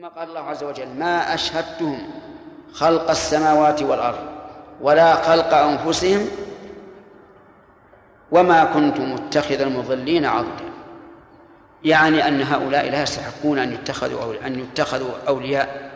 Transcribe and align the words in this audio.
ثم 0.00 0.06
قال 0.06 0.28
الله 0.28 0.40
عز 0.40 0.64
وجل 0.64 0.88
ما 0.88 1.34
أشهدتهم 1.34 2.10
خلق 2.72 3.10
السماوات 3.10 3.82
والأرض 3.82 4.18
ولا 4.80 5.14
خلق 5.14 5.54
أنفسهم 5.54 6.28
وما 8.30 8.64
كنت 8.64 9.00
متخذ 9.00 9.60
المضلين 9.60 10.26
عضدا. 10.26 10.70
يعني 11.84 12.28
أن 12.28 12.42
هؤلاء 12.42 12.90
لا 12.90 13.02
يستحقون 13.02 13.58
أن 13.58 13.72
يتخذوا 13.72 14.22
أو 14.22 14.32
أن 14.46 14.60
يتخذوا 14.60 15.12
أولياء 15.28 15.90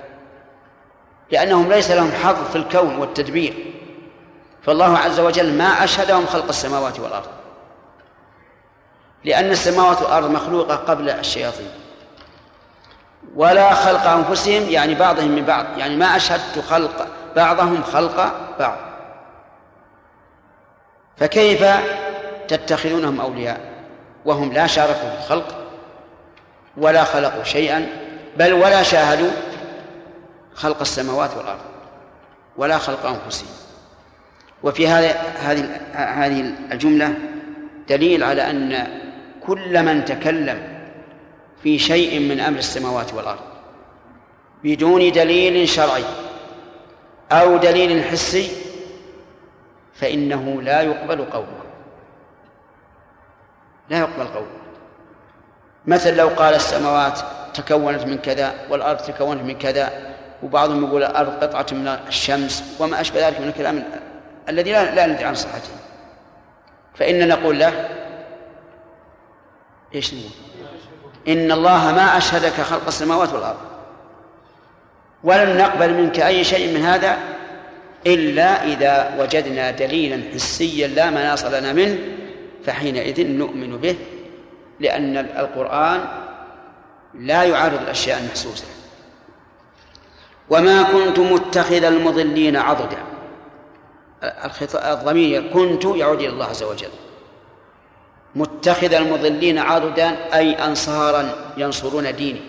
لأنهم 1.31 1.69
ليس 1.73 1.91
لهم 1.91 2.13
حظ 2.13 2.51
في 2.51 2.57
الكون 2.57 2.97
والتدبير. 2.97 3.73
فالله 4.63 4.99
عز 4.99 5.21
وجل 5.21 5.59
ما 5.59 5.85
أشهدهم 5.85 6.27
خلق 6.27 6.49
السماوات 6.49 7.01
والأرض. 7.01 7.31
لأن 9.25 9.51
السماوات 9.51 10.03
والأرض 10.03 10.31
مخلوقة 10.31 10.77
قبل 10.77 11.11
الشياطين. 11.11 11.84
ولا 13.37 13.75
خلق 13.75 14.07
أنفسهم 14.07 14.69
يعني 14.69 14.95
بعضهم 14.95 15.29
من 15.29 15.45
بعض 15.45 15.67
يعني 15.79 15.97
ما 15.97 16.17
أشهدت 16.17 16.59
خلق 16.69 17.07
بعضهم 17.37 17.83
خلق 17.83 18.33
بعض. 18.59 18.77
فكيف 21.17 21.65
تتخذونهم 22.49 23.21
أولياء؟ 23.21 23.61
وهم 24.25 24.53
لا 24.53 24.67
شاركوا 24.67 25.11
في 25.11 25.19
الخلق 25.19 25.55
ولا 26.77 27.05
خلقوا 27.05 27.45
شيئا 27.45 27.87
بل 28.37 28.53
ولا 28.53 28.83
شاهدوا 28.83 29.31
خلق 30.55 30.81
السماوات 30.81 31.37
والأرض 31.37 31.61
ولا 32.57 32.79
خلق 32.79 33.07
أنفسهم. 33.07 33.49
وفي 34.63 34.89
هذه 34.89 35.11
هذه 35.95 36.55
الجملة 36.73 37.15
دليل 37.89 38.23
على 38.23 38.51
أن 38.51 38.87
كل 39.47 39.83
من 39.83 40.05
تكلم 40.05 40.74
في 41.65 41.79
شيء 41.79 42.21
من 42.21 42.41
أمر 42.41 42.59
السماوات 42.59 43.15
والأرض 43.15 43.41
بدون 44.65 45.13
دليل 45.13 45.69
شرعي 45.69 46.05
أو 47.33 47.57
دليل 47.57 48.05
حسي 48.05 48.51
فإنه 49.95 50.63
لا 50.63 50.81
يقبل 50.81 51.25
قوله. 51.25 51.65
لا 53.91 53.99
يقبل 53.99 54.25
قوله. 54.25 54.57
مثل 55.87 56.17
لو 56.17 56.29
قال 56.29 56.55
السماوات 56.55 57.21
تكونت 57.55 58.03
من 58.03 58.19
كذا 58.19 58.55
والأرض 58.71 58.99
تكونت 58.99 59.43
من 59.43 59.59
كذا 59.59 60.15
وبعضهم 60.43 60.85
يقول 60.85 61.03
الأرض 61.05 61.45
قطعة 61.45 61.67
من 61.73 61.89
الشمس 61.89 62.77
وما 62.81 63.01
أشبه 63.01 63.29
ذلك 63.29 63.41
من 63.41 63.49
الكلام 63.49 63.85
الذي 64.49 64.73
لا 64.73 64.95
لا 64.95 65.07
ندري 65.07 65.25
عن 65.25 65.35
صحته. 65.35 65.71
فإن 66.95 67.29
نقول 67.29 67.59
له 67.59 67.89
إيش 69.95 70.15
نقول؟ 70.15 70.54
إن 71.29 71.53
الله 71.53 71.93
ما 71.93 72.17
أشهدك 72.17 72.53
خلق 72.53 72.87
السماوات 72.87 73.33
والأرض. 73.33 73.59
ولن 75.25 75.59
نقبل 75.59 75.95
منك 75.95 76.21
أي 76.21 76.45
شيء 76.45 76.75
من 76.75 76.85
هذا 76.85 77.19
إلا 78.07 78.65
إذا 78.65 79.17
وجدنا 79.19 79.71
دليلا 79.71 80.23
حسيا 80.35 80.89
لا 80.89 81.11
مناص 81.11 81.45
لنا 81.45 81.73
منه 81.73 81.99
فحينئذ 82.67 83.27
نؤمن 83.27 83.77
به 83.77 83.97
لأن 84.81 85.17
القرآن 85.17 86.05
لا 87.15 87.43
يعارض 87.43 87.83
الأشياء 87.83 88.19
المحسوسة. 88.19 88.65
وما 90.51 90.83
كنت 90.83 91.19
متخذ 91.19 91.85
المضلين 91.85 92.57
عضدا. 92.57 92.99
الضمير 94.75 95.51
كنت 95.53 95.85
يعود 95.85 96.21
إلى 96.21 96.29
الله 96.29 96.47
عز 96.47 96.63
وجل. 96.63 96.89
متخذ 98.37 98.95
المضلين 98.95 99.59
عضدا 99.59 100.17
أي 100.35 100.53
أنصارا 100.53 101.53
ينصرون 101.57 102.17
ديني. 102.17 102.41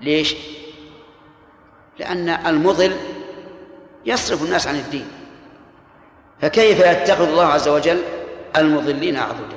ليش؟ 0.00 0.36
لأن 1.98 2.28
المضل 2.28 2.92
يصرف 4.06 4.42
الناس 4.42 4.66
عن 4.66 4.76
الدين. 4.76 5.08
فكيف 6.40 6.80
يتخذ 6.80 7.28
الله 7.28 7.46
عز 7.46 7.68
وجل 7.68 8.02
المضلين 8.56 9.16
عضدا؟ 9.16 9.56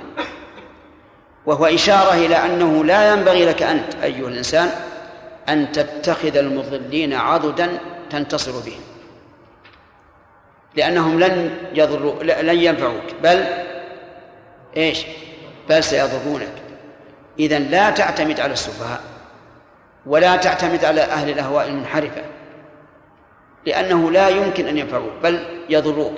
وهو 1.46 1.66
إشارة 1.66 2.14
إلى 2.14 2.36
أنه 2.36 2.86
لا 2.86 3.14
ينبغي 3.14 3.46
لك 3.46 3.64
أنت 3.64 3.96
أيها 4.04 4.28
الإنسان 4.28 4.72
أن 5.50 5.72
تتخذ 5.72 6.38
المضلين 6.38 7.14
عضدا 7.14 7.80
تنتصر 8.09 8.52
بهم. 8.52 8.82
لأنهم 10.76 11.20
لن 11.20 11.58
يضروا 11.74 12.24
لن 12.24 12.59
ينفعوك 12.59 13.04
بل 13.24 13.46
إيش؟ 14.78 15.06
بل 15.69 15.84
سيضرونك. 15.84 16.53
إذا 17.40 17.59
لا 17.59 17.90
تعتمد 17.90 18.40
على 18.40 18.53
السفهاء 18.53 19.02
ولا 20.06 20.35
تعتمد 20.35 20.85
على 20.85 21.02
أهل 21.02 21.30
الأهواء 21.30 21.68
المنحرفة 21.68 22.22
لأنه 23.66 24.12
لا 24.12 24.29
يمكن 24.29 24.68
أن 24.68 24.78
ينفعوك 24.78 25.12
بل 25.24 25.63
يضروك. 25.69 26.13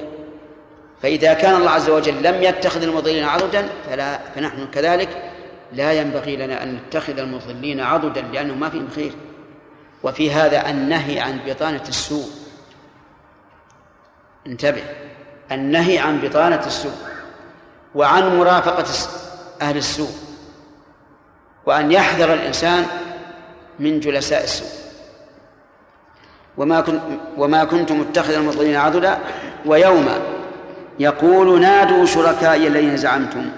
فإذا 1.02 1.34
كان 1.34 1.56
الله 1.56 1.72
عز 1.72 1.90
وجل 1.90 2.24
لم 2.24 2.44
يتخذ 2.44 2.84
المضلين 2.84 3.24
عضدا 3.24 3.70
فلا 3.90 4.20
فنحن 4.36 4.68
كذلك 4.68 5.32
لا 5.74 5.94
ينبغي 5.94 6.36
لنا 6.36 6.64
أن 6.64 6.76
نتخذ 6.76 7.20
المضلين 7.20 7.80
عضدا 7.80 8.22
لأنه 8.22 8.56
ما 8.56 8.70
فيهم 8.70 8.88
خير. 8.96 9.12
وفي 10.04 10.32
هذا 10.32 10.70
النهي 10.70 11.20
عن 11.20 11.40
بطانة 11.46 11.84
السوء. 11.88 12.30
انتبه 14.48 14.84
النهي 15.52 16.00
عن 16.00 16.22
بطانة 16.22 16.66
السوء. 16.66 17.11
وعن 17.96 18.38
مرافقة 18.38 18.86
أهل 19.62 19.78
السوء 19.78 20.12
وأن 21.66 21.92
يحذر 21.92 22.34
الإنسان 22.34 22.86
من 23.80 24.00
جلساء 24.00 24.44
السوء. 24.44 24.82
وما 26.58 26.82
كنت 26.82 27.02
وما 27.38 27.64
كنت 27.64 27.92
متخذ 27.92 28.34
المضلين 28.34 28.76
عضدا 28.76 29.18
ويوم 29.66 30.10
يقول 31.00 31.62
نادوا 31.62 32.06
شركائي 32.06 32.68
الذين 32.68 32.98
زعمتم. 32.98 33.50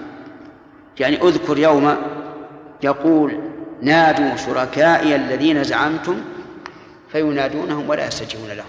يعني 1.00 1.22
اذكر 1.22 1.58
يوم 1.58 1.96
يقول 2.82 3.40
نادوا 3.82 4.36
شركائي 4.36 5.16
الذين 5.16 5.64
زعمتم 5.64 6.22
فينادونهم 7.12 7.90
ولا 7.90 8.06
يستجيبون 8.06 8.48
لهم. 8.48 8.66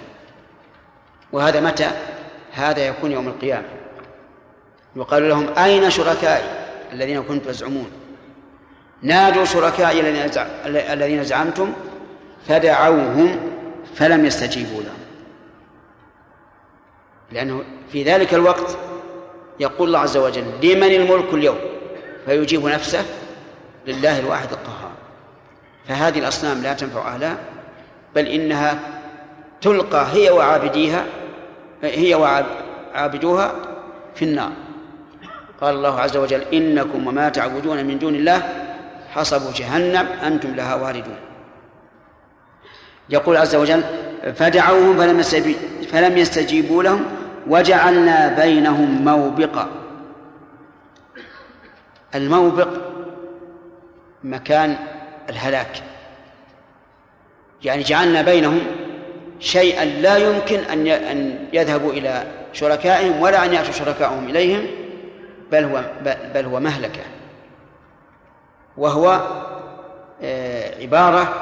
وهذا 1.31 1.59
متى؟ 1.59 1.91
هذا 2.53 2.87
يكون 2.87 3.11
يوم 3.11 3.27
القيامة. 3.27 3.67
يقال 4.95 5.29
لهم 5.29 5.57
أين 5.57 5.89
شركائي 5.89 6.49
الذين 6.93 7.23
كنتم 7.23 7.51
تزعمون? 7.51 7.91
نادوا 9.01 9.45
شركائي 9.45 9.99
الذين 10.93 11.23
زعمتم 11.23 11.73
فدعوهم 12.47 13.39
فلم 13.95 14.25
يستجيبوا 14.25 14.81
لهم. 14.81 14.99
لأنه 17.31 17.63
في 17.91 18.03
ذلك 18.03 18.33
الوقت 18.33 18.77
يقول 19.59 19.87
الله 19.87 19.99
عز 19.99 20.17
وجل 20.17 20.45
لمن 20.63 20.91
الملك 20.95 21.33
اليوم؟ 21.33 21.57
فيجيب 22.25 22.65
نفسه 22.65 23.05
لله 23.87 24.19
الواحد 24.19 24.51
القهار. 24.51 24.91
فهذه 25.87 26.19
الأصنام 26.19 26.61
لا 26.61 26.73
تنفع 26.73 27.13
أهلها 27.13 27.37
بل 28.15 28.27
إنها 28.27 28.79
تلقى 29.61 30.07
هي 30.13 30.29
وعابديها 30.29 31.05
هي 31.83 32.15
وعابدوها 32.15 33.55
في 34.15 34.25
النار. 34.25 34.51
قال 35.61 35.75
الله 35.75 35.99
عز 35.99 36.17
وجل 36.17 36.41
إنكم 36.41 37.07
وما 37.07 37.29
تعبدون 37.29 37.85
من 37.85 37.99
دون 37.99 38.15
الله 38.15 38.41
حصبوا 39.11 39.51
جهنم 39.55 40.07
أنتم 40.23 40.55
لها 40.55 40.75
واردون. 40.75 41.15
يقول 43.09 43.37
عز 43.37 43.55
وجل 43.55 43.83
فدعوهم 44.35 44.97
فلم 44.97 45.21
فلم 45.91 46.17
يستجيبوا 46.17 46.83
لهم 46.83 47.05
وجعلنا 47.47 48.27
بينهم 48.43 49.05
موبقا. 49.05 49.69
الموبق 52.15 52.67
مكان 54.23 54.77
الهلاك. 55.29 55.83
يعني 57.63 57.83
جعلنا 57.83 58.21
بينهم 58.21 58.61
شيئا 59.39 59.85
لا 59.85 60.17
يمكن 60.17 60.59
أن 60.59 61.37
يذهبوا 61.53 61.91
إلى 61.91 62.23
شركائهم 62.53 63.21
ولا 63.21 63.45
أن 63.45 63.53
يأتوا 63.53 63.73
شركائهم 63.73 64.29
إليهم 64.29 64.84
بل 65.51 65.63
هو 65.63 65.83
بل 66.35 66.45
هو 66.45 66.59
مهلكة. 66.59 67.03
وهو 68.77 69.21
آه، 70.21 70.81
عبارة 70.81 71.33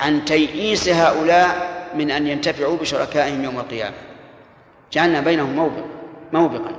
عن 0.00 0.24
تيئيس 0.24 0.88
هؤلاء 0.88 1.72
من 1.94 2.10
أن 2.10 2.26
ينتفعوا 2.26 2.76
بشركائهم 2.76 3.44
يوم 3.44 3.58
القيامة. 3.58 3.96
جعلنا 4.92 5.20
بينهم 5.20 5.56
موبق 5.56 5.84
موبقا. 6.32 6.72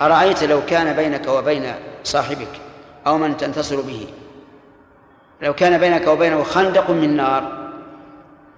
أرأيت 0.00 0.44
لو 0.44 0.66
كان 0.66 0.96
بينك 0.96 1.28
وبين 1.28 1.74
صاحبك 2.04 2.60
أو 3.06 3.18
من 3.18 3.36
تنتصر 3.36 3.80
به؟ 3.80 4.06
لو 5.42 5.54
كان 5.54 5.78
بينك 5.78 6.06
وبينه 6.06 6.42
خندق 6.42 6.90
من 6.90 7.16
نار 7.16 7.70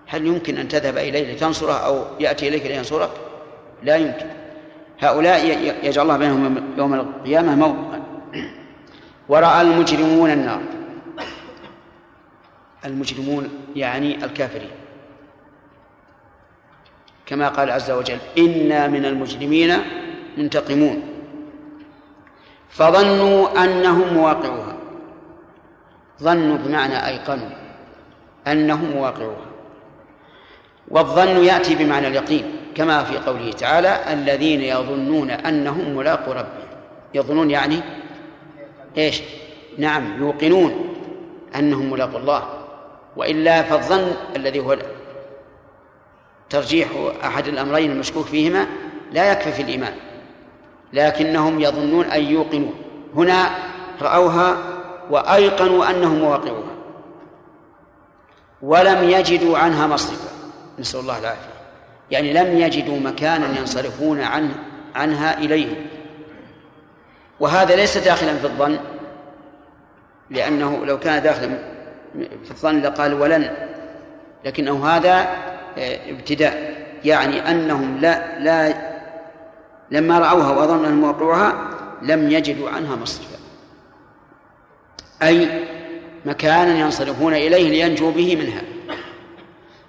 هل 0.06 0.26
يمكن 0.26 0.58
أن 0.58 0.68
تذهب 0.68 0.98
إليه 0.98 1.32
لتنصره 1.32 1.72
أو 1.72 2.04
يأتي 2.20 2.48
إليك 2.48 2.66
لينصرك؟ 2.66 3.10
لا 3.82 3.96
يمكن. 3.96 4.26
هؤلاء 5.00 5.46
يجعل 5.82 6.02
الله 6.02 6.16
بينهم 6.16 6.74
يوم 6.78 6.94
القيامة 6.94 7.54
موقعا 7.54 8.02
ورأى 9.28 9.60
المجرمون 9.60 10.30
النار. 10.30 10.60
المجرمون 12.84 13.50
يعني 13.76 14.24
الكافرين. 14.24 14.70
كما 17.26 17.48
قال 17.48 17.70
عز 17.70 17.90
وجل 17.90 18.18
إنا 18.38 18.88
من 18.88 19.04
المجرمين 19.04 19.74
منتقمون 20.38 21.02
فظنوا 22.68 23.64
أنهم 23.64 24.14
مواقعوها 24.14 24.76
ظنوا 26.22 26.56
بمعنى 26.56 27.06
أيقنوا 27.06 27.50
أنهم 28.46 28.90
مواقعوها 28.90 29.46
والظن 30.88 31.44
يأتي 31.44 31.74
بمعنى 31.74 32.08
اليقين. 32.08 32.65
كما 32.76 33.04
في 33.04 33.18
قوله 33.18 33.52
تعالى 33.52 34.12
الذين 34.12 34.60
يظنون 34.60 35.30
أنهم 35.30 35.96
ملاقو 35.96 36.32
ربهم. 36.32 36.66
يظنون 37.14 37.50
يعني 37.50 37.80
إيش؟ 38.96 39.22
نعم 39.78 40.22
يوقنون 40.22 40.94
أنهم 41.56 41.90
ملاقو 41.90 42.16
الله. 42.16 42.42
وإلا 43.16 43.62
فالظن 43.62 44.12
الذي 44.36 44.60
هو 44.60 44.76
ترجيح 46.50 46.88
أحد 47.24 47.48
الأمرين 47.48 47.90
المشكوك 47.90 48.26
فيهما 48.26 48.66
لا 49.12 49.32
يكفي 49.32 49.52
في 49.52 49.62
الإيمان 49.62 49.94
لكنهم 50.92 51.60
يظنون 51.60 52.04
أن 52.04 52.22
يوقنوا. 52.22 52.72
هنا 53.16 53.50
رأوها 54.02 54.56
وأيقنوا 55.10 55.90
أنهم 55.90 56.18
مواقعوها 56.18 56.76
ولم 58.62 59.10
يجدوا 59.10 59.58
عنها 59.58 59.86
مصرفا 59.86 60.30
نسأل 60.78 61.00
الله 61.00 61.18
العافية. 61.18 61.55
يعني 62.10 62.32
لم 62.32 62.58
يجدوا 62.58 62.98
مكانا 62.98 63.58
ينصرفون 63.58 64.20
عنه 64.20 64.54
عنها 64.94 65.38
إليه. 65.38 65.86
وهذا 67.40 67.76
ليس 67.76 67.98
داخلا 67.98 68.34
في 68.34 68.44
الظن 68.44 68.78
لأنه 70.30 70.86
لو 70.86 70.98
كان 70.98 71.22
داخلا 71.22 71.58
في 72.44 72.50
الظن 72.50 72.80
لقال 72.80 73.14
ولن 73.14 73.50
لكنه 74.44 74.86
هذا 74.86 75.28
آه، 75.78 76.10
ابتداء. 76.10 76.76
يعني 77.04 77.50
أنهم 77.50 77.98
لا 77.98 78.38
لا 78.38 78.74
لما 79.90 80.18
رأوها 80.18 80.50
وظنوا 80.50 80.86
أنهم 80.86 81.04
وقعوها 81.04 81.70
لم 82.02 82.30
يجدوا 82.30 82.70
عنها 82.70 82.96
مصرفا. 82.96 83.36
أي 85.22 85.48
مكانا 86.24 86.78
ينصرفون 86.78 87.34
إليه 87.34 87.70
لينجوا 87.70 88.12
به 88.12 88.36
منها. 88.36 88.75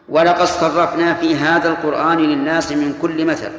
ولقد 0.09 0.45
صرفنا 0.45 1.13
في 1.13 1.35
هذا 1.35 1.69
القرآن 1.69 2.17
للناس 2.17 2.71
من 2.71 2.97
كل 3.01 3.25
مثل. 3.25 3.51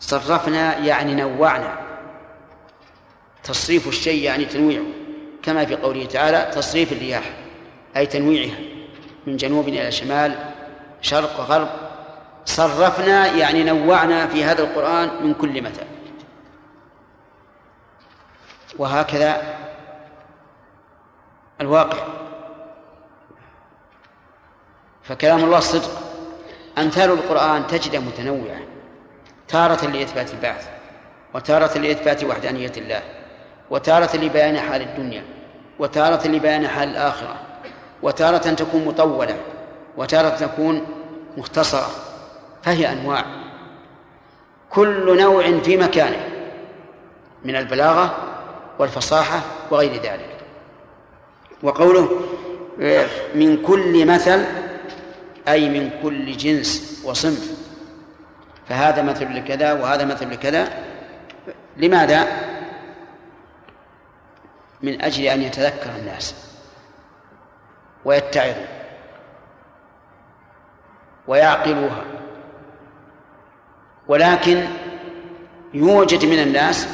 صرفنا 0.00 0.78
يعني 0.78 1.14
نوعنا. 1.14 1.78
تصريف 3.44 3.88
الشيء 3.88 4.22
يعني 4.22 4.44
تنويعه. 4.44 4.84
كما 5.42 5.64
في 5.64 5.76
قوله 5.76 6.06
تعالى 6.06 6.50
تصريف 6.54 6.92
الرياح 6.92 7.30
أي 7.96 8.06
تنويعها 8.06 8.58
من 9.26 9.36
جنوب 9.36 9.68
إلى 9.68 9.92
شمال 9.92 10.34
شرق 11.00 11.40
وغرب. 11.40 11.68
صرفنا 12.44 13.26
يعني 13.26 13.64
نوعنا 13.64 14.26
في 14.26 14.44
هذا 14.44 14.62
القرآن 14.62 15.10
من 15.22 15.34
كل 15.34 15.62
مثل. 15.62 15.84
وهكذا 18.78 19.42
الواقع. 21.60 22.23
فكلام 25.04 25.44
الله 25.44 25.60
صدق. 25.60 25.90
أمثال 26.78 27.10
القرآن 27.10 27.66
تجد 27.66 27.96
متنوعة. 27.96 28.60
تارة 29.48 29.86
لإثبات 29.86 30.34
البعث 30.34 30.68
وتارة 31.34 31.78
لإثبات 31.78 32.24
وحدانية 32.24 32.72
الله 32.76 33.02
وتارة 33.70 34.16
لبيان 34.16 34.60
حال 34.60 34.82
الدنيا 34.82 35.24
وتارة 35.78 36.28
لبيان 36.28 36.68
حال 36.68 36.88
الآخرة 36.88 37.36
وتارة 38.02 38.38
تكون 38.38 38.84
مطولة 38.84 39.36
وتارة 39.96 40.28
تكون 40.28 40.86
مختصرة. 41.36 41.90
فهي 42.62 42.92
أنواع. 42.92 43.24
كل 44.70 45.18
نوع 45.18 45.60
في 45.60 45.76
مكانه 45.76 46.28
من 47.44 47.56
البلاغة 47.56 48.16
والفصاحة 48.78 49.40
وغير 49.70 49.92
ذلك. 49.92 50.36
وقوله 51.62 52.08
من 53.34 53.62
كل 53.66 54.06
مثل 54.06 54.44
أي 55.48 55.68
من 55.68 55.90
كل 56.02 56.36
جنس 56.36 57.00
وصنف. 57.04 57.54
فهذا 58.68 59.02
مثل 59.02 59.36
لكذا 59.36 59.72
وهذا 59.72 60.04
مثل 60.04 60.30
لكذا. 60.30 60.68
لماذا؟ 61.76 62.26
من 64.82 65.02
أجل 65.02 65.24
أن 65.24 65.42
يتذكر 65.42 65.90
الناس 65.98 66.34
ويتعظوا 68.04 68.66
ويعقلوها. 71.26 72.04
ولكن 74.08 74.64
يوجد 75.74 76.24
من 76.24 76.38
الناس 76.38 76.88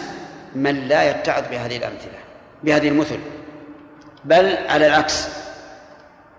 من 0.54 0.88
لا 0.88 1.10
يتعظ 1.10 1.48
بهذه 1.50 1.76
الأمثلة 1.76 2.18
بهذه 2.62 2.88
المثل. 2.88 3.18
بل 4.24 4.56
على 4.68 4.86
العكس. 4.86 5.28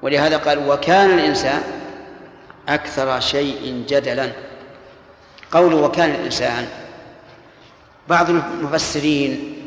ولهذا 0.02 0.38
قال 0.38 0.70
وكان 0.70 1.10
الإنسان 1.20 1.81
أكثر 2.74 3.20
شيء 3.20 3.86
جدلا. 3.88 4.32
قول 5.52 5.74
وكان 5.74 6.10
الإنسان. 6.10 6.68
بعض 8.08 8.30
المفسرين 8.30 9.58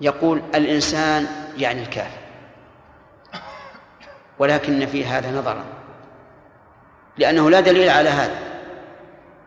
يقول 0.00 0.42
الإنسان 0.54 1.26
يعني 1.58 1.82
الكافر. 1.82 2.18
ولكن 4.38 4.86
في 4.86 5.04
هذا 5.04 5.30
نظرا. 5.30 5.64
لأنه 7.18 7.50
لا 7.50 7.60
دليل 7.60 7.88
على 7.88 8.08
هذا. 8.08 8.38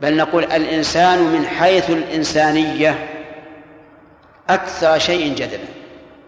بل 0.02 0.18
نقول 0.18 0.44
الإنسان 0.44 1.20
من 1.20 1.46
حيث 1.46 1.90
الإنسانية 1.90 3.10
أكثر 4.50 5.00
شيء 5.00 5.36
جدلا. 5.36 5.68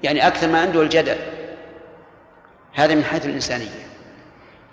يعني 0.03 0.27
أكثر 0.27 0.47
ما 0.47 0.61
عنده 0.61 0.81
الجدل. 0.81 1.17
هذا 2.73 2.95
من 2.95 3.03
حيث 3.03 3.25
الإنسانية. 3.25 3.90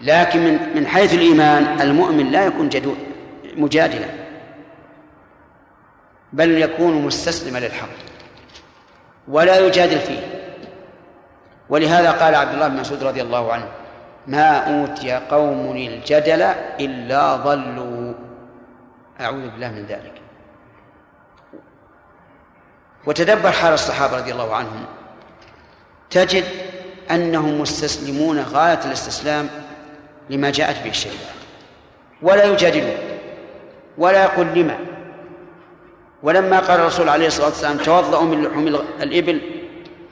لكن 0.00 0.44
من 0.44 0.76
من 0.76 0.86
حيث 0.86 1.14
الإيمان 1.14 1.80
المؤمن 1.80 2.30
لا 2.30 2.46
يكون 2.46 2.68
جدول 2.68 2.96
مجادلا 3.56 4.08
بل 6.32 6.62
يكون 6.62 7.02
مستسلما 7.02 7.58
للحق 7.58 7.88
ولا 9.28 9.58
يجادل 9.58 9.98
فيه. 9.98 10.20
ولهذا 11.68 12.10
قال 12.10 12.34
عبد 12.34 12.54
الله 12.54 12.68
بن 12.68 12.80
مسعود 12.80 13.02
رضي 13.02 13.22
الله 13.22 13.52
عنه 13.52 13.68
ما 14.26 14.56
أوتي 14.56 15.12
قوم 15.12 15.76
الجدل 15.76 16.42
إلا 16.80 17.36
ضلوا. 17.36 18.14
أعوذ 19.20 19.50
بالله 19.50 19.70
من 19.70 19.86
ذلك. 19.86 20.12
وتدبر 23.06 23.50
حال 23.50 23.74
الصحابة 23.74 24.16
رضي 24.16 24.32
الله 24.32 24.54
عنهم 24.54 24.84
تجد 26.10 26.44
أنهم 27.10 27.60
مستسلمون 27.60 28.40
غاية 28.40 28.80
الاستسلام 28.84 29.48
لما 30.30 30.50
جاءت 30.50 30.82
به 30.82 30.90
الشريعة. 30.90 31.32
ولا 32.22 32.44
يجادلون 32.44 32.96
ولا 33.98 34.22
يقول 34.22 34.46
لما. 34.46 34.78
ولما 36.22 36.58
قال 36.58 36.80
الرسول 36.80 37.08
عليه 37.08 37.26
الصلاة 37.26 37.46
والسلام 37.46 37.76
توضأوا 37.76 38.24
من 38.24 38.42
لحوم 38.42 38.66
الإبل 39.02 39.40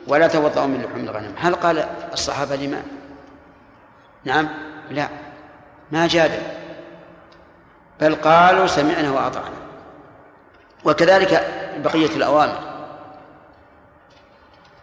ولا 0.07 0.27
توضأوا 0.27 0.67
من 0.67 0.81
لحوم 0.81 1.03
الغنم. 1.03 1.33
هل 1.37 1.55
قال 1.55 1.85
الصحابة 2.13 2.55
لما؟ 2.55 2.83
نعم 4.25 4.49
لا. 4.91 5.07
ما 5.91 6.07
جادل. 6.07 6.41
بل 8.01 8.15
قالوا 8.15 8.67
سمعنا 8.67 9.11
وأطعنا. 9.11 9.57
وكذلك 10.85 11.47
بقية 11.83 12.15
الأوامر. 12.15 12.59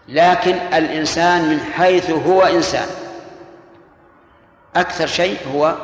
لكن 0.08 0.54
الإنسان 0.54 1.48
من 1.48 1.60
حيث 1.60 2.10
هو 2.10 2.42
إنسان. 2.42 2.88
أكثر 4.76 5.06
شيء 5.06 5.36
هو 5.54 5.74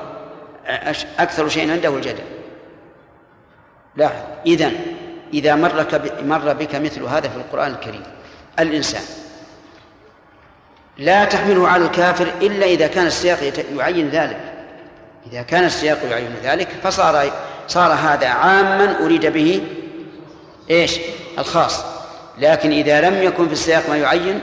أكثر 1.18 1.48
شيء 1.48 1.70
عنده 1.70 1.96
الجدل. 1.96 2.22
لاحظ. 3.96 4.22
إذن 4.46 4.72
إذا 5.34 5.54
مر 5.54 5.86
مر 6.22 6.52
بك 6.52 6.74
مثل 6.74 7.02
هذا 7.02 7.28
في 7.28 7.36
القرآن 7.36 7.70
الكريم. 7.70 8.02
الإنسان. 8.58 9.02
لا 10.98 11.24
تحمله 11.24 11.68
على 11.68 11.84
الكافر 11.84 12.26
إلا 12.42 12.66
إذا 12.66 12.86
كان 12.86 13.06
السياق 13.06 13.38
يعين 13.76 14.08
ذلك. 14.08 14.40
إذا 15.32 15.42
كان 15.42 15.64
السياق 15.64 15.98
يعين 16.10 16.34
ذلك 16.42 16.68
فصار 16.82 17.32
صار 17.68 17.92
هذا 17.92 18.28
عاما 18.28 19.04
أريد 19.04 19.26
به 19.26 19.62
إيش؟ 20.70 21.00
الخاص. 21.38 21.84
لكن 22.38 22.70
إذا 22.72 23.00
لم 23.00 23.22
يكن 23.22 23.46
في 23.46 23.52
السياق 23.52 23.90
ما 23.90 23.96
يعين 23.96 24.40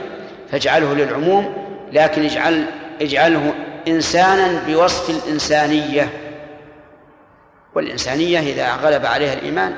فاجعله 0.52 0.94
للعموم. 0.94 1.68
لكن 1.92 2.24
اجعل 2.24 2.64
اجعله 3.02 3.54
إنسانا 3.88 4.62
بوصف 4.66 5.10
الإنسانية 5.10 6.08
والإنسانية 7.74 8.40
إذا 8.40 8.74
غلب 8.74 9.06
عليها 9.06 9.32
الإيمان 9.34 9.74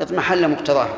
اضمحل 0.00 0.48
مقتضاها 0.48 0.96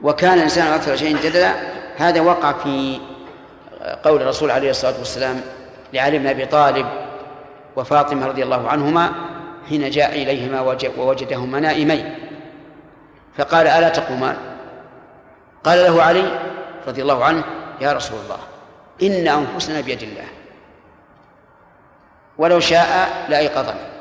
وكان 0.00 0.34
الإنسان 0.34 0.66
أكثر 0.66 0.96
شيء 0.96 1.16
جدلا 1.16 1.54
هذا 1.96 2.20
وقع 2.20 2.52
في 2.52 3.00
قول 4.04 4.22
الرسول 4.22 4.50
عليه 4.50 4.70
الصلاة 4.70 4.98
والسلام 4.98 5.40
لعلي 5.92 6.18
بن 6.18 6.26
أبي 6.26 6.46
طالب 6.46 6.86
وفاطمة 7.76 8.26
رضي 8.26 8.42
الله 8.42 8.68
عنهما 8.68 9.12
حين 9.68 9.90
جاء 9.90 10.22
إليهما 10.22 10.60
ووجدهما 10.98 11.60
نائمين 11.60 12.14
فقال 13.36 13.66
ألا 13.66 13.88
تقومان؟ 13.88 14.36
قال 15.64 15.78
له 15.78 16.02
علي 16.02 16.40
رضي 16.88 17.02
الله 17.02 17.24
عنه 17.24 17.44
يا 17.80 17.92
رسول 17.92 18.18
الله 18.24 18.38
إن 19.02 19.28
أنفسنا 19.28 19.80
بيد 19.80 20.02
الله. 20.02 20.24
ولو 22.38 22.60
شاء 22.60 23.08
لأيقظنا 23.28 23.94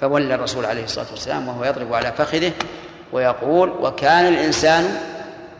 فولى 0.00 0.34
الرسول 0.34 0.66
عليه 0.66 0.84
الصلاة 0.84 1.06
والسلام 1.10 1.48
وهو 1.48 1.64
يضرب 1.64 1.94
على 1.94 2.12
فخذه 2.12 2.52
ويقول 3.12 3.70
وكان 3.70 4.26
الإنسان 4.26 5.00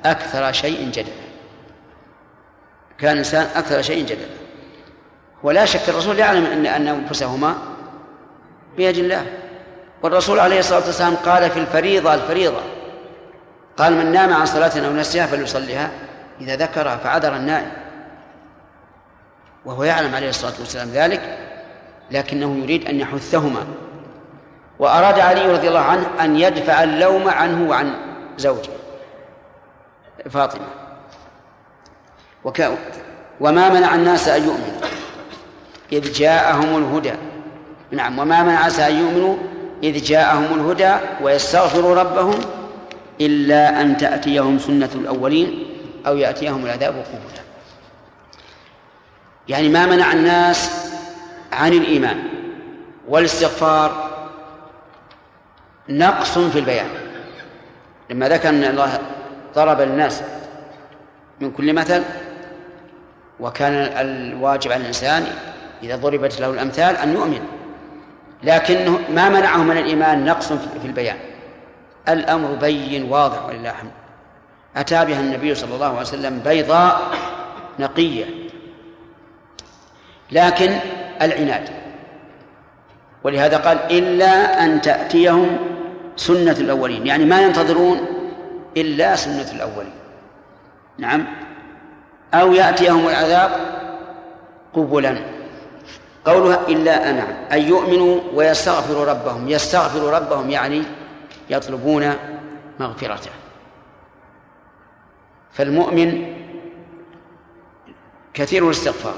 أكثر 0.04 0.52
شيء 0.52 0.90
جدلا. 0.90 1.28
كان 2.98 3.12
الإنسان 3.12 3.46
أكثر 3.56 3.82
شيء 3.82 4.04
جدلا. 4.04 4.28
ولا 5.42 5.64
شك 5.64 5.88
الرسول 5.88 6.18
يعلم 6.18 6.46
أن 6.46 6.66
أن 6.66 6.88
أنفسهما 6.88 7.54
بيد 8.76 8.98
الله. 8.98 9.26
والرسول 10.02 10.40
عليه 10.40 10.58
الصلاة 10.58 10.86
والسلام 10.86 11.14
قال 11.16 11.50
في 11.50 11.58
الفريضة 11.58 12.14
الفريضة 12.14 12.60
قال 13.76 13.92
من 13.92 14.12
نام 14.12 14.32
عن 14.32 14.46
صلاة 14.46 14.86
أو 14.86 14.92
نسيها 14.92 15.26
فليصليها 15.26 15.90
إذا 16.40 16.56
ذكرها 16.56 16.96
فعذر 16.96 17.36
النائم. 17.36 17.72
وهو 19.64 19.84
يعلم 19.84 20.14
عليه 20.14 20.28
الصلاة 20.28 20.54
والسلام 20.58 20.88
ذلك 20.88 21.47
لكنه 22.10 22.56
يريد 22.62 22.88
أن 22.88 23.00
يحثهما. 23.00 23.66
وأراد 24.78 25.18
علي 25.18 25.52
رضي 25.52 25.68
الله 25.68 25.80
عنه 25.80 26.06
أن 26.20 26.36
يدفع 26.36 26.82
اللوم 26.82 27.28
عنه 27.28 27.70
وعن 27.70 27.94
زوجه 28.38 28.70
فاطمة. 30.30 30.66
وما 33.40 33.68
منع 33.68 33.94
الناس 33.94 34.28
أن 34.28 34.42
يؤمنوا 34.42 34.80
إذ 35.92 36.12
جاءهم 36.12 36.76
الهدى. 36.76 37.12
نعم 37.90 38.18
وما 38.18 38.42
منع 38.42 38.58
الناس 38.58 38.80
أن 38.80 38.98
يؤمنوا 38.98 39.36
إذ 39.82 40.04
جاءهم 40.04 40.44
الهدى 40.44 40.96
ويستغفروا 41.22 41.94
ربهم 41.94 42.40
إلا 43.20 43.82
أن 43.82 43.96
تأتيهم 43.96 44.58
سنة 44.58 44.90
الأولين 44.94 45.66
أو 46.06 46.16
يأتيهم 46.16 46.64
العذاب 46.64 46.94
قبلا. 46.94 47.42
يعني 49.48 49.68
ما 49.68 49.86
منع 49.86 50.12
الناس 50.12 50.87
عن 51.52 51.72
الإيمان 51.72 52.22
والاستغفار 53.08 54.10
نقص 55.88 56.38
في 56.38 56.58
البيان. 56.58 56.88
لما 58.10 58.28
ذكر 58.28 58.48
أن 58.48 58.64
الله 58.64 59.00
ضرب 59.54 59.80
الناس 59.80 60.22
من 61.40 61.50
كل 61.50 61.72
مثل 61.72 62.02
وكان 63.40 63.72
الواجب 63.72 64.72
على 64.72 64.80
الإنسان 64.80 65.26
إذا 65.82 65.96
ضربت 65.96 66.40
له 66.40 66.50
الأمثال 66.50 66.96
أن 66.96 67.12
يؤمن. 67.12 67.40
لكنه 68.42 68.98
ما 69.10 69.28
منعه 69.28 69.62
من 69.62 69.76
الإيمان 69.76 70.24
نقص 70.24 70.52
في 70.52 70.86
البيان. 70.86 71.16
الأمر 72.08 72.54
بين 72.54 73.12
واضح 73.12 73.46
ولله 73.46 73.70
الحمد. 73.70 73.90
أتى 74.76 75.04
بها 75.04 75.20
النبي 75.20 75.54
صلى 75.54 75.74
الله 75.74 75.86
عليه 75.86 76.00
وسلم 76.00 76.38
بيضاء 76.38 77.00
نقية. 77.78 78.24
لكن 80.32 80.78
العناد. 81.22 81.68
ولهذا 83.24 83.56
قال 83.56 83.78
إلا 83.78 84.64
أن 84.64 84.80
تأتيهم 84.80 85.56
سنة 86.16 86.52
الأولين 86.52 87.06
يعني 87.06 87.24
ما 87.24 87.40
ينتظرون 87.42 88.00
إلا 88.76 89.16
سنة 89.16 89.52
الأولين. 89.52 89.92
نعم. 90.98 91.26
أو 92.34 92.52
يأتيهم 92.52 93.08
العذاب 93.08 93.50
قبلا. 94.74 95.18
قولها 96.24 96.68
إلا 96.68 97.10
أنعم 97.10 97.34
أن 97.52 97.58
يؤمنوا 97.58 98.20
ويستغفروا 98.34 99.04
ربهم. 99.04 99.48
يستغفروا 99.48 100.10
ربهم 100.10 100.50
يعني 100.50 100.82
يطلبون 101.50 102.12
مغفرته. 102.80 103.30
فالمؤمن 105.52 106.34
كثير 108.34 108.66
الاستغفار. 108.66 109.14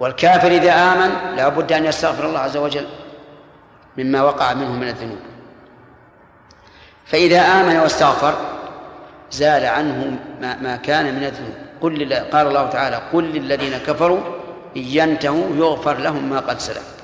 والكافر 0.00 0.48
إذا 0.48 0.72
آمن 0.72 1.36
لا 1.36 1.48
بد 1.48 1.72
أن 1.72 1.84
يستغفر 1.84 2.26
الله 2.26 2.40
عز 2.40 2.56
وجل 2.56 2.86
مما 3.98 4.22
وقع 4.22 4.54
منه 4.54 4.72
من 4.72 4.88
الذنوب. 4.88 5.18
فإذا 7.06 7.40
آمن 7.40 7.76
واستغفر 7.76 8.34
زال 9.30 9.66
عنه 9.66 10.18
ما, 10.60 10.76
كان 10.76 11.14
من 11.14 11.24
الذنوب. 11.24 11.54
قل 11.80 12.14
قال 12.32 12.46
الله 12.46 12.68
تعالى 12.68 13.00
قل 13.12 13.24
للذين 13.24 13.78
كفروا 13.78 14.20
إن 14.76 14.82
ينتهوا 14.82 15.56
يغفر 15.56 15.98
لهم 15.98 16.30
ما 16.30 16.40
قد 16.40 16.58
سلف. 16.58 16.94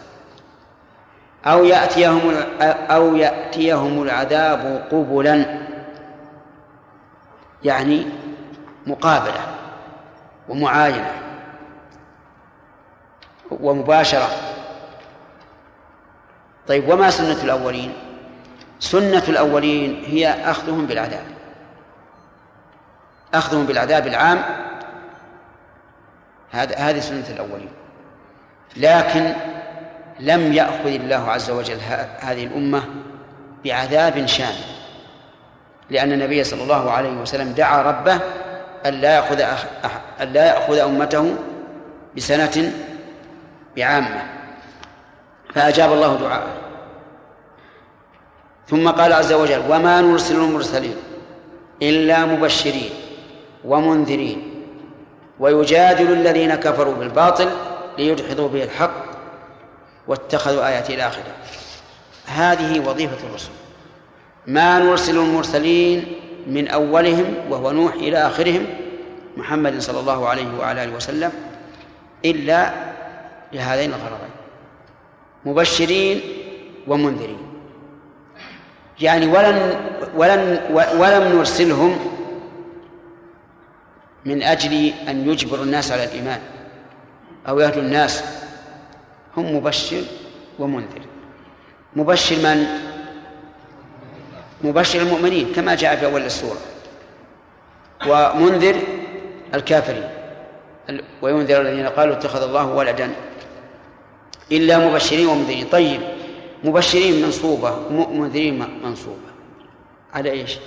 أو 1.46 1.64
يأتيهم 1.64 2.34
أو 2.90 3.16
يأتيهم 3.16 4.02
العذاب 4.02 4.88
قبلا 4.92 5.44
يعني 7.64 8.06
مقابلة 8.86 9.40
ومعاينة. 10.48 11.29
ومباشرة. 13.50 14.28
طيب 16.68 16.88
وما 16.88 17.10
سنة 17.10 17.42
الأولين؟ 17.44 17.92
سنة 18.80 19.24
الأولين 19.28 20.04
هي 20.06 20.50
أخذهم 20.50 20.86
بالعذاب. 20.86 21.24
أخذهم 23.34 23.66
بالعذاب 23.66 24.06
العام. 24.06 24.42
هذه 26.52 27.00
سنة 27.00 27.24
الأولين. 27.30 27.70
لكن 28.76 29.34
لم 30.20 30.52
يأخذ 30.52 30.86
الله 30.86 31.30
عز 31.30 31.50
وجل 31.50 31.78
هذه 32.20 32.44
الأمة 32.44 32.82
بعذاب 33.64 34.26
شامل 34.26 34.80
لأن 35.90 36.12
النبي 36.12 36.44
صلى 36.44 36.62
الله 36.62 36.90
عليه 36.90 37.10
وسلم 37.10 37.52
دعا 37.52 37.82
ربه 37.82 38.20
ألا 38.86 39.14
يأخذ 39.14 39.44
ألا 40.20 40.46
يأخذ 40.46 40.78
أمته 40.78 41.34
بسنة 42.16 42.72
بعامة. 43.76 44.22
فأجاب 45.54 45.92
الله 45.92 46.16
دعاءه. 46.16 46.54
ثم 48.68 48.88
قال 48.88 49.12
عز 49.12 49.32
وجل 49.32 49.62
وما 49.68 50.00
نرسل 50.00 50.36
المرسلين 50.36 50.96
إلا 51.82 52.24
مبشرين 52.24 52.90
ومنذرين 53.64 54.64
ويجادل 55.40 56.12
الذين 56.12 56.54
كفروا 56.54 56.94
بالباطل 56.94 57.50
ليدحضوا 57.98 58.48
به 58.48 58.62
الحق 58.62 59.04
واتخذوا 60.06 60.66
آيات 60.66 60.90
إلى 60.90 61.06
آخره. 61.06 61.34
هذه 62.26 62.88
وظيفة 62.88 63.26
الرسل. 63.28 63.50
ما 64.46 64.78
نرسل 64.78 65.18
المرسلين 65.18 66.14
من 66.46 66.68
أولهم 66.68 67.34
وهو 67.50 67.70
نوح 67.70 67.94
إلى 67.94 68.26
آخرهم 68.26 68.66
محمد 69.36 69.78
صلى 69.78 70.00
الله 70.00 70.28
عليه 70.28 70.58
وعلى 70.58 70.84
آله 70.84 70.96
وسلم 70.96 71.32
إلا 72.24 72.70
لهذين 73.52 73.90
الغرضين 73.90 74.30
مبشرين 75.44 76.20
ومنذرين. 76.86 77.38
يعني 79.00 79.26
ولن 79.26 79.80
ولن 80.16 80.60
ولم 80.98 81.36
نرسلهم 81.36 81.98
من 84.24 84.42
أجل 84.42 84.92
أن 85.08 85.28
يجبروا 85.28 85.64
الناس 85.64 85.92
على 85.92 86.04
الإيمان 86.04 86.40
أو 87.48 87.60
يهدوا 87.60 87.82
الناس. 87.82 88.24
هم 89.36 89.56
مبشر 89.56 90.02
ومنذر. 90.58 91.02
مبشر 91.96 92.36
من؟ 92.36 92.66
مبشر 94.64 95.00
المؤمنين 95.00 95.52
كما 95.52 95.74
جاء 95.74 95.96
في 95.96 96.06
أول 96.06 96.22
السورة. 96.22 96.60
ومنذر 98.06 98.76
الكافرين. 99.54 100.08
وينذر 101.22 101.60
الذين 101.60 101.86
قالوا 101.86 102.14
اتخذ 102.14 102.42
الله 102.42 102.66
ولدا 102.66 103.10
إلا 104.52 104.78
مبشرين 104.78 105.26
ومنذرين 105.26 105.66
طيب 105.66 106.00
مبشرين 106.64 107.22
منصوبة 107.22 107.78
منذرين 107.90 108.80
منصوبة. 108.84 109.30
على 110.14 110.30
إيش؟ 110.30 110.58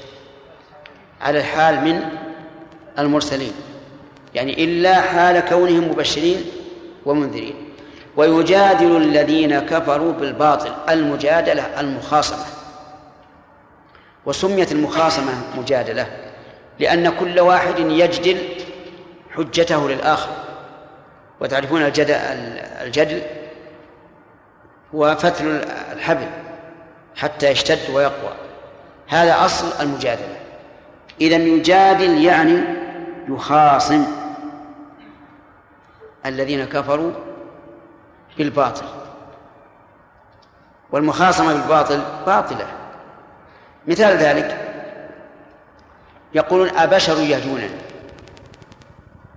على 1.22 1.40
الحال 1.40 1.82
من 1.82 2.02
المرسلين. 3.00 3.54
يعني 4.34 4.64
إلا 4.64 5.02
حال 5.02 5.40
كونهم 5.40 5.90
مبشرين 5.90 6.46
ومنذرين. 7.06 7.56
ويجادل 8.16 8.98
الذين 8.98 9.60
كفروا 9.60 10.12
بالباطل 10.12 10.72
المجادلة 10.90 11.80
المخاصمة. 11.80 12.46
وسميت 14.26 14.72
المخاصمة 14.72 15.34
مجادلة 15.58 16.08
لأن 16.80 17.10
كل 17.10 17.40
واحد 17.40 17.80
يجدل 17.80 18.38
حجته 19.36 19.90
للآخر. 19.90 20.30
وتعرفون 21.42 21.82
الجدل, 21.82 23.22
الجدل 24.94 25.10
هو 25.10 25.16
فتل 25.16 25.46
الحبل 25.92 26.28
حتى 27.16 27.52
يشتد 27.52 27.90
ويقوى. 27.90 28.34
هذا 29.08 29.46
أصل 29.46 29.82
المجادلة. 29.82 30.38
إذا 31.22 31.36
يجادل 31.36 32.24
يعني 32.24 32.62
يخاصم 33.30 34.06
الذين 36.26 36.66
كفروا 36.66 37.12
بالباطل. 38.38 38.86
والمخاصمة 40.92 41.54
بالباطل 41.54 42.02
باطلة. 42.26 42.68
مثال 43.88 44.18
ذلك 44.18 44.58
يقولون 46.34 46.70
أبشر 46.70 47.18
يهدوننا 47.18 47.70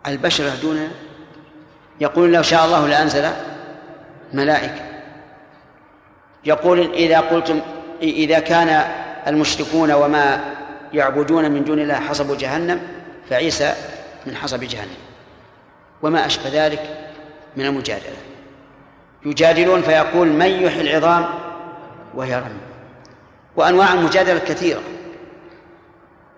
البشر 0.06 0.44
يهدوننا 0.44 0.88
يقول 2.00 2.32
لو 2.32 2.42
شاء 2.42 2.64
الله 2.64 2.86
لأنزل 2.86 3.30
ملائكة. 4.32 4.95
يقول 6.46 6.92
إذا 6.94 7.20
قلتم 7.20 7.60
إذا 8.02 8.38
كان 8.38 8.84
المشركون 9.26 9.92
وما 9.92 10.40
يعبدون 10.92 11.50
من 11.50 11.64
دون 11.64 11.78
الله 11.78 11.94
حصب 11.94 12.38
جهنم 12.38 12.80
فعيسى 13.30 13.74
من 14.26 14.36
حصب 14.36 14.60
جهنم. 14.60 14.96
وما 16.02 16.26
أشبه 16.26 16.66
ذلك 16.66 17.12
من 17.56 17.66
المجادلة. 17.66 18.16
يجادلون 19.26 19.82
فيقول 19.82 20.28
من 20.28 20.46
يحيي 20.46 20.80
العظام 20.80 21.26
وهي 22.14 22.34
رمي. 22.34 22.60
وأنواع 23.56 23.92
المجادلة 23.92 24.38
كثيرة. 24.38 24.80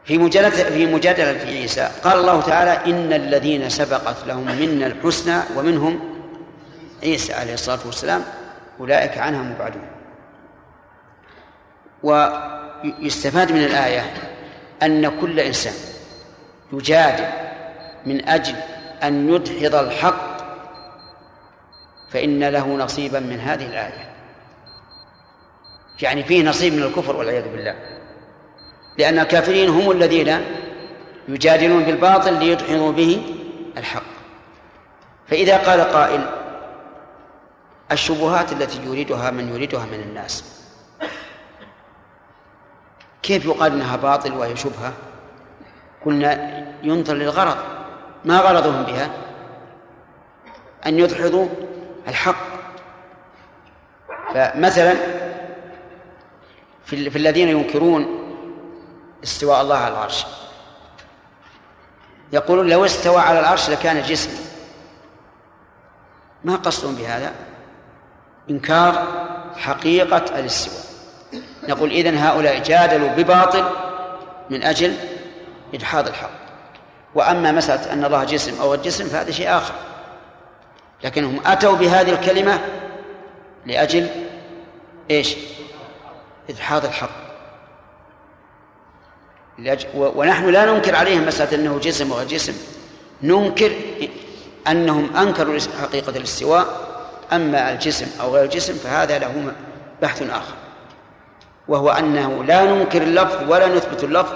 في 0.04 0.18
مجادلة 0.18 0.50
في 0.50 0.86
مجادلة 0.86 1.40
عيسى 1.46 1.90
قال 2.04 2.18
الله 2.18 2.40
تعالى 2.40 2.92
إن 2.92 3.12
الذين 3.12 3.68
سبقت 3.68 4.16
لهم 4.26 4.46
منا 4.46 4.86
الحسنى 4.86 5.40
ومنهم 5.56 6.00
عيسى 7.02 7.32
عليه 7.32 7.54
الصلاة 7.54 7.78
والسلام 7.86 8.22
أولئك 8.80 9.18
عنها 9.18 9.42
مبعدون. 9.42 9.97
ويستفاد 12.02 13.52
من 13.52 13.64
الآية 13.64 14.12
أن 14.82 15.20
كل 15.20 15.40
إنسان 15.40 15.74
يجادل 16.72 17.26
من 18.06 18.28
أجل 18.28 18.54
أن 19.02 19.34
يدحض 19.34 19.74
الحق 19.74 20.38
فإن 22.10 22.44
له 22.44 22.66
نصيبا 22.68 23.20
من 23.20 23.40
هذه 23.40 23.66
الآية. 23.66 24.14
يعني 26.02 26.24
فيه 26.24 26.44
نصيب 26.44 26.72
من 26.72 26.82
الكفر 26.82 27.16
والعياذ 27.16 27.48
بالله. 27.48 27.74
لأن 28.98 29.18
الكافرين 29.18 29.68
هم 29.68 29.90
الذين 29.90 30.40
يجادلون 31.28 31.82
بالباطل 31.82 32.34
ليدحضوا 32.38 32.92
به 32.92 33.22
الحق. 33.76 34.02
فإذا 35.26 35.56
قال 35.56 35.80
قائل 35.80 36.30
الشبهات 37.92 38.52
التي 38.52 38.84
يريدها 38.84 39.30
من 39.30 39.54
يريدها 39.54 39.86
من 39.86 40.00
الناس. 40.00 40.57
كيف 43.22 43.44
يقال 43.44 43.72
إنها 43.72 43.96
باطل 43.96 44.32
وهي 44.32 44.56
شبهة؟ 44.56 44.92
قلنا 46.04 46.64
ينظر 46.82 47.14
للغرض. 47.14 47.56
ما 48.24 48.38
غرضهم 48.40 48.82
بها؟ 48.82 49.10
أن 50.86 50.98
يدحضوا 50.98 51.48
الحق. 52.08 52.48
فمثلا 54.34 54.94
في, 56.84 57.10
في 57.10 57.18
الذين 57.18 57.48
ينكرون 57.48 58.18
استواء 59.24 59.60
الله 59.60 59.76
على 59.76 59.94
العرش. 59.94 60.26
يقولون 62.32 62.68
لو 62.68 62.84
استوى 62.84 63.20
على 63.20 63.40
العرش 63.40 63.70
لكان 63.70 64.02
جسم. 64.02 64.30
ما 66.44 66.56
قصدهم 66.56 66.94
بهذا؟ 66.94 67.32
إنكار 68.50 69.06
حقيقة 69.56 70.38
الاستواء. 70.38 70.87
نقول 71.68 71.90
إذن 71.90 72.18
هؤلاء 72.18 72.58
جادلوا 72.58 73.08
بباطل 73.08 73.64
من 74.50 74.62
أجل 74.62 74.94
إدحاض 75.74 76.08
الحق 76.08 76.30
وأما 77.14 77.52
مسألة 77.52 77.92
أن 77.92 78.04
الله 78.04 78.24
جسم 78.24 78.60
أو 78.60 78.74
الجسم 78.74 79.04
فهذا 79.04 79.30
شيء 79.30 79.56
آخر. 79.56 79.74
لكنهم 81.04 81.40
أتوا 81.46 81.76
بهذه 81.76 82.10
الكلمة 82.10 82.60
لأجل 83.66 84.06
إيش؟ 85.10 85.36
إدحاض 86.50 86.84
الحق 86.84 87.10
ونحن 89.94 90.48
لا 90.48 90.64
ننكر 90.64 90.96
عليهم 90.96 91.26
مسألة 91.26 91.54
أنه 91.54 91.78
جسم 91.78 92.12
وغير 92.12 92.28
جسم 92.28 92.54
ننكر 93.22 93.72
أنهم 94.68 95.16
أنكروا 95.16 95.58
حقيقة 95.82 96.16
الاستواء. 96.16 96.88
أما 97.32 97.72
الجسم 97.72 98.06
أو 98.20 98.34
غير 98.34 98.44
الجسم 98.44 98.74
فهذا 98.74 99.18
له 99.18 99.52
بحث 100.02 100.22
آخر. 100.22 100.54
وهو 101.68 101.90
أنه 101.90 102.44
لا 102.44 102.64
ننكر 102.64 103.02
اللفظ 103.02 103.50
ولا 103.50 103.66
نثبت 103.66 104.04
اللفظ. 104.04 104.32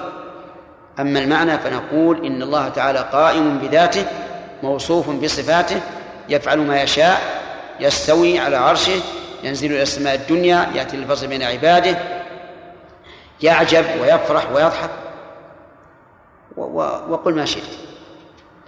أما 1.00 1.18
المعنى 1.18 1.58
فنقول 1.58 2.26
إن 2.26 2.42
الله 2.42 2.68
تعالى 2.68 3.08
قائم 3.12 3.58
بذاته 3.58 4.06
موصوف 4.62 5.10
بصفاته 5.10 5.80
يفعل 6.28 6.58
ما 6.58 6.82
يشاء 6.82 7.20
يستوي 7.80 8.38
على 8.38 8.56
عرشه 8.56 9.00
ينزل 9.42 9.72
إلى 9.72 9.82
السماء 9.82 10.14
الدنيا 10.14 10.70
يأتي 10.74 10.96
للفصل 10.96 11.26
بين 11.26 11.42
عباده 11.42 11.98
يعجب 13.42 13.84
ويفرح 14.00 14.52
ويضحك. 14.52 14.90
وقل 17.08 17.34
ما 17.34 17.44
شئت. 17.44 17.62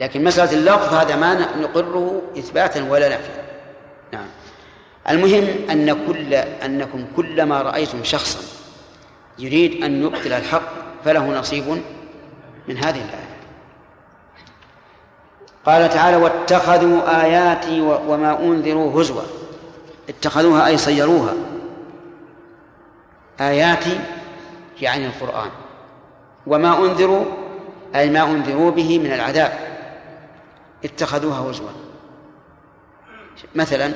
لكن 0.00 0.24
مسألة 0.24 0.52
اللفظ 0.52 0.94
هذا 0.94 1.16
ما 1.16 1.34
نقره 1.60 2.22
إثباتا 2.38 2.90
ولا 2.90 3.08
نفيا. 3.08 3.44
نعم. 4.12 4.26
المهم 5.10 5.48
أن 5.70 6.06
كل 6.06 6.34
أنكم 6.34 7.04
كلما 7.16 7.62
رأيتم 7.62 8.04
شخصا 8.04 8.53
يريد 9.38 9.84
أن 9.84 10.02
يبطل 10.02 10.32
الحق 10.32 10.62
فله 11.04 11.38
نصيب 11.38 11.82
من 12.68 12.76
هذه 12.76 13.04
الآية. 13.04 13.34
قال 15.66 15.88
تعالى 15.88 16.16
واتخذوا 16.16 17.22
آياتي 17.24 17.80
وما 17.80 18.38
أنذروا 18.40 19.02
هزوا. 19.02 19.22
اتخذوها 20.08 20.66
أي 20.66 20.78
صيروها. 20.78 21.34
آياتي 23.40 24.00
يعني 24.80 25.06
القرآن. 25.06 25.50
وما 26.46 26.78
أنذروا 26.78 27.24
أي 27.94 28.10
ما 28.10 28.22
أنذروا 28.22 28.70
به 28.70 28.98
من 28.98 29.12
العذاب. 29.12 29.58
اتخذوها 30.84 31.50
هزوا. 31.50 31.68
مثلا 33.54 33.92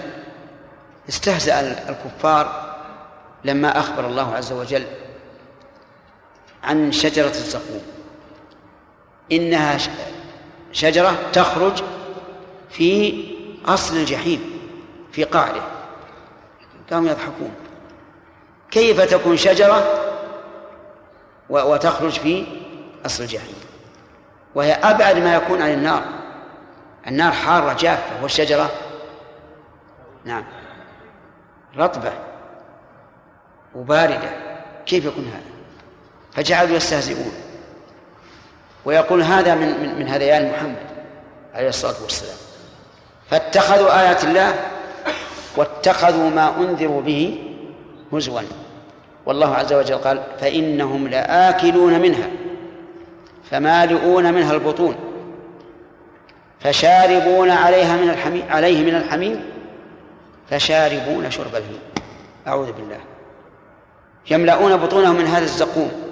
استهزأ 1.08 1.60
الكفار 1.88 2.74
لما 3.44 3.78
أخبر 3.78 4.06
الله 4.06 4.34
عز 4.34 4.52
وجل 4.52 4.84
عن 6.64 6.92
شجرة 6.92 7.26
الزقوم. 7.26 7.82
إنها 9.32 9.78
شجرة 10.72 11.16
تخرج 11.32 11.82
في 12.70 13.24
أصل 13.66 13.96
الجحيم 13.96 14.60
في 15.12 15.24
قعره 15.24 15.66
كانوا 16.90 17.10
يضحكون. 17.10 17.54
كيف 18.70 19.00
تكون 19.00 19.36
شجرة 19.36 20.04
وتخرج 21.50 22.12
في 22.12 22.46
أصل 23.06 23.22
الجحيم؟ 23.22 23.54
وهي 24.54 24.72
أبعد 24.72 25.18
ما 25.18 25.34
يكون 25.34 25.62
عن 25.62 25.72
النار. 25.72 26.04
النار 27.06 27.32
حارة 27.32 27.72
جافة 27.72 28.22
والشجرة 28.22 28.70
نعم. 30.24 30.44
رطبة. 31.76 32.12
وباردة. 33.74 34.30
كيف 34.86 35.04
يكون 35.04 35.24
هذا؟ 35.24 35.57
فجعلوا 36.38 36.76
يستهزئون. 36.76 37.32
ويقول 38.84 39.22
هذا 39.22 39.54
من 39.54 39.68
من, 39.68 39.98
من 39.98 40.08
هذيان 40.08 40.50
محمد 40.50 40.86
عليه 41.54 41.68
الصلاة 41.68 42.02
والسلام. 42.02 42.36
فاتخذوا 43.30 44.00
آيات 44.00 44.24
الله 44.24 44.54
واتخذوا 45.56 46.30
ما 46.30 46.56
أنذروا 46.58 47.02
به 47.02 47.38
هزوا. 48.12 48.40
والله 49.26 49.54
عز 49.54 49.72
وجل 49.72 49.96
قال 49.96 50.22
فإنهم 50.40 51.08
لآكلون 51.08 52.00
منها 52.00 52.30
فمالئون 53.50 54.34
منها 54.34 54.52
البطون 54.52 54.96
فشاربون 56.60 57.50
عليها 57.50 57.96
من 57.96 58.10
الحميم 58.10 58.42
عليه 58.50 58.84
من 58.84 58.94
الحميم 58.94 59.44
فشاربون 60.50 61.30
شرب 61.30 61.54
الهيم. 61.56 61.80
أعوذ 62.46 62.72
بالله. 62.72 63.00
يملؤون 64.30 64.76
بطونهم 64.76 65.16
من 65.16 65.26
هذا 65.26 65.44
الزقوم. 65.44 66.07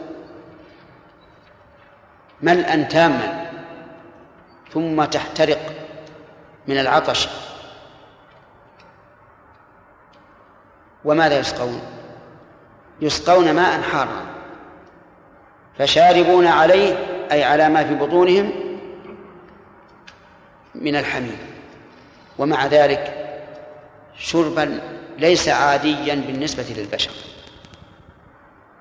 ملءا 2.43 2.83
تاما 2.83 3.51
ثم 4.73 5.05
تحترق 5.05 5.59
من 6.69 6.79
العطش. 6.79 7.29
وماذا 11.05 11.39
يسقون؟ 11.39 11.81
يسقون 13.01 13.53
ماء 13.55 13.83
حارا 13.83 14.27
فشاربون 15.79 16.47
عليه 16.47 16.97
أي 17.33 17.45
على 17.45 17.69
ما 17.69 17.85
في 17.85 17.95
بطونهم 17.95 18.53
من 20.75 20.97
الحميم. 20.97 21.39
ومع 22.39 22.67
ذلك 22.67 23.13
شربا 24.19 24.81
ليس 25.19 25.49
عاديا 25.49 26.15
بالنسبة 26.15 26.65
للبشر 26.77 27.11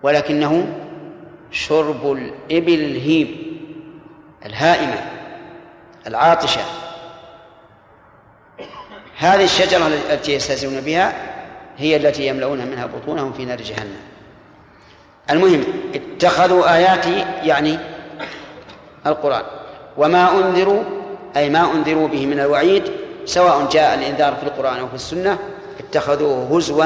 ولكنه 0.04 0.68
شرب 1.52 2.12
الإبل 2.12 2.74
الهيم 2.74 3.45
الهائمة 4.46 5.06
العاطشة. 6.08 6.62
هذه 9.18 9.44
الشجرة 9.44 9.88
التي 9.88 10.34
يستهزئون 10.34 10.82
بها 10.82 11.14
هي 11.78 11.96
التي 11.96 12.28
يملؤون 12.28 12.66
منها 12.66 12.86
بطونهم 12.86 13.34
في 13.34 13.46
نار 13.46 13.62
جهنم. 13.62 14.00
المهم 15.30 15.64
اتخذوا 15.96 16.76
آياتي 16.76 17.26
يعني 17.44 17.80
القرآن. 19.08 19.44
وما 19.98 20.32
أنذروا 20.32 20.84
أي 21.38 21.50
ما 21.50 21.72
أنذروا 21.72 22.08
به 22.08 22.26
من 22.26 22.40
الوعيد 22.40 22.92
سواء 23.26 23.70
جاء 23.70 23.96
الإنذار 23.96 24.36
في 24.36 24.44
القرآن 24.44 24.80
أو 24.80 24.88
في 24.88 24.96
السنة 24.96 25.40
اتخذوه 25.80 26.58
هزوا 26.58 26.86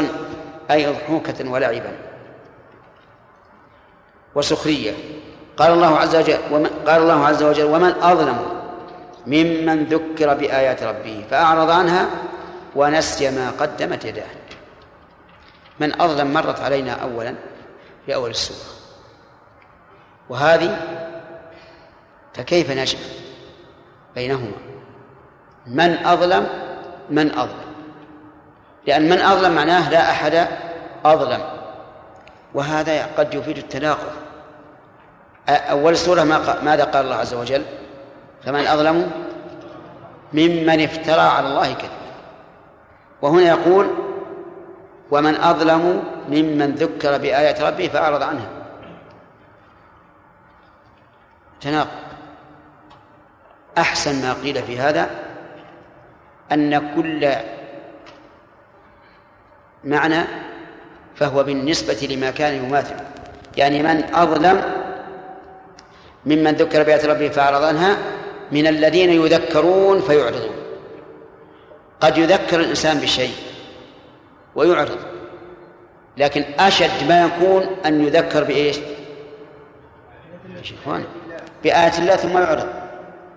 أي 0.72 0.88
أضحوكة 0.88 1.50
ولعبا. 1.50 1.96
وسخرية. 4.36 4.94
قال 5.60 5.72
الله 5.72 5.98
عز 5.98 6.16
وجل 6.16 6.38
ومن 6.52 6.70
قال 6.88 7.02
الله 7.02 7.26
عز 7.26 7.44
وجل 7.44 7.64
ومن 7.64 7.94
أظلم 8.02 8.60
ممن 9.28 9.84
ذكر 9.84 10.34
بآيات 10.34 10.84
ربه 10.84 11.26
فأعرض 11.32 11.70
عنها 11.70 12.06
ونسي 12.76 13.32
ما 13.32 13.52
قدمت 13.60 14.06
يداه. 14.06 14.26
من 15.80 16.02
أظلم 16.02 16.34
مرت 16.34 16.60
علينا 16.60 16.92
أولا 16.92 17.36
في 18.06 18.16
أول 18.16 18.30
السورة. 18.30 18.70
وهذه 20.30 20.78
فكيف 22.34 22.72
نجمع 22.72 23.02
بينهما؟ 24.16 24.52
من 25.68 26.06
أظلم 26.06 26.48
من 27.10 27.32
أظلم. 27.32 27.70
لأن 28.88 29.10
من 29.10 29.22
أظلم 29.22 29.56
معناه 29.56 29.90
لا 29.90 30.12
أحد 30.12 30.48
أظلم. 31.06 31.42
وهذا 32.54 33.06
قد 33.18 33.34
يفيد 33.34 33.58
التناقض. 33.58 34.29
أول 35.50 35.98
سورة 35.98 36.24
ما 36.24 36.62
ماذا 36.64 36.84
قال 36.84 37.06
الله 37.06 37.16
عز 37.16 37.34
وجل؟ 37.34 37.66
فمن 38.46 38.68
أظلم 38.68 39.12
ممن 40.34 40.84
افترى 40.84 41.22
على 41.22 41.48
الله 41.48 41.74
كذبا. 41.74 41.90
وهنا 43.22 43.42
يقول 43.42 43.88
ومن 45.12 45.36
أظلم 45.36 46.04
ممن 46.30 46.76
ذكر 46.76 47.18
بآيات 47.18 47.62
ربه 47.62 47.88
فأعرض 47.88 48.24
عنها. 48.24 48.50
تناقض. 51.62 51.90
أحسن 53.78 54.22
ما 54.22 54.34
قيل 54.34 54.64
في 54.64 54.80
هذا 54.80 55.10
أن 56.52 56.96
كل 56.96 57.34
معنى 59.84 60.24
فهو 61.16 61.44
بالنسبة 61.44 62.08
لما 62.12 62.32
كان 62.32 62.66
يماثل. 62.66 62.96
يعني 63.58 63.84
من 63.84 64.16
أظلم 64.16 64.79
ممن 66.26 66.52
ذكر 66.52 66.84
بآيات 66.84 67.06
ربه 67.06 67.30
فأعرض 67.30 67.64
عنها 67.64 67.98
من 68.52 68.68
الذين 68.68 69.10
يذكرون 69.10 70.02
فيعرضون. 70.02 70.56
قد 72.02 72.18
يذكر 72.18 72.60
الإنسان 72.60 73.00
بشيء 73.00 73.34
ويعرض 74.56 74.98
لكن 76.18 76.46
أشد 76.60 77.08
ما 77.10 77.26
يكون 77.26 77.68
أن 77.86 78.04
يذكر 78.04 78.44
بإيش؟ 78.44 78.78
بآيات 81.64 82.00
الله 82.00 82.16
ثم 82.16 82.38
يعرض. 82.38 82.68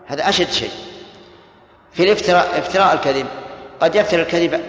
هذا 0.07 0.29
أشد 0.29 0.51
شيء. 0.51 0.71
في 1.92 2.03
الافتراء 2.03 2.59
افتراء 2.59 2.95
الكذب 2.95 3.27
قد 3.81 3.95
يفتر 3.95 4.21
الكذب 4.21 4.61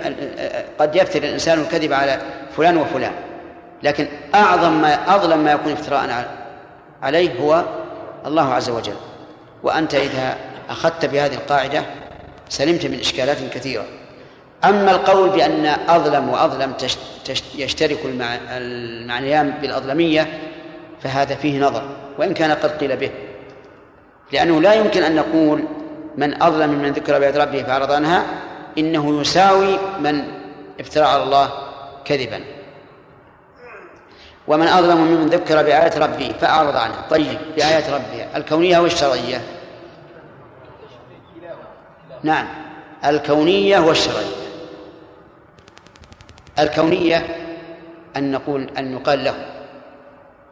قد 0.80 0.96
يفتر 0.96 1.24
الإنسان 1.24 1.60
الكذب 1.62 1.94
على 1.94 2.22
فلان 2.58 2.78
وفلان 2.78 3.14
لكن 3.84 4.08
أعظم 4.36 4.82
ما 4.82 5.16
أظلم 5.16 5.44
ما 5.44 5.52
يكون 5.52 5.72
افتراء 5.72 6.26
عليه 7.02 7.40
هو 7.40 7.64
الله 8.26 8.54
عز 8.54 8.70
وجل. 8.70 8.96
وأنت 9.64 9.96
إذا 9.96 10.38
أخذت 10.70 11.06
بهذه 11.06 11.34
القاعدة 11.34 11.84
سلمت 12.50 12.86
من 12.86 13.00
إشكالات 13.00 13.38
كثيرة. 13.54 13.86
أما 14.66 14.92
القول 14.92 15.30
بأن 15.30 15.66
أظلم 15.66 16.30
وأظلم 16.30 16.74
يشترك 17.56 18.00
المعنيان 18.52 19.54
بالأظلمية 19.62 20.40
فهذا 21.02 21.36
فيه 21.36 21.60
نظر. 21.60 21.84
وإن 22.18 22.34
كان 22.34 22.52
قد 22.52 22.70
قيل 22.70 22.98
به. 22.98 23.12
لأنه 24.32 24.62
لا 24.62 24.74
يمكن 24.74 25.04
أن 25.04 25.16
نقول 25.16 25.64
من 26.18 26.44
أظلم 26.44 26.70
من 26.70 26.92
ذكر 26.92 27.20
بآيات 27.20 27.38
ربه 27.38 27.64
فأعرض 27.64 27.92
عنها 27.92 28.24
إنه 28.78 29.22
يساوي 29.22 29.80
من 30.00 30.24
افترى 30.80 31.04
على 31.04 31.24
الله 31.24 31.50
كذبا. 32.06 32.40
ومن 34.48 34.68
أظلم 34.68 34.98
ممن 34.98 35.28
ذكر 35.28 35.64
بآيات 35.64 35.98
ربه 35.98 36.36
فأعرض 36.42 36.76
عنها. 36.76 37.08
طيب 37.10 37.40
بآيات 37.56 37.90
ربه 37.90 38.38
الكونية 38.38 38.80
والشرعية. 38.80 39.42
نعم 42.24 42.48
الكونية 43.06 43.80
والشرعية. 43.80 44.36
الكونية 46.60 47.38
أن 48.18 48.32
نقول 48.32 48.70
أن 48.78 48.94
يقال 48.94 49.24
له 49.24 49.46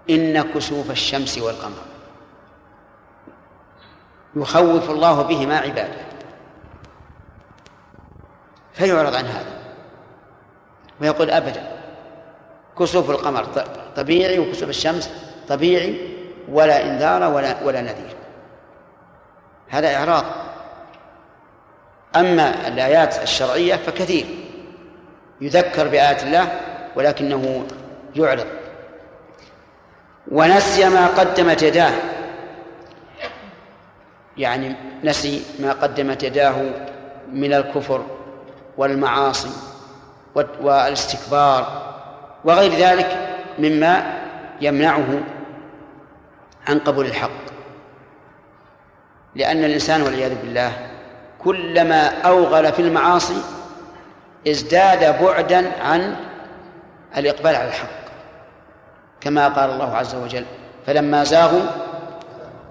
إن 0.10 0.42
كسوف 0.42 0.92
الشمس 0.92 1.38
والقمر. 1.38 1.82
يخوف 4.36 4.90
الله 4.90 5.22
بهما 5.22 5.58
عباده. 5.58 6.02
فيعرض 8.74 9.16
عن 9.16 9.26
هذا. 9.26 9.62
ويقول 11.02 11.30
أبدا 11.30 11.81
كسوف 12.82 13.10
القمر 13.10 13.48
طبيعي 13.96 14.40
وكسوف 14.40 14.70
الشمس 14.70 15.10
طبيعي 15.50 15.98
ولا 16.50 16.84
إنذار 16.84 17.34
ولا 17.34 17.64
ولا 17.64 17.82
نذير. 17.82 18.16
هذا 19.70 19.96
إعراض. 19.96 20.24
أما 22.16 22.68
الآيات 22.68 23.24
الشرعية 23.24 23.76
فكثير. 23.76 24.26
يذكر 25.42 25.88
بآيات 25.88 26.24
الله 26.24 26.60
ولكنه 26.96 27.66
يعرض. 28.16 28.48
ونسي 30.32 30.90
ما 30.90 31.08
قدمت 31.08 31.62
يداه. 31.62 31.94
يعني 34.38 34.76
نسي 35.04 35.44
ما 35.60 35.72
قدمت 35.72 36.24
يداه 36.24 36.56
من 37.32 37.54
الكفر 37.54 38.06
والمعاصي 38.78 39.52
والاستكبار 40.36 41.91
وغير 42.46 42.72
ذلك 42.72 43.38
مما 43.60 44.20
يمنعه 44.62 45.20
عن 46.68 46.80
قبول 46.80 47.06
الحق. 47.06 47.52
لأن 49.36 49.64
الإنسان 49.64 50.02
والعياذ 50.02 50.42
بالله 50.42 50.72
كلما 51.40 52.22
أوغل 52.22 52.74
في 52.74 52.82
المعاصي 52.82 53.42
ازداد 54.48 55.22
بعدا 55.24 55.72
عن 55.84 56.16
الإقبال 57.18 57.56
على 57.56 57.68
الحق 57.68 58.02
كما 59.22 59.48
قال 59.48 59.70
الله 59.70 59.96
عز 59.98 60.16
وجل 60.16 60.46
فلما 60.86 61.24
زاغوا 61.24 61.62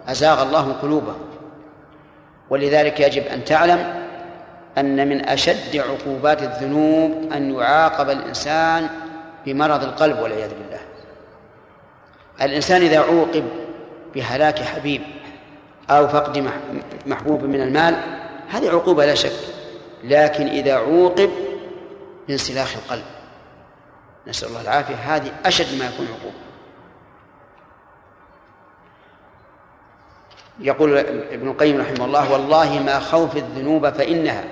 أزاغ 0.08 0.42
الله 0.42 0.72
قلوبهم 0.82 1.18
ولذلك 2.50 3.00
يجب 3.00 3.22
أن 3.26 3.44
تعلم 3.44 4.00
أن 4.78 5.08
من 5.08 5.28
أشد 5.28 5.76
عقوبات 5.76 6.42
الذنوب 6.42 7.32
أن 7.32 7.54
يعاقب 7.54 8.10
الإنسان 8.10 8.88
بمرض 9.46 9.84
القلب 9.84 10.18
والعياذ 10.18 10.50
بالله. 10.50 10.80
الإنسان 12.42 12.82
إذا 12.82 13.00
عوقب 13.00 13.44
بهلاك 14.14 14.62
حبيب 14.62 15.02
أو 15.90 16.08
فقد 16.08 16.50
محبوب 17.06 17.42
من 17.42 17.60
المال 17.60 17.96
هذه 18.48 18.70
عقوبة 18.70 19.06
لا 19.06 19.14
شك. 19.14 19.32
لكن 20.04 20.46
إذا 20.46 20.74
عوقب 20.74 21.30
بانسلاخ 22.28 22.76
القلب. 22.76 23.04
نسأل 24.26 24.48
الله 24.48 24.60
العافية. 24.60 24.94
هذه 24.94 25.32
أشد 25.44 25.78
ما 25.78 25.84
يكون 25.86 26.06
عقوبة. 26.06 26.34
يقول 30.60 30.98
ابن 31.32 31.48
القيم 31.48 31.80
رحمه 31.80 32.04
الله 32.04 32.32
والله 32.32 32.82
ما 32.82 33.00
خوف 33.00 33.36
الذنوب 33.36 33.90
فإنها 33.90 34.44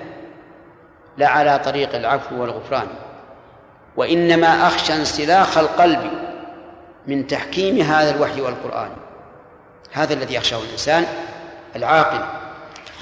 لعلى 1.17 1.59
طريق 1.59 1.95
العفو 1.95 2.41
والغفران. 2.41 2.87
وإنما 3.97 4.67
أخشى 4.67 4.95
انسلاخ 4.95 5.57
القلب 5.57 5.99
من 7.07 7.27
تحكيم 7.27 7.81
هذا 7.81 8.15
الوحي 8.15 8.41
والقرآن. 8.41 8.89
هذا 9.91 10.13
الذي 10.13 10.35
يخشاه 10.35 10.59
الإنسان 10.59 11.05
العاقل. 11.75 12.25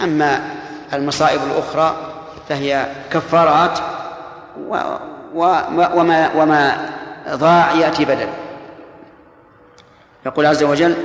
أما 0.03 0.41
المصائب 0.93 1.41
الأخرى 1.51 1.95
فهي 2.49 2.85
كفارات 3.11 3.79
وما 5.35 6.31
وما 6.35 6.89
ضاع 7.29 7.71
يأتي 7.71 8.05
بدل. 8.05 8.27
يقول 10.25 10.45
عز 10.45 10.63
وجل 10.63 10.95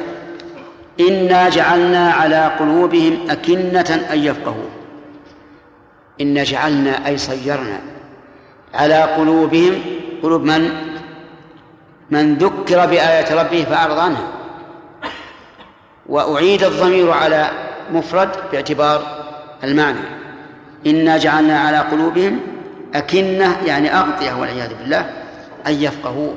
إنا 1.00 1.48
جعلنا 1.48 2.12
على 2.12 2.50
قلوبهم 2.58 3.30
أكنة 3.30 4.06
أن 4.12 4.18
يفقهوا 4.18 4.68
إنا 6.20 6.44
جعلنا 6.44 7.06
أي 7.06 7.18
صيرنا 7.18 7.80
على 8.74 9.02
قلوبهم. 9.02 9.82
قلوب 10.22 10.42
من؟ 10.42 10.70
من 12.10 12.34
ذكر 12.34 12.86
بآية 12.86 13.42
ربه 13.42 13.64
فأعرض 13.64 13.98
عنها. 13.98 14.28
وأعيد 16.06 16.64
الضمير 16.64 17.10
على 17.10 17.50
مفرد 17.92 18.30
باعتبار 18.52 19.02
المعنى. 19.64 20.00
إنا 20.86 21.18
جعلنا 21.18 21.60
على 21.60 21.78
قلوبهم 21.78 22.40
أكنة 22.94 23.56
يعني 23.66 23.94
أغطية 23.94 24.32
والعياذ 24.32 24.74
بالله 24.74 25.10
أن 25.66 25.72
يفقهوا 25.72 26.32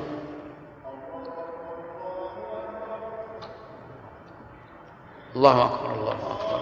الله 5.35 5.65
أكبر 5.65 5.93
الله 5.93 6.11
أكبر. 6.11 6.54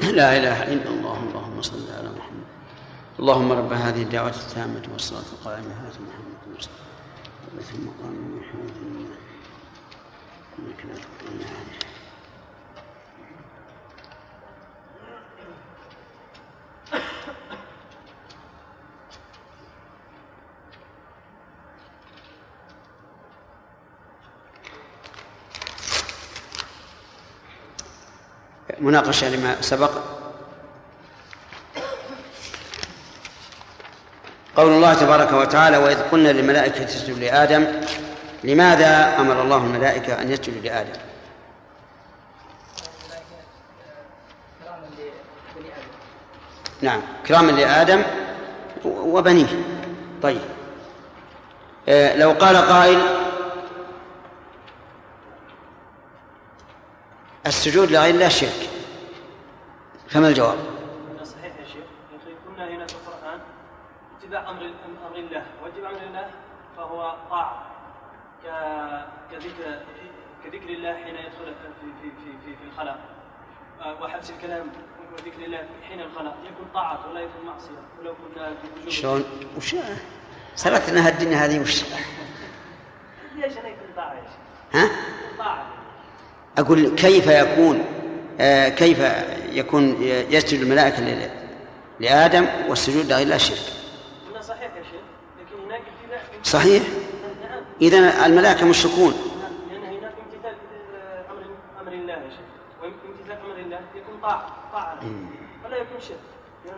لا 0.20 0.36
إله 0.36 0.62
إلا 0.72 0.88
الله 0.88 1.18
اللهم 1.28 1.62
صل 1.62 1.92
على 1.98 2.08
محمد. 2.08 2.48
اللهم 3.20 3.52
رب 3.52 3.72
هذه 3.72 4.02
الدعوة 4.02 4.28
التامة 4.30 4.82
والصلاة 4.92 5.28
القائمة. 5.32 5.72
هات 5.86 5.94
محمد 5.94 6.56
وصلى 6.56 6.72
وبث 7.54 7.74
المقام 7.74 8.38
محمد 8.38 8.70
إنك 10.58 10.84
لا 10.84 10.94
تقبل 10.94 11.44
مناقشة 28.80 29.28
لما 29.28 29.60
سبق. 29.60 29.90
قول 34.56 34.72
الله 34.72 34.94
تبارك 34.94 35.32
وتعالى 35.32 35.76
وإذ 35.76 36.02
قلنا 36.02 36.28
للملائكة 36.28 36.84
اسجدوا 36.84 37.18
لآدم. 37.18 37.66
لماذا 38.44 39.16
أمر 39.18 39.42
الله 39.42 39.56
الملائكة 39.56 40.22
أن 40.22 40.30
يسجدوا 40.30 40.60
لآدم؟ 40.60 40.92
نعم 46.82 47.02
كراما 47.26 47.50
لآدم 47.50 48.02
وبنيه. 48.84 49.46
طيب. 50.22 50.40
آه، 51.88 52.16
لو 52.16 52.30
قال 52.30 52.56
قائل 52.56 53.00
السجود 57.46 57.90
لغير 57.90 58.14
الله 58.14 58.28
شرك. 58.28 58.69
فما 60.10 60.28
الجواب؟ 60.28 60.58
صحيح 61.22 61.56
يا 61.60 61.64
شيخ 61.64 61.84
قلنا 62.48 62.68
هنا 62.68 62.86
في 62.86 62.94
القرآن 62.94 63.40
اتباع 64.18 64.50
أمر 64.50 64.70
أمر 65.08 65.16
الله 65.16 65.42
واتباع 65.62 65.90
أمر 65.90 66.02
الله 66.02 66.30
فهو 66.76 67.14
طاعة 67.30 67.66
كذكر 69.30 69.78
كذكر 70.44 70.68
الله 70.68 70.94
حين 70.94 71.14
يدخل 71.14 71.54
في 71.80 71.86
في 72.02 72.10
في 72.10 72.32
في, 72.44 72.56
في 72.56 72.64
الخلاء 72.72 72.98
آه، 73.80 74.02
وحبس 74.02 74.30
الكلام 74.30 74.66
وذكر 75.12 75.44
الله 75.44 75.58
حين 75.88 76.00
الخلاء 76.00 76.36
يكون 76.44 76.66
طاعة 76.74 77.10
ولا 77.10 77.20
يكون 77.20 77.46
معصية 77.46 77.82
ولو 78.00 78.14
كنا 78.14 78.54
في 78.54 78.80
وجوب 78.80 78.88
شلون؟ 78.88 79.24
وش 79.56 79.76
سلكنا 80.54 81.08
الدنيا 81.08 81.36
هذه 81.36 81.60
وش؟ 81.60 81.84
ليش 83.36 83.58
أنا 83.58 83.68
يكون 83.68 83.88
طاعة 83.96 84.14
يا 84.14 84.22
شيخ؟ 84.22 84.80
ها؟ 84.80 84.90
طاعة 85.38 85.66
أقول 86.58 86.88
كيف 86.88 87.26
يكون 87.26 87.99
كيف 88.76 88.98
يكون 89.52 90.02
يسجد 90.30 90.60
الملائكة 90.60 91.30
لآدم 92.00 92.46
والسجود 92.68 93.12
لغير 93.12 93.22
الله 93.22 93.36
شرك. 93.36 93.58
صحيح؟ 94.42 94.62
يا 94.62 94.82
شيخ 94.82 95.00
لكن 95.40 95.64
هناك 95.66 95.82
صحيح 96.44 96.82
إذا 97.82 98.26
الملائكة 98.26 98.66
مشركون. 98.66 99.14
لأن 99.70 99.82
هناك 99.82 100.12
امتثال 100.24 100.54
أمر 101.80 101.92
الله 101.92 102.12
يا 102.12 102.30
شيخ 102.30 102.48
وامتثال 102.82 103.36
أمر 103.46 103.58
الله 103.66 103.80
يكون 103.96 104.14
طاعة 104.22 104.46
طاعة 104.72 104.98
ولا 105.64 105.76
يكون 105.76 106.00
شرك 106.08 106.16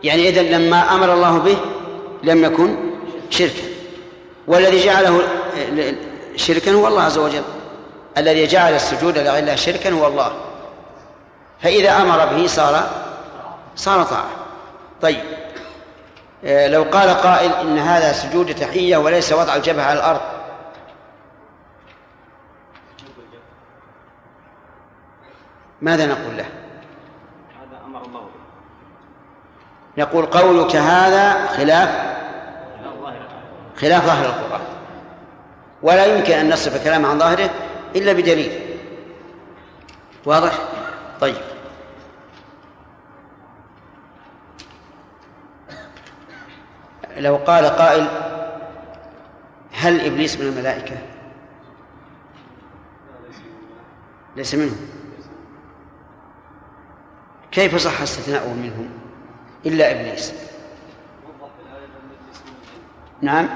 يعني 0.03 0.29
إذا 0.29 0.42
لما 0.42 0.94
أمر 0.94 1.14
الله 1.14 1.38
به 1.38 1.57
لم 2.22 2.44
يكن 2.44 2.77
شركا. 3.31 3.62
والذي 4.46 4.85
جعله 4.85 5.20
شركا 6.37 6.72
هو 6.72 6.88
الله 6.88 7.03
عز 7.03 7.18
وجل. 7.18 7.42
الذي 8.18 8.46
جعل 8.46 8.75
السجود 8.75 9.18
لغير 9.18 9.38
الله 9.38 9.55
شركا 9.55 9.90
هو 9.90 10.07
الله. 10.07 10.52
فإذا 11.62 11.96
أمر 11.96 12.27
به 12.27 12.46
صار 12.46 12.90
صار 13.77 14.03
طاعة. 14.03 14.31
طيب. 15.03 15.25
آه، 16.44 16.68
لو 16.68 16.83
قال 16.83 17.09
قائل 17.09 17.53
إن 17.53 17.79
هذا 17.79 18.12
سجود 18.12 18.55
تحية 18.55 18.96
وليس 18.96 19.33
وضع 19.33 19.57
الجبهة 19.57 19.85
على 19.85 19.98
الأرض. 19.98 20.20
ماذا 25.81 26.07
نقول 26.07 26.37
له؟ 26.37 26.44
هذا 27.61 27.81
أمر 27.87 28.07
الله 28.07 28.27
نقول 29.98 30.27
قولك 30.27 30.77
هذا 30.77 31.46
خلاف 31.46 32.12
خلاف 33.77 34.07
ظاهر 34.07 34.27
القرآن. 34.27 34.61
ولا 35.83 36.07
يمكن 36.07 36.33
أن 36.33 36.53
نصف 36.53 36.85
كلام 36.85 37.07
عن 37.07 37.18
ظاهره 37.18 37.51
إلا 37.96 38.12
بدليل. 38.12 38.77
واضح؟ 40.25 40.53
طيب. 41.20 41.52
لو 47.16 47.37
قال 47.37 47.64
قائل 47.64 48.07
هل 49.72 50.01
إبليس 50.01 50.40
من 50.40 50.46
الملائكة؟ 50.46 50.96
ليس 54.37 54.55
منهم. 54.55 54.77
كيف 57.51 57.77
صح 57.77 58.01
استثناؤه 58.01 58.53
منهم؟ 58.55 58.88
إلا 59.66 59.90
إبليس. 59.90 60.35
نعم. 63.22 63.48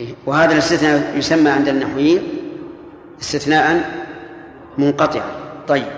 إيه، 0.00 0.14
وهذا 0.26 0.52
الاستثناء 0.52 1.16
يسمى 1.16 1.50
عند 1.50 1.68
النحويين 1.68 2.22
استثناء 3.20 3.90
منقطعا. 4.78 5.30
طيب. 5.68 5.92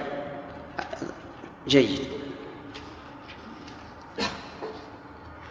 جيد. 1.69 2.12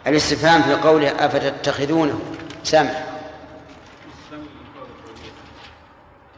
الاستفهام 0.06 0.62
في 0.62 0.74
قوله 0.74 1.26
أفتتخذونه؟ 1.26 2.20
سامع 2.64 2.90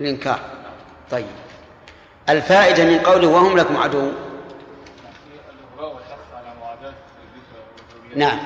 الإنكار. 0.01 0.41
طيب. 1.11 1.27
الفائدة 2.29 2.85
من 2.85 2.99
قوله 2.99 3.29
وهم 3.29 3.59
لكم 3.59 3.77
عدو. 3.77 4.13
نعم. 8.17 8.39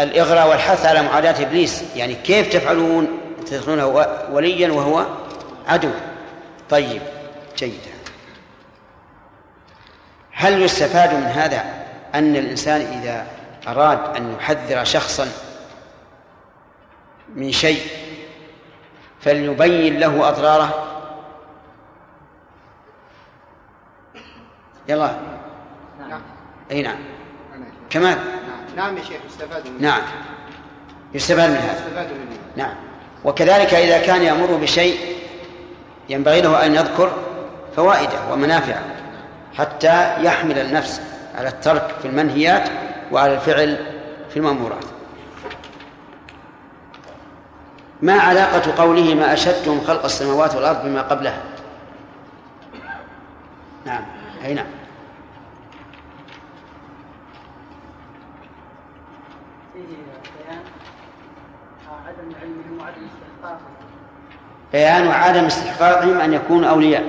الإغراء 0.00 0.48
والحث 0.48 0.86
على 0.86 1.02
معاداة 1.02 1.42
إبليس 1.42 1.84
يعني 1.96 2.14
كيف 2.14 2.52
تفعلون؟ 2.52 3.20
تدخلونه 3.46 3.86
وليا 4.30 4.72
وهو 4.72 5.06
عدو. 5.66 5.90
طيب. 6.70 7.02
جيد. 7.58 7.80
هل 10.32 10.62
يستفاد 10.62 11.14
من 11.14 11.22
هذا 11.22 11.64
أن 12.14 12.36
الإنسان 12.36 12.80
إذا 12.80 13.26
أراد 13.68 14.16
أن 14.16 14.34
يحذر 14.34 14.84
شخصا 14.84 15.28
من 17.34 17.52
شيء 17.52 17.82
فليبين 19.20 19.98
له 19.98 20.28
أضراره. 20.28 20.84
يلا. 24.88 25.10
نعم. 26.08 26.20
أي 26.70 26.82
نعم. 26.82 26.98
كمال. 27.90 28.18
نعم 28.76 28.96
يا 28.96 29.02
شيخ 29.02 29.20
يستفاد 29.26 29.68
منه 29.68 29.80
نعم. 29.80 30.02
يستفاد 31.14 31.50
من 31.50 31.56
هذا. 31.56 31.72
يستفاد 31.72 32.06
منه 32.06 32.38
نعم. 32.56 32.74
وكذلك 33.24 33.74
إذا 33.74 33.98
كان 33.98 34.22
يأمر 34.22 34.56
بشيء 34.56 35.16
ينبغي 36.08 36.40
له 36.40 36.66
أن 36.66 36.74
يذكر 36.74 37.12
فوائده 37.76 38.32
ومنافعه 38.32 38.82
حتى 39.58 40.24
يحمل 40.24 40.58
النفس 40.58 41.00
على 41.34 41.48
الترك 41.48 41.94
في 42.02 42.08
المنهيات 42.08 42.68
وعلى 43.12 43.34
الفعل 43.34 43.76
في 44.30 44.36
المأمورات. 44.36 44.84
ما 48.02 48.20
علاقة 48.20 48.82
قوله 48.82 49.14
ما 49.14 49.32
أشدتم 49.32 49.80
خلق 49.80 50.04
السماوات 50.04 50.54
والأرض 50.54 50.84
بما 50.84 51.02
قبلها؟ 51.02 51.42
نعم 53.86 54.02
أي 54.44 54.54
نعم. 54.54 54.66
بيان 64.72 65.06
وعدم 65.06 65.44
استحقاقهم 65.44 66.20
أن 66.20 66.32
يكونوا 66.32 66.70
أولياء 66.70 67.04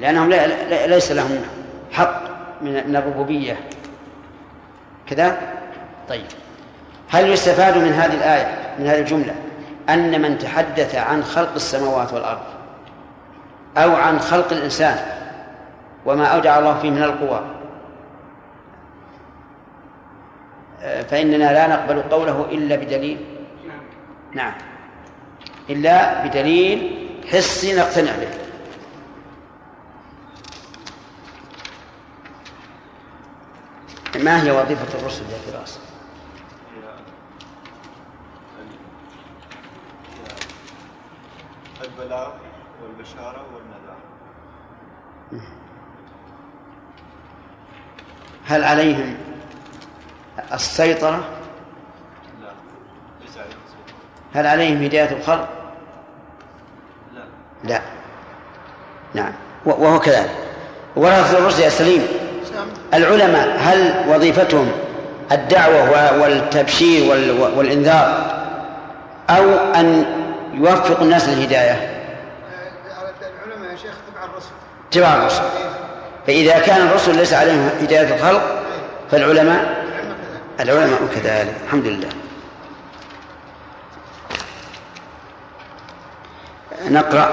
لأنهم 0.00 0.30
ليس 0.86 1.12
لهم 1.12 1.42
حق 1.92 2.22
من 2.62 2.96
الربوبية. 2.96 3.56
كذا؟ 5.10 5.38
طيب. 6.08 6.26
هل 7.08 7.28
يستفاد 7.28 7.78
من 7.78 7.92
هذه 7.92 8.14
الآية 8.14 8.58
من 8.78 8.86
هذه 8.86 9.00
الجملة 9.00 9.34
أن 9.88 10.22
من 10.22 10.38
تحدث 10.38 10.94
عن 10.94 11.24
خلق 11.24 11.54
السماوات 11.54 12.12
والأرض 12.12 12.40
أو 13.76 13.96
عن 13.96 14.18
خلق 14.18 14.52
الإنسان 14.52 14.96
وما 16.06 16.26
أودع 16.26 16.58
الله 16.58 16.78
فيه 16.78 16.90
من 16.90 17.02
القوى؟ 17.02 17.40
فإننا 21.10 21.52
لا 21.52 21.66
نقبل 21.66 22.02
قوله 22.02 22.46
إلا 22.50 22.76
بدليل. 22.76 23.18
نعم. 24.34 24.52
إلا 25.70 26.24
بدليل 26.24 27.08
حسي 27.32 27.76
نقتنع 27.76 28.12
به. 28.12 28.47
ما 34.16 34.42
هي 34.42 34.50
وظيفة 34.50 34.98
الرسل 34.98 35.22
يا 35.22 35.52
فراس؟ 35.52 35.78
البلاغ 41.84 42.30
والبشارة 42.82 43.46
والنذار. 43.54 43.96
هل 48.46 48.64
عليهم 48.64 49.16
السيطرة؟ 50.52 51.24
لا 52.42 52.48
ليس 53.20 53.36
عليهم 53.38 53.58
سلطان 53.68 53.94
هل 54.34 54.46
عليهم 54.46 54.82
هداية 54.82 55.16
الخلق؟ 55.16 55.48
لا. 57.14 57.24
لا. 57.64 57.82
نعم. 59.14 59.32
وهو 59.66 60.00
كذلك. 60.00 60.30
ورثة 60.96 61.38
الرسل 61.38 61.62
يا 61.62 61.68
سليم. 61.68 62.27
العلماء 62.94 63.56
هل 63.60 63.94
وظيفتهم 64.08 64.72
الدعوة 65.32 66.18
والتبشير 66.20 67.10
وال- 67.10 67.58
والإنذار 67.58 68.34
أو 69.30 69.44
أن 69.74 70.04
يوفقوا 70.54 71.04
الناس 71.04 71.28
للهداية؟ 71.28 72.04
العلماء 73.46 73.70
يا 73.72 73.76
شيخ 73.76 73.92
تبع 74.14 74.24
الرسل 74.24 74.48
تبع 74.90 75.14
الرسل. 75.14 75.42
فإذا 76.26 76.58
كان 76.58 76.86
الرسل 76.86 77.16
ليس 77.16 77.34
عليهم 77.34 77.70
هداية 77.80 78.14
الخلق 78.14 78.42
فالعلماء 79.10 79.84
العلماء 80.60 80.98
كذلك. 81.14 81.54
الحمد 81.66 81.86
لله. 81.86 82.08
نقرأ. 86.90 87.28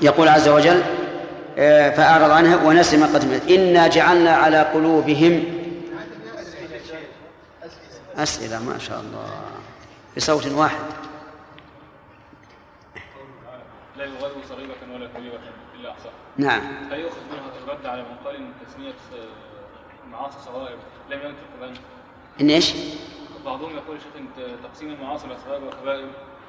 يقول 0.00 0.28
عز 0.28 0.48
وجل 0.48 0.82
فأعرض 1.96 2.30
عنها 2.30 2.56
ونسي 2.64 2.96
ما 2.96 3.06
قدمت. 3.06 3.50
إنا 3.50 3.88
جعلنا 3.88 4.36
على 4.36 4.60
قلوبهم 4.62 5.44
أسئلة 8.16 8.62
ما 8.62 8.78
شاء 8.78 9.00
الله. 9.00 9.30
بصوت 10.16 10.46
واحد. 10.46 10.84
لا 13.96 14.04
يغادر 14.04 14.34
صغيرة 14.48 14.94
ولا 14.94 15.06
كبيرة 15.06 15.40
إلا 15.74 15.90
أحصاها 15.90 16.12
نعم. 16.36 16.62
هل 16.90 17.00
يؤخذ 17.00 17.20
منها 17.32 17.58
الرد 17.64 17.86
على 17.86 18.02
من 18.02 18.16
قال 18.24 18.36
إن 18.36 18.52
تسمية 18.66 18.88
آه، 18.88 20.06
المعاصي 20.06 20.38
صغائر 20.44 20.76
لم 21.10 21.20
في 21.20 21.26
القرآن؟ 21.26 21.74
إن 22.40 22.50
إيش؟ 22.50 22.74
بعضهم 23.44 23.76
يقول 23.76 23.98
شيخ 24.00 24.16
إن 24.18 24.58
تقسيم 24.62 24.92
المعاصي 24.92 25.26
إلى 25.26 25.36
صغائر 25.46 25.64
وكبائر 25.64 26.06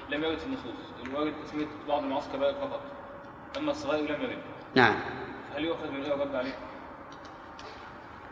لم 0.09 0.23
يرد 0.23 0.37
في 0.37 0.45
النصوص، 0.45 0.75
الوارد 1.05 1.33
تسمية 1.45 1.65
بعض 1.87 2.03
المعاصي 2.03 2.27
كبائر 2.33 2.53
فقط. 2.53 2.81
أما 3.57 3.71
الصغائر 3.71 4.03
لم 4.03 4.21
يرد 4.21 4.37
نعم. 4.75 4.95
هل 5.55 5.63
يؤخذ 5.63 5.91
من 5.91 6.05
الرد 6.05 6.35
عليه؟ 6.35 6.55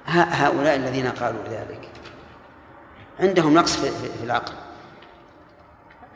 هؤلاء 0.06 0.76
الذين 0.76 1.08
قالوا 1.08 1.44
ذلك. 1.44 1.90
عندهم 3.20 3.54
نقص 3.54 3.78
في, 3.78 4.10
في, 4.18 4.24
العقل. 4.24 4.54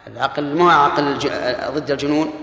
العقل 0.07 0.55
مو 0.55 0.69
عقل. 0.69 1.17
ضد 1.71 1.91
الجنون. 1.91 2.33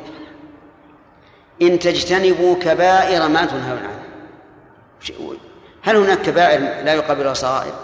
إن 1.62 1.78
تجتنبوا 1.78 2.56
كبائر 2.58 3.28
ما 3.28 3.44
تنهون 3.44 3.78
عنه. 3.78 4.04
هل 5.82 5.96
هناك 5.96 6.22
كبائر 6.22 6.60
لا 6.60 6.94
يقابلها 6.94 7.34
صغائر؟ 7.34 7.74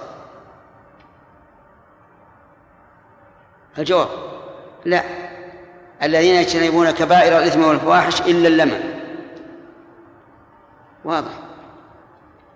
الجواب 3.79 4.09
لا. 4.85 5.28
الذين 6.03 6.35
يجتنبون 6.35 6.91
كبائر 6.91 7.39
الإثم 7.39 7.65
والفواحش 7.65 8.21
إلا 8.21 8.49
اللمم 8.49 8.81
واضح. 11.05 11.31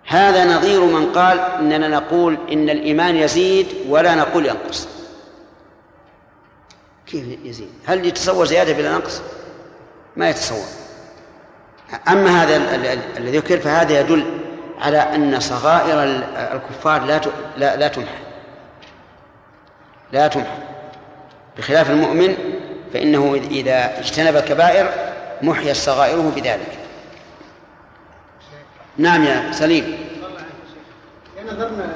هذا 0.07 0.45
نظير 0.57 0.85
من 0.85 1.11
قال 1.13 1.39
إننا 1.39 1.87
نقول 1.87 2.37
إن 2.51 2.69
الإيمان 2.69 3.15
يزيد 3.15 3.67
ولا 3.89 4.15
نقول 4.15 4.45
ينقص. 4.45 4.87
كيف 7.07 7.25
يزيد؟ 7.43 7.69
هل 7.85 8.05
يتصور 8.05 8.45
زيادة 8.45 8.73
بلا 8.73 8.97
نقص؟ 8.97 9.21
ما 10.15 10.29
يتصور. 10.29 10.65
أما 12.07 12.43
هذا 12.43 12.55
ال- 12.55 12.85
ال- 12.85 13.17
الذي 13.17 13.37
ذكر 13.37 13.59
فهذا 13.59 13.99
يدل 13.99 14.25
على 14.81 14.97
أن 14.97 15.39
صغائر 15.39 16.03
ال- 16.03 16.23
الكفار 16.35 17.05
لا, 17.57 17.75
لا 17.77 17.87
تمحى. 17.87 18.15
لا 20.11 20.27
تمحى. 20.27 20.57
بخلاف 21.57 21.89
المؤمن 21.89 22.35
فإنه 22.93 23.35
إذا 23.51 23.99
اجتنب 23.99 24.35
الكبائر 24.35 24.89
محيت 25.41 25.75
صغائره 25.75 26.31
بذلك. 26.35 26.77
نعم 28.97 29.23
يا 29.23 29.51
سليم. 29.51 29.97
إذا 31.37 31.53
نظرنا 31.53 31.93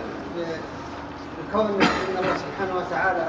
لكون 1.50 1.66
إن 1.66 2.18
الله 2.20 2.38
سبحانه 2.38 2.76
وتعالى 2.76 3.28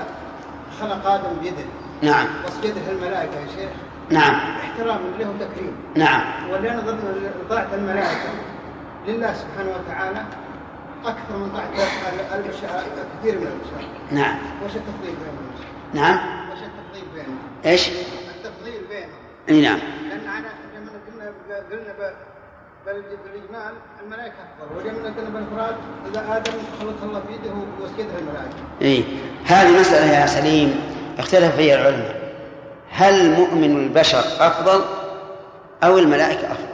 خلق 0.80 1.06
آدم 1.06 1.40
بيده. 1.42 1.64
نعم. 2.02 2.26
واسجده 2.44 2.90
الملائكه 2.90 3.34
يا 3.34 3.46
شيخ. 3.56 3.70
نعم. 4.10 4.34
احتراما 4.34 5.16
له 5.18 5.28
وتكريم 5.28 5.76
نعم. 5.94 6.22
ولو 6.50 6.70
نظرنا 6.70 7.30
لطاعة 7.44 7.68
الملائكة 7.74 8.30
لله 9.06 9.34
سبحانه 9.34 9.70
وتعالى 9.70 10.22
أكثر 11.04 11.36
من 11.36 11.50
طاعة 11.50 11.68
كثير 13.20 13.38
من 13.38 13.46
البشر 13.46 13.88
نعم. 14.10 14.38
وش 14.64 14.76
التفضيل؟ 14.76 15.14
نعم؟ 15.94 16.18
إيش؟ 17.66 17.88
التفضيل 17.88 18.82
بينهم. 18.88 19.10
أي 19.48 19.60
نعم. 19.62 19.78
لأن 20.08 20.20
أنا 20.28 20.48
لما 20.76 20.90
قلنا 21.12 21.32
قلنا 21.70 21.94
بالإجمال 22.86 23.72
الملائكة. 24.04 24.34
افضل 24.62 24.76
ولما 24.88 25.08
قلنا 25.16 25.28
بالافراد 25.30 25.76
إذا 26.12 26.36
آدم 26.36 26.52
خلق 26.80 27.02
الله 27.02 27.20
بيده 27.28 27.54
واسجدها 27.80 28.18
الملائكة. 28.18 28.56
إي. 28.82 29.04
هذه 29.46 29.80
مسألة 29.80 30.12
يا 30.20 30.26
سليم 30.26 30.80
اختلف 31.18 31.56
فيها 31.56 31.74
العلماء. 31.74 32.28
هل 32.90 33.30
مؤمن 33.30 33.76
البشر 33.76 34.18
أفضل 34.40 34.84
أو 35.84 35.98
الملائكة 35.98 36.52
أفضل؟ 36.52 36.68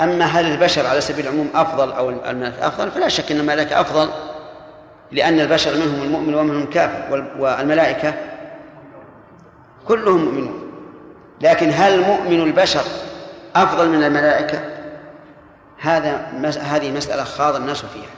أما 0.00 0.24
هل 0.24 0.52
البشر 0.52 0.86
على 0.86 1.00
سبيل 1.00 1.26
العموم 1.26 1.50
أفضل 1.54 1.92
أو 1.92 2.10
الملائكة 2.10 2.66
أفضل؟ 2.66 2.90
فلا 2.90 3.08
شك 3.08 3.32
أن 3.32 3.40
الملائكة 3.40 3.80
أفضل 3.80 4.10
لأن 5.12 5.40
البشر 5.40 5.74
منهم 5.76 6.02
المؤمن 6.02 6.34
ومنهم 6.34 6.62
الكافر 6.62 7.12
وال- 7.12 7.40
والملائكة 7.40 8.14
كلهم 9.88 10.24
مؤمنون 10.24 10.70
لكن 11.40 11.70
هل 11.74 12.00
مؤمن 12.00 12.40
البشر 12.42 12.82
أفضل 13.56 13.88
من 13.88 14.04
الملائكة؟ 14.04 14.60
هذا 15.80 16.26
مس- 16.34 16.58
هذه 16.58 16.90
مسألة 16.96 17.24
خاض 17.24 17.56
الناس 17.56 17.84
فيها 17.84 18.10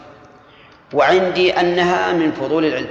وعندي 0.94 1.60
أنها 1.60 2.12
من 2.12 2.32
فضول 2.32 2.64
العلم 2.64 2.88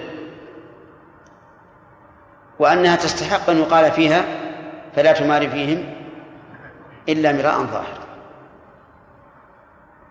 وأنها 2.59 2.95
تستحق 2.95 3.49
أن 3.49 3.57
يقال 3.57 3.91
فيها 3.91 4.23
فلا 4.95 5.11
تمار 5.11 5.49
فيهم 5.49 5.93
إلا 7.09 7.31
مراء 7.31 7.57
ظاهرا 7.63 7.99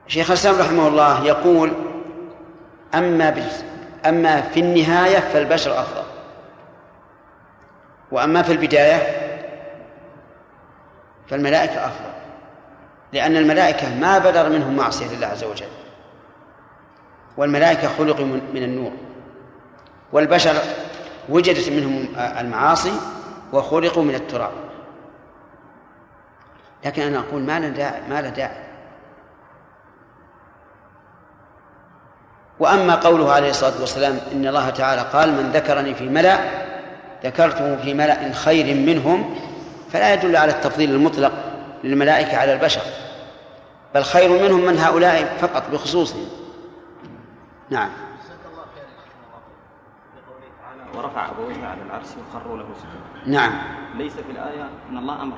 شيخ 0.06 0.30
الإسلام 0.30 0.58
رحمه 0.60 0.88
الله 0.88 1.24
يقول 1.24 1.72
أما. 2.94 3.34
أما 4.06 4.40
في 4.40 4.60
النهاية 4.60 5.18
فالبشر 5.18 5.80
أفضل 5.80 6.02
وأما 8.12 8.42
في 8.42 8.52
البداية 8.52 9.28
فالملائكة 11.28 11.86
أفضل 11.86 12.10
لأن 13.12 13.36
الملائكة 13.36 13.94
ما 13.94 14.18
بدر 14.18 14.48
منهم 14.48 14.76
معصية 14.76 15.16
لله 15.16 15.26
عز 15.26 15.44
وجل. 15.44 15.66
والملائكة 17.36 17.88
خلقوا 17.88 18.24
من 18.26 18.62
النور. 18.62 18.92
والبشر 20.12 20.54
وجدت 21.28 21.68
منهم 21.68 22.08
المعاصي 22.16 22.92
وخلقوا 23.52 24.02
من 24.02 24.14
التراب. 24.14 24.52
لكن 26.84 27.02
أنا 27.02 27.18
أقول 27.18 27.42
ما 27.42 27.60
له 27.60 27.68
داعي 27.68 28.00
ما 28.08 28.22
له 28.22 28.28
داعي. 28.28 28.64
وأما 32.58 32.94
قوله 32.94 33.32
عليه 33.32 33.50
الصلاة 33.50 33.80
والسلام 33.80 34.18
إن 34.32 34.46
الله 34.46 34.70
تعالى 34.70 35.00
قال 35.00 35.32
من 35.32 35.50
ذكرني 35.50 35.94
في 35.94 36.08
ملأ 36.08 36.38
ذكرته 37.24 37.76
في 37.76 37.94
ملأ 37.94 38.32
خير 38.32 38.76
منهم 38.76 39.34
فلا 39.92 40.14
يدل 40.14 40.36
على 40.36 40.52
التفضيل 40.52 40.90
المطلق 40.90 41.32
للملائكة 41.84 42.36
على 42.36 42.52
البشر 42.52 42.82
بل 43.94 44.04
خير 44.04 44.28
منهم 44.28 44.60
من 44.60 44.78
هؤلاء 44.78 45.36
فقط 45.40 45.70
بخصوصهم. 45.72 46.28
نعم. 47.70 47.88
ورفع 50.94 51.30
أبويه 51.30 51.66
على 51.66 51.82
العرش 51.82 52.06
وخروا 52.06 52.58
له 52.58 52.64
سجدا 52.64 53.30
نعم. 53.32 53.52
ليس 53.94 54.12
في 54.12 54.32
الآية 54.32 54.68
أن 54.90 54.98
الله 54.98 55.22
أمر 55.22 55.36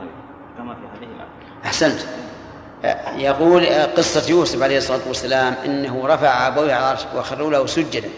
كما 0.58 0.74
في 0.74 0.80
هذه 0.80 1.08
الآية. 1.10 1.28
أحسنت. 1.64 2.00
يقول 3.16 3.66
قصة 3.96 4.30
يوسف 4.30 4.62
عليه 4.62 4.78
الصلاة 4.78 5.08
والسلام 5.08 5.54
إنه 5.64 6.06
رفع 6.06 6.46
أبويه 6.46 6.74
على 6.74 6.84
العرش 6.84 7.06
وخروا 7.16 7.50
له 7.50 7.66
سجدا. 7.66 8.08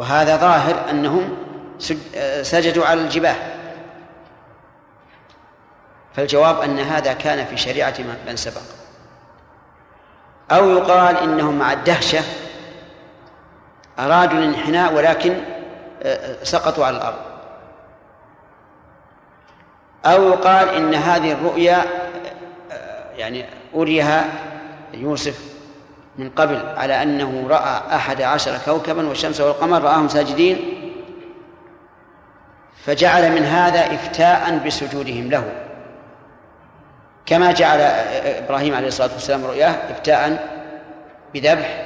وهذا 0.00 0.36
ظاهر 0.36 0.90
أنهم 0.90 1.36
سجدوا 2.42 2.86
على 2.86 3.00
الجباه. 3.00 3.36
فالجواب 6.14 6.60
أن 6.60 6.78
هذا 6.78 7.12
كان 7.12 7.46
في 7.46 7.56
شريعة 7.56 7.94
من 8.26 8.36
سبق. 8.36 8.60
أو 10.50 10.70
يقال 10.70 11.16
إنهم 11.16 11.58
مع 11.58 11.72
الدهشة 11.72 12.20
أرادوا 13.98 14.38
الانحناء 14.38 14.94
ولكن 14.94 15.36
سقطوا 16.42 16.86
على 16.86 16.96
الأرض. 16.96 17.18
أو 20.06 20.28
يقال 20.28 20.68
إن 20.68 20.94
هذه 20.94 21.32
الرؤيا 21.32 21.84
يعني 23.16 23.46
أريها 23.74 24.24
يوسف 24.94 25.49
من 26.20 26.30
قبل 26.30 26.62
على 26.76 27.02
أنه 27.02 27.46
رأى 27.48 27.96
أحد 27.96 28.22
عشر 28.22 28.58
كوكبا 28.64 29.08
والشمس 29.08 29.40
والقمر 29.40 29.82
رآهم 29.82 30.08
ساجدين. 30.08 30.76
فجعل 32.84 33.32
من 33.32 33.42
هذا 33.42 33.94
إفتاء 33.94 34.58
بسجودهم 34.66 35.30
له. 35.30 35.52
كما 37.26 37.52
جعل 37.52 37.80
إبراهيم 37.80 38.74
عليه 38.74 38.88
الصلاة 38.88 39.12
والسلام 39.12 39.44
رؤياه 39.44 39.70
إفتاء 39.70 40.48
بذبح 41.34 41.84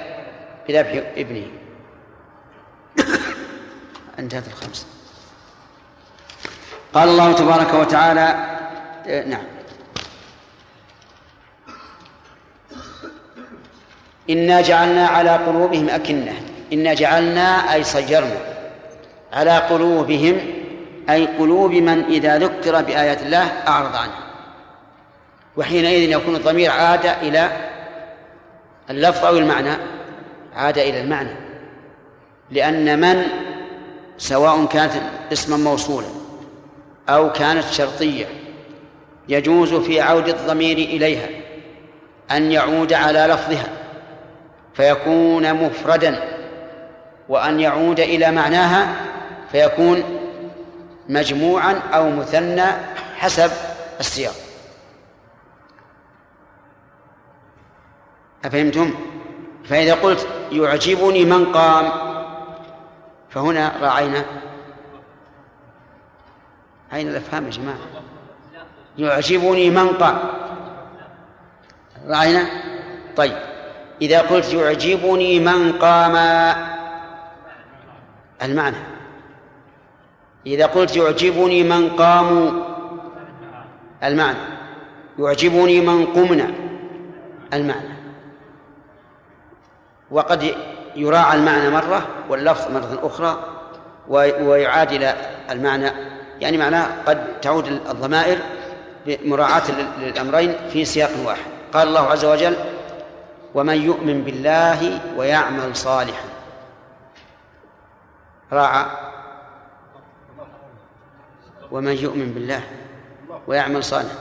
بذبح 0.69 1.03
ابنه. 1.17 1.47
انتهت 4.19 4.47
الخمس. 4.47 4.87
قال 6.95 7.09
الله 7.09 7.33
تبارك 7.33 7.75
وتعالى 7.75 8.35
نعم. 9.27 9.54
إنا 14.31 14.61
جعلنا 14.61 15.07
على 15.07 15.31
قلوبهم 15.31 15.89
أكنة. 15.89 16.33
إنا 16.73 16.95
جعلنا 16.95 17.75
أي 17.75 17.85
صيرنا 17.85 18.41
على 19.33 19.59
قلوبهم 19.59 20.41
أي 21.11 21.27
قلوب 21.27 21.73
من 21.73 22.05
إذا 22.05 22.39
ذكر 22.39 22.83
بآيات 22.83 23.23
الله 23.23 23.53
أعرض 23.69 23.97
عنها. 23.97 24.25
وحينئذ 25.57 26.11
يكون 26.11 26.37
الضمير 26.37 26.71
عاد 26.71 27.07
إلى 27.07 27.51
اللفظ 28.91 29.25
أو 29.25 29.39
المعنى. 29.39 29.77
عاد 30.55 30.79
إلى 30.79 31.01
المعنى. 31.01 31.37
لأن 32.51 33.01
من 33.01 33.23
سواء 34.19 34.65
كانت 34.65 34.93
اسما 35.33 35.57
موصولا 35.57 36.07
أو 37.09 37.33
كانت 37.33 37.65
شرطية 37.71 38.27
يجوز 39.29 39.75
في 39.75 40.01
عود 40.01 40.29
الضمير 40.29 40.77
إليها 40.77 41.29
أن 42.31 42.53
يعود 42.53 42.93
على 42.93 43.27
لفظها. 43.31 43.69
فيكون 44.75 45.55
مفردا 45.55 46.39
وأن 47.29 47.61
يعود 47.61 48.01
إلى 48.01 48.31
معناها 48.31 48.95
فيكون 49.53 50.03
مجموعا 51.09 51.73
أو 51.93 52.11
مثنى 52.11 52.67
حسب 53.17 53.51
السياق 54.01 54.35
أفهمتم؟ 58.45 58.95
فإذا 59.65 59.95
قلت 59.95 60.29
يعجبني 60.53 61.25
من 61.25 61.53
قام 61.53 61.93
فهنا 63.31 63.73
راعينا 63.81 64.25
أين 66.93 67.09
الأفهام 67.09 67.45
يا 67.45 67.51
جماعة؟ 67.51 67.79
يعجبني 68.99 69.71
من 69.71 69.89
قام 69.89 70.19
راعينا؟ 72.07 72.47
طيب 73.17 73.54
إذا 74.03 74.21
قلت 74.21 74.55
يعجبني 74.55 75.41
من 75.41 75.73
قام. 75.73 76.17
المعنى. 78.43 78.77
إذا 80.47 80.67
قلت 80.67 80.97
يعجبني 80.97 81.63
من 81.63 81.91
قاموا 81.91 82.51
المعنى. 84.05 84.39
يعجبني 85.19 85.81
من 85.81 86.07
قمنا. 86.07 86.51
المعنى. 87.53 87.95
وقد 90.11 90.55
يراعى 90.97 91.39
المعنى 91.39 91.71
مرة 91.71 92.07
واللفظ 92.29 92.71
مرة 92.71 93.01
أخرى 93.03 93.45
ويعاد 94.09 94.93
إلى 94.93 95.15
المعنى. 95.51 95.91
يعني 96.41 96.57
معناه 96.57 96.87
قد 97.07 97.41
تعود 97.41 97.67
الضمائر 97.67 98.39
بمراعاة 99.07 99.63
للأمرين 99.99 100.55
في 100.73 100.85
سياق 100.85 101.11
واحد. 101.25 101.51
قال 101.73 101.89
الله 101.89 102.01
عز 102.01 102.25
وجل 102.25 102.57
ومن 103.55 103.77
يؤمن 103.77 104.25
بالله 104.25 105.01
ويعمل 105.17 105.77
صالحا. 105.77 106.29
راعى. 108.53 108.87
ومن 111.71 111.93
يؤمن 111.93 112.35
بالله 112.35 112.63
ويعمل 113.47 113.85
صالحا. 113.85 114.17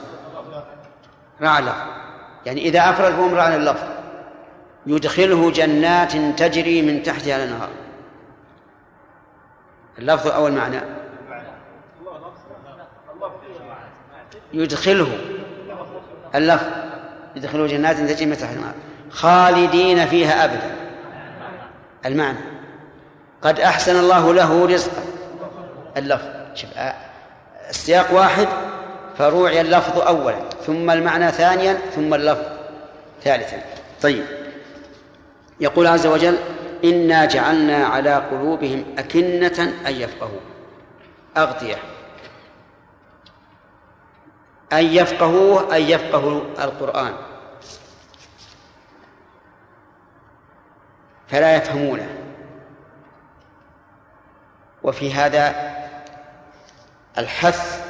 راعى 1.42 1.60
اللفظ 1.60 1.86
يعني 2.46 2.62
إذا 2.62 2.90
أفرد 2.90 3.12
فهو 3.12 3.28
مراعى 3.28 3.56
اللفظ 3.56 3.88
يدخله 4.86 5.52
جنات 5.52 6.12
تجري 6.40 6.82
من 6.82 7.04
تحتها 7.04 7.36
الأنهار. 7.36 7.70
اللفظ 10.00 10.28
أو 10.28 10.48
المعنى 10.48 10.80
يدخله. 14.54 15.18
اللفظ. 16.36 16.68
يدخله 17.36 17.68
جنات 17.68 17.98
تجري 17.98 18.26
من 18.26 18.34
تحتها 18.34 18.54
الأنهار. 18.54 18.93
خالدين 19.14 20.06
فيها 20.06 20.46
أبدا. 20.46 20.76
المعنى 22.06 22.38
قد 23.42 23.60
أحسن 23.60 24.00
الله 24.00 24.34
له 24.34 24.66
رزقا. 24.66 25.04
اللفظ 25.98 26.28
شوف 26.56 26.70
السياق 27.70 28.14
واحد 28.14 28.48
فروعي 29.18 29.62
اللفظ 29.62 30.00
أولا 30.00 30.40
ثم 30.66 30.90
المعنى 30.90 31.32
ثانيا 31.32 31.74
ثم 31.96 32.14
اللفظ 32.14 32.46
ثالثا. 33.24 33.58
طيب. 34.02 34.26
يقول 35.60 35.88
عز 35.88 36.08
وجل 36.08 36.38
إنا 36.84 37.26
جعلنا 37.26 37.86
على 37.86 38.16
قلوبهم 38.16 38.86
أكنة 38.98 39.74
أن 39.88 39.94
يفقهوا. 39.94 40.40
أغطية. 41.38 41.76
أن 44.74 44.86
يفقهوه 44.86 45.76
أن 45.76 45.82
يفقهوا 45.82 46.42
القرآن. 46.60 47.14
فلا 51.28 51.56
يفهمونه. 51.56 52.10
وفي 54.84 55.14
هذا 55.14 55.74
الحث 57.18 57.82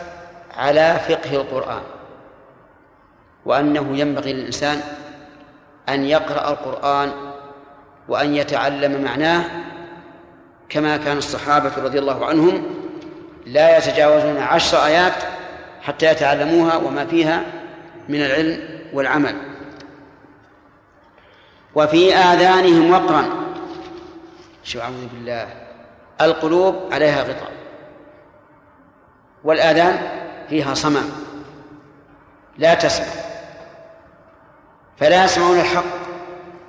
على 0.57 0.99
فقه 1.07 1.35
القرآن 1.35 1.81
وأنه 3.45 3.97
ينبغي 3.97 4.33
للإنسان 4.33 4.81
أن 5.89 6.05
يقرأ 6.05 6.49
القرآن 6.51 7.11
وأن 8.07 8.35
يتعلم 8.35 9.01
معناه 9.03 9.43
كما 10.69 10.97
كان 10.97 11.17
الصحابة 11.17 11.71
رضي 11.83 11.99
الله 11.99 12.25
عنهم 12.25 12.63
لا 13.45 13.77
يتجاوزون 13.77 14.37
عشر 14.37 14.85
آيات 14.85 15.13
حتى 15.81 16.11
يتعلموها 16.11 16.75
وما 16.75 17.05
فيها 17.05 17.43
من 18.09 18.25
العلم 18.25 18.59
والعمل. 18.93 19.35
وفي 21.75 22.15
آذانهم 22.15 22.91
وقرا. 22.91 23.25
شو 24.63 24.81
أعوذ 24.81 25.07
بالله. 25.13 25.47
القلوب 26.21 26.75
عليها 26.91 27.23
غطاء. 27.23 27.51
والآذان 29.43 30.07
فيها 30.49 30.73
صمم 30.73 31.09
لا 32.57 32.73
تسمع. 32.73 33.07
فلا 34.97 35.25
يسمعون 35.25 35.59
الحق 35.59 35.83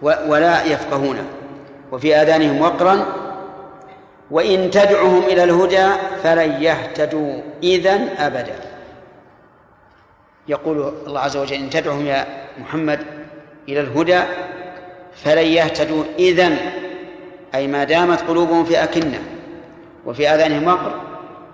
ولا 0.02 0.64
يفقهونه 0.64 1.26
وفي 1.92 2.16
آذانهم 2.16 2.60
وقرا. 2.60 3.06
وإن 4.30 4.70
تدعهم 4.70 5.22
إلى 5.22 5.44
الهدى 5.44 5.88
فلن 6.22 6.62
يهتدوا 6.62 7.40
إذا 7.62 8.08
أبدا. 8.18 8.56
يقول 10.48 10.94
الله 11.06 11.20
عز 11.20 11.36
وجل 11.36 11.56
إن 11.56 11.70
تدعهم 11.70 12.06
يا 12.06 12.26
محمد 12.58 13.00
إلى 13.68 13.80
الهدى 13.80 14.20
فلن 15.16 15.46
يهتدوا 15.46 16.04
إذن 16.18 16.58
أي 17.54 17.66
ما 17.66 17.84
دامت 17.84 18.20
قلوبهم 18.20 18.64
في 18.64 18.84
أكنة 18.84 19.22
وفي 20.06 20.28
آذانهم 20.28 20.66
وقر 20.66 21.00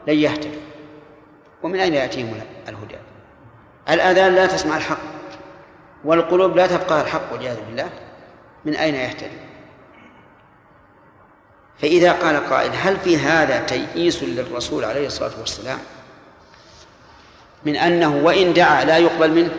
لن 0.09 0.15
يهتدوا. 0.15 0.61
ومن 1.63 1.81
أين 1.81 1.95
يأتيهم 1.95 2.41
الهدى؟ 2.69 2.97
الآذان 3.91 4.35
لا 4.35 4.47
تسمع 4.47 4.77
الحق 4.77 5.01
والقلوب 6.05 6.57
لا 6.57 6.67
تفقه 6.67 7.01
الحق 7.01 7.33
والعياذ 7.33 7.57
بالله. 7.69 7.89
من 8.65 8.77
أين 8.77 8.95
يهتدي 8.95 9.51
فإذا 11.79 12.13
قال 12.13 12.51
قائل 12.51 12.71
هل 12.75 12.97
في 12.97 13.17
هذا 13.17 13.59
تيئيس 13.59 14.23
للرسول 14.23 14.85
عليه 14.85 15.07
الصلاة 15.07 15.41
والسلام 15.41 15.79
من 17.65 17.77
أنه 17.77 18.17
وإن 18.17 18.53
دعا 18.53 18.85
لا 18.85 18.99
يقبل 18.99 19.31
منه 19.31 19.51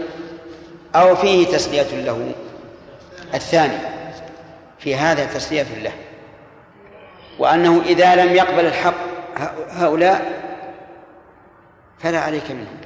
أو 0.95 1.15
فيه 1.15 1.47
تسلية 1.47 2.01
له؟ 2.05 2.31
الثاني 3.33 3.77
في 4.79 4.95
هذا 4.95 5.25
تسلية 5.25 5.63
له 5.63 5.93
وأنه 7.39 7.81
إذا 7.85 8.15
لم 8.15 8.35
يقبل 8.35 8.65
الحق 8.65 8.93
هؤلاء 9.69 10.41
فلا 11.99 12.19
عليك 12.19 12.51
منهم. 12.51 12.77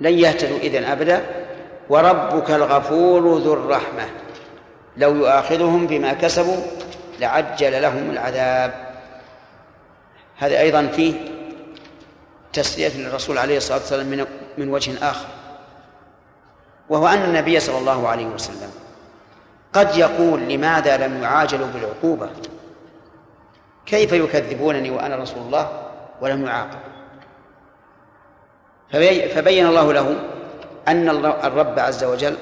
لن 0.00 0.18
يهتدوا 0.18 0.58
إذن 0.58 0.84
أبدا. 0.84 1.22
وربك 1.88 2.50
الغفور 2.50 3.38
ذو 3.38 3.52
الرحمة. 3.52 4.08
لو 4.96 5.14
يؤاخذهم 5.14 5.86
بما 5.86 6.12
كسبوا 6.12 6.62
لعجل 7.20 7.82
لهم 7.82 8.10
العذاب. 8.10 8.90
هذا 10.38 10.60
أيضا 10.60 10.86
فيه 10.86 11.14
تسلية 12.52 12.96
للرسول 12.96 13.38
عليه 13.38 13.56
الصلاة 13.56 13.78
والسلام 13.78 14.06
من 14.06 14.26
من 14.58 14.68
وجه 14.68 15.10
آخر. 15.10 15.28
وهو 16.90 17.06
أن 17.06 17.22
النبي 17.22 17.60
صلى 17.60 17.78
الله 17.78 18.08
عليه 18.08 18.26
وسلم 18.26 18.70
قد 19.72 19.96
يقول 19.96 20.40
لماذا 20.40 21.06
لم 21.06 21.22
يعاجلوا 21.22 21.66
بالعقوبة؟ 21.66 22.30
كيف 23.86 24.12
يكذبونني 24.12 24.90
وأنا 24.90 25.16
رسول 25.16 25.42
الله 25.42 25.82
ولم 26.20 26.46
يعاقب؟ 26.46 26.78
فبين 29.34 29.66
الله 29.66 29.92
له 29.92 30.16
أن 30.88 31.08
الرب 31.44 31.78
عز 31.78 32.04
وجل 32.04 32.36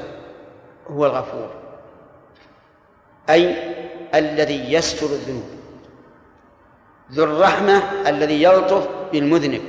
هو 0.91 1.07
الغفور 1.07 1.51
أي 3.31 3.57
الذي 4.15 4.73
يستر 4.73 5.07
الذنوب 5.07 5.49
ذو 7.13 7.25
الرحمة 7.25 7.83
الذي 8.07 8.43
يلطف 8.43 8.89
بالمذنب. 9.13 9.63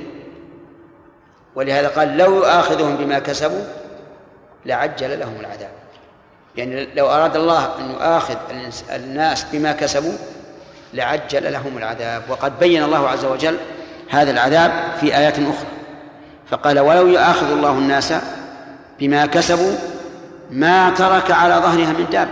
ولهذا 1.54 1.88
قال 1.88 2.16
لو 2.16 2.34
يؤاخذهم 2.36 2.96
بما 2.96 3.18
كسبوا 3.18 3.64
لعجل 4.66 5.20
لهم 5.20 5.40
العذاب. 5.40 5.70
يعني 6.56 6.88
لو 6.96 7.06
أراد 7.06 7.36
الله 7.36 7.78
أن 7.78 7.90
يؤاخذ 7.90 8.36
الناس 8.94 9.46
بما 9.52 9.72
كسبوا 9.72 10.12
لعجل 10.94 11.52
لهم 11.52 11.78
العذاب. 11.78 12.22
وقد 12.28 12.58
بين 12.58 12.82
الله 12.82 13.08
عز 13.08 13.24
وجل 13.24 13.56
هذا 14.10 14.30
العذاب 14.30 14.72
في 15.00 15.16
آيات 15.16 15.38
أخرى. 15.38 15.68
فقال 16.50 16.80
ولو 16.80 17.06
يؤاخذ 17.06 17.50
الله 17.50 17.70
الناس 17.70 18.14
بما 19.00 19.26
كسبوا 19.26 19.72
ما 20.50 20.90
ترك 20.90 21.30
على 21.30 21.54
ظهرها 21.54 21.92
من 21.92 22.06
دابة 22.12 22.30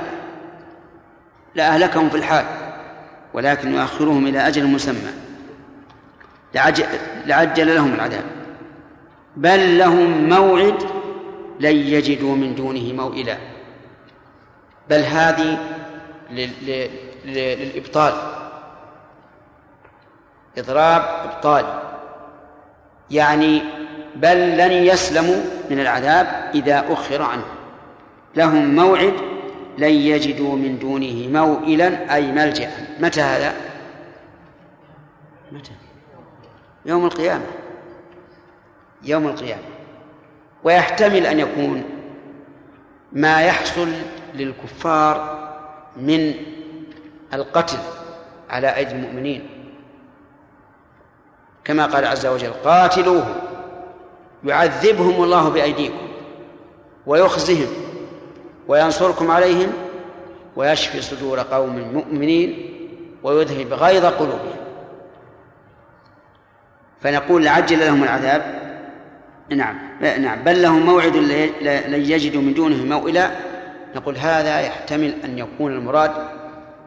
لأهلكهم 1.55 2.11
في 2.11 2.17
الحال 2.17 2.45
ولكن 3.35 3.75
يؤخرهم 3.75 4.27
إلى 4.27 4.47
أجل 4.49 4.67
مسمى. 4.67 5.13
لعجل, 6.55 6.85
لعجل 7.27 7.75
لهم 7.75 7.95
العذاب. 7.95 8.25
بل 9.37 9.79
لهم 9.79 10.29
موعد 10.29 10.98
لن 11.61 11.77
يجدوا 11.77 12.37
من 12.37 12.55
دونه 12.55 12.93
موئلا. 12.93 13.37
بل 14.91 15.01
هذه 15.01 15.59
للإبطال. 17.25 18.15
إضراب 20.59 21.03
إبطالي 21.03 21.83
يعني 23.11 23.63
بل 24.17 24.57
لن 24.57 24.73
يسلموا 24.73 25.43
من 25.71 25.81
العذاب 25.81 26.51
إذا 26.55 26.85
أخر 26.93 27.23
عنه. 27.23 27.45
لهم 28.37 28.75
موعد 28.75 29.15
لن 29.79 29.91
يجدوا 29.91 30.57
من 30.57 30.79
دونه 30.79 31.29
موئلا 31.43 32.15
أي 32.15 32.33
ملجأ. 32.33 32.71
متى 33.01 33.21
هذا؟ 33.21 33.55
متى؟ 35.53 35.73
يوم 36.87 37.05
القيامة. 37.05 37.47
يوم 39.03 39.27
القيامة. 39.27 39.68
ويحتمل 40.65 41.27
أن 41.27 41.41
يكون 41.41 41.85
ما 43.13 43.43
يحصل 43.43 43.89
للكفار 44.35 45.39
من 45.97 46.35
القتل 47.35 47.79
على 48.51 48.77
أيدي 48.77 48.93
المؤمنين. 48.93 49.49
كما 51.65 51.87
قال 51.87 52.05
عز 52.05 52.27
وجل 52.27 52.53
قاتلوهم 52.65 53.35
يعذبهم 54.45 55.25
الله 55.25 55.49
بأيديكم 55.49 56.09
ويخزهم 57.07 57.69
وينصركم 58.69 59.31
عليهم 59.31 59.73
ويشفي 60.57 61.03
صدور 61.03 61.41
قوم 61.41 61.79
مؤمنين 61.79 62.75
ويذهب 63.23 63.73
غيظ 63.73 64.05
قلوبهم. 64.05 64.57
فنقول 67.01 67.45
لعجل 67.45 67.79
لهم 67.79 68.05
العذاب 68.05 68.68
نعم. 69.51 69.79
نعم. 70.01 70.45
بل 70.45 70.63
لهم 70.63 70.87
موعد 70.87 71.17
لن 71.17 72.11
يجدوا 72.11 72.43
من 72.43 72.55
دونه 72.55 72.77
موئلا. 72.77 73.31
نقول 73.95 74.17
هذا 74.17 74.61
يحتمل 74.61 75.15
أن 75.25 75.39
يكون 75.39 75.73
المراد 75.73 76.13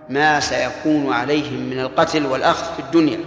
ما 0.09 0.39
سيكون 0.39 1.13
عليهم 1.13 1.69
من 1.69 1.79
القتل 1.79 2.25
والأخذ 2.25 2.73
في 2.75 2.79
الدنيا. 2.79 3.19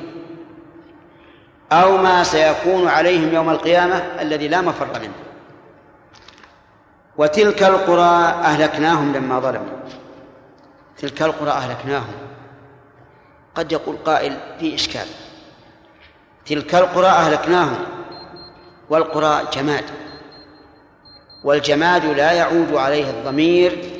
أو 1.72 1.96
ما 1.96 2.24
سيكون 2.24 2.88
عليهم 2.88 3.34
يوم 3.34 3.50
القيامة 3.50 3.94
الذي 3.96 4.48
لا 4.48 4.60
مفر 4.60 4.86
منه. 5.00 5.12
وتلك 7.16 7.62
القرى 7.62 8.24
أهلكناهم 8.44 9.12
لما 9.12 9.40
ظلموا. 9.40 9.78
تلك 10.98 11.22
القرى 11.22 11.50
أهلكناهم. 11.50 12.14
قد 13.54 13.72
يقول 13.72 13.96
قائل 13.96 14.36
في 14.60 14.74
إشكال. 14.74 15.06
تلك 16.46 16.74
القرى 16.74 17.06
أهلكناهم. 17.06 17.93
والقرى 18.90 19.48
جماد. 19.52 19.84
والجماد 21.44 22.04
لا 22.04 22.32
يعود 22.32 22.74
عليه 22.74 23.10
الضمير 23.10 23.90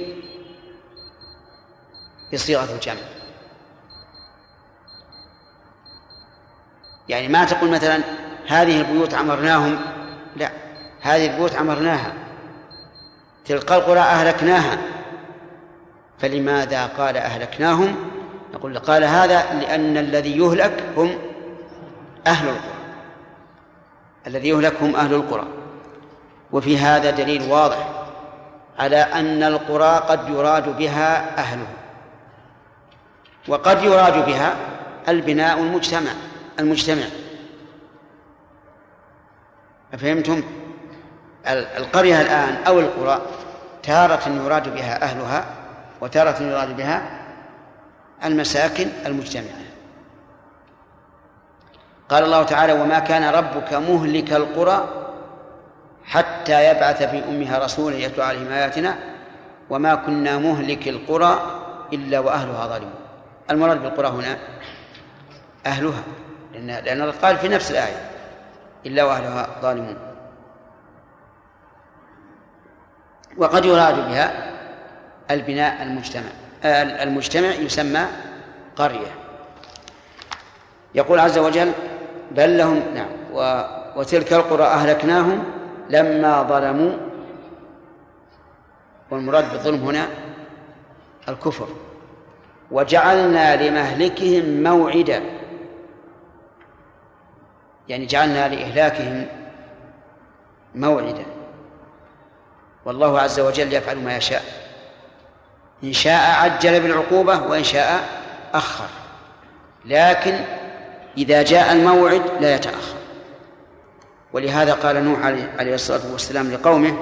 بصيغة 2.32 2.74
الجمع. 2.74 3.00
يعني 7.08 7.28
ما 7.28 7.44
تقول 7.44 7.70
مثلا 7.70 8.00
هذه 8.46 8.80
البيوت 8.80 9.14
عمرناهم 9.14 9.78
لا 10.36 10.50
هذه 11.00 11.30
البيوت 11.30 11.54
عمرناها. 11.54 12.12
تلك 13.44 13.72
القرى 13.72 14.00
أهلكناها. 14.00 14.78
فلماذا 16.18 16.86
قال 16.86 17.16
أهلكناهم؟ 17.16 17.96
نقول 18.54 18.78
قال 18.78 19.04
هذا 19.04 19.54
لأن 19.54 19.96
الذي 19.96 20.38
يهلك 20.38 20.84
هم 20.96 21.18
أهل 22.26 22.48
القرى. 22.48 22.73
الذي 24.26 24.48
يهلك 24.48 24.82
هم 24.82 24.96
أهل 24.96 25.14
القرى. 25.14 25.46
وفي 26.52 26.78
هذا 26.78 27.10
دليل 27.10 27.50
واضح 27.50 27.88
على 28.78 28.96
أن 28.96 29.42
القرى 29.42 29.96
قد 30.08 30.28
يراد 30.28 30.76
بها 30.76 31.38
أهله 31.38 31.66
وقد 33.48 33.82
يراد 33.82 34.26
بها 34.26 34.54
البناء 35.08 35.58
المجتمع 35.58 36.10
المجتمع. 36.58 37.04
أفهمتم؟ 39.94 40.42
القرية 41.46 42.20
الآن 42.20 42.56
أو 42.66 42.80
القرى 42.80 43.22
تارة 43.82 44.28
يراد 44.28 44.74
بها 44.74 45.02
أهلها 45.02 45.44
وتارة 46.00 46.42
يراد 46.42 46.76
بها 46.76 47.02
المساكن 48.24 48.88
المجتمعة. 49.06 49.64
قال 52.14 52.24
الله 52.24 52.42
تعالى 52.42 52.72
وما 52.72 52.98
كان 52.98 53.24
ربك 53.24 53.72
مهلك 53.72 54.32
القرى 54.32 54.88
حتى 56.04 56.70
يبعث 56.70 57.02
في 57.02 57.24
أمها 57.28 57.58
رسولا 57.58 57.96
يتلو 57.96 58.24
عليهم 58.24 58.52
آياتنا 58.52 58.98
وما 59.70 59.94
كنا 59.94 60.38
مهلك 60.38 60.88
القرى 60.88 61.60
إلا 61.92 62.18
وأهلها 62.18 62.66
ظالمون. 62.66 62.94
المراد 63.50 63.82
بالقرى 63.82 64.08
هنا 64.08 64.38
أهلها 65.66 66.02
لأن 66.52 66.66
لأن 66.84 67.12
قال 67.12 67.36
في 67.36 67.48
نفس 67.48 67.70
الآية 67.70 68.10
إلا 68.86 69.04
وأهلها 69.04 69.46
ظالمون. 69.62 69.96
وقد 73.36 73.64
يراد 73.64 73.96
بها 73.96 74.52
البناء 75.30 75.82
المجتمع 75.82 76.30
المجتمع 77.02 77.48
يسمى 77.48 78.06
قرية. 78.76 79.14
يقول 80.94 81.20
عز 81.20 81.38
وجل 81.38 81.72
بل 82.30 82.58
لهم 82.58 82.82
نعم. 82.94 83.08
وتلك 83.96 84.32
القرى 84.32 84.64
أهلكناهم 84.64 85.44
لما 85.90 86.42
ظلموا. 86.42 86.92
والمراد 89.10 89.52
بالظلم 89.52 89.84
هنا 89.84 90.08
الكفر. 91.28 91.68
وجعلنا 92.70 93.68
لمهلكهم 93.68 94.62
موعدا. 94.62 95.22
يعني 97.88 98.06
جعلنا 98.06 98.48
لإهلاكهم 98.48 99.26
موعدا. 100.74 101.24
والله 102.84 103.20
عز 103.20 103.40
وجل 103.40 103.72
يفعل 103.72 103.98
ما 103.98 104.16
يشاء. 104.16 104.42
إن 105.84 105.92
شاء 105.92 106.30
عجل 106.30 106.80
بالعقوبة 106.80 107.42
وإن 107.42 107.64
شاء 107.64 108.08
أخر. 108.54 108.88
لكن 109.84 110.38
إذا 111.18 111.42
جاء 111.42 111.72
الموعد 111.72 112.22
لا 112.40 112.54
يتأخر. 112.54 112.96
ولهذا 114.32 114.72
قال 114.72 115.04
نوح 115.04 115.18
عليه 115.58 115.74
الصلاة 115.74 116.12
والسلام 116.12 116.52
لقومه 116.52 116.96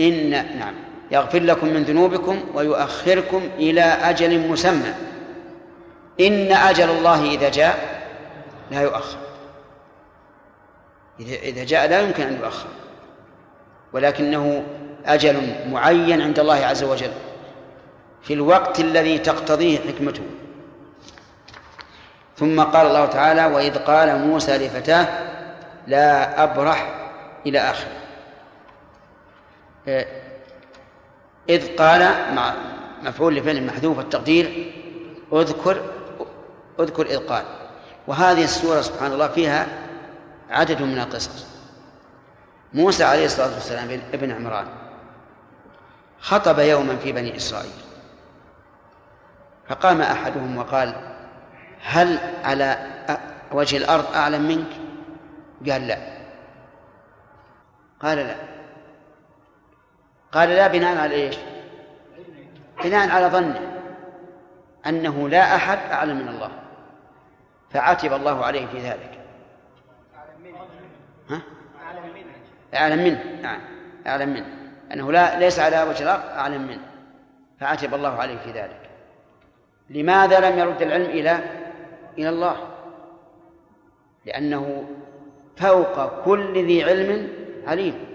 إن 0.00 0.30
نعم 0.30 0.74
يغفر 1.10 1.40
لكم 1.40 1.66
من 1.66 1.82
ذنوبكم 1.82 2.44
ويؤخركم 2.54 3.48
إلى 3.58 3.82
أجل 3.82 4.48
مسمى. 4.48 4.94
إن 6.20 6.52
أجل 6.52 6.90
الله 6.90 7.30
إذا 7.30 7.48
جاء 7.48 8.04
لا 8.70 8.82
يؤخر. 8.82 9.18
إذا 11.20 11.64
جاء 11.64 11.88
لا 11.88 12.00
يمكن 12.00 12.22
أن 12.22 12.38
يؤخر. 12.42 12.68
ولكنه 13.92 14.64
أجل 15.06 15.54
معين 15.70 16.20
عند 16.20 16.38
الله 16.38 16.54
عز 16.54 16.84
وجل 16.84 17.12
في 18.22 18.34
الوقت 18.34 18.80
الذي 18.80 19.18
تقتضيه 19.18 19.78
حكمته. 19.78 20.22
ثم 22.44 22.60
قال 22.60 22.86
الله 22.86 23.06
تعالى 23.06 23.44
وإذ 23.46 23.78
قال 23.78 24.18
موسى 24.18 24.58
لفتاه 24.58 25.08
لا 25.86 26.42
أبرح 26.42 26.94
إلى 27.46 27.58
آخره. 27.58 27.96
إذ 31.48 31.76
قال 31.76 32.34
مع 32.34 32.54
مفعول 33.02 33.34
لفعل 33.34 33.66
محذوف 33.66 33.98
التقدير 33.98 34.72
اذكر 35.32 35.82
اذكر 36.80 37.06
إذ 37.06 37.18
قال. 37.18 37.44
وهذه 38.06 38.44
السورة 38.44 38.80
سبحان 38.80 39.12
الله 39.12 39.28
فيها 39.28 39.66
عدد 40.50 40.82
من 40.82 40.98
القصص. 40.98 41.46
موسى 42.74 43.04
عليه 43.04 43.24
الصلاة 43.24 43.54
والسلام 43.54 44.00
ابن 44.12 44.30
عمران 44.30 44.66
خطب 46.20 46.58
يوما 46.58 46.96
في 46.96 47.12
بني 47.12 47.36
إسرائيل. 47.36 47.72
فقام 49.68 50.02
أحدهم 50.02 50.56
وقال 50.56 51.13
هل 51.84 52.18
على 52.44 52.76
وجه 53.52 53.76
الأرض 53.76 54.14
أعلم 54.14 54.42
منك؟ 54.42 54.70
قال 55.70 55.86
لا. 55.86 55.98
قال 58.00 58.18
لا. 58.18 58.36
قال 60.32 60.48
لا 60.48 60.66
بناء 60.66 60.98
على 60.98 61.14
إيش؟ 61.14 61.36
بناء 62.84 63.10
على 63.10 63.26
ظنه 63.26 63.60
أنه 64.86 65.28
لا 65.28 65.56
أحد 65.56 65.78
أعلم 65.78 66.16
من 66.16 66.28
الله. 66.28 66.50
فعتب 67.70 68.12
الله 68.12 68.44
عليه 68.44 68.66
في 68.66 68.78
ذلك. 68.78 69.18
ها؟ 71.30 71.42
أعلم 72.74 73.04
منه. 73.04 73.24
نعم. 73.42 73.60
أعلم 74.06 74.28
منه. 74.28 74.46
أنه 74.92 75.12
لا 75.12 75.38
ليس 75.38 75.58
على 75.58 75.82
وجه 75.82 76.02
الأرض 76.02 76.24
أعلم 76.24 76.62
منه. 76.62 76.84
فعتب 77.60 77.94
الله 77.94 78.20
عليه 78.20 78.38
في 78.38 78.50
ذلك. 78.50 78.90
لماذا 79.90 80.50
لم 80.50 80.58
يرد 80.58 80.82
العلم 80.82 81.10
إلى 81.10 81.63
إلى 82.18 82.28
الله. 82.28 82.56
لأنه 84.26 84.84
فوق 85.56 86.24
كل 86.24 86.66
ذي 86.66 86.84
علم 86.84 87.28
عليم. 87.66 88.06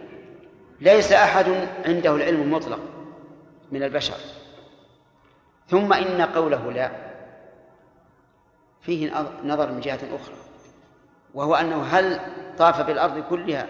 ليس 0.82 1.12
أحد 1.12 1.46
عنده 1.86 2.16
العلم 2.16 2.42
المطلق 2.42 2.80
من 3.72 3.84
البشر. 3.84 4.18
ثم 5.68 5.94
إن 5.94 6.22
قوله 6.22 6.72
لا 6.72 6.92
فيه 8.82 9.12
نظر 9.44 9.72
من 9.72 9.80
جهة 9.80 10.00
أخرى 10.16 10.36
وهو 11.34 11.56
أنه 11.56 11.84
هل 11.84 12.20
طاف 12.58 12.82
بالأرض 12.82 13.20
كلها 13.20 13.68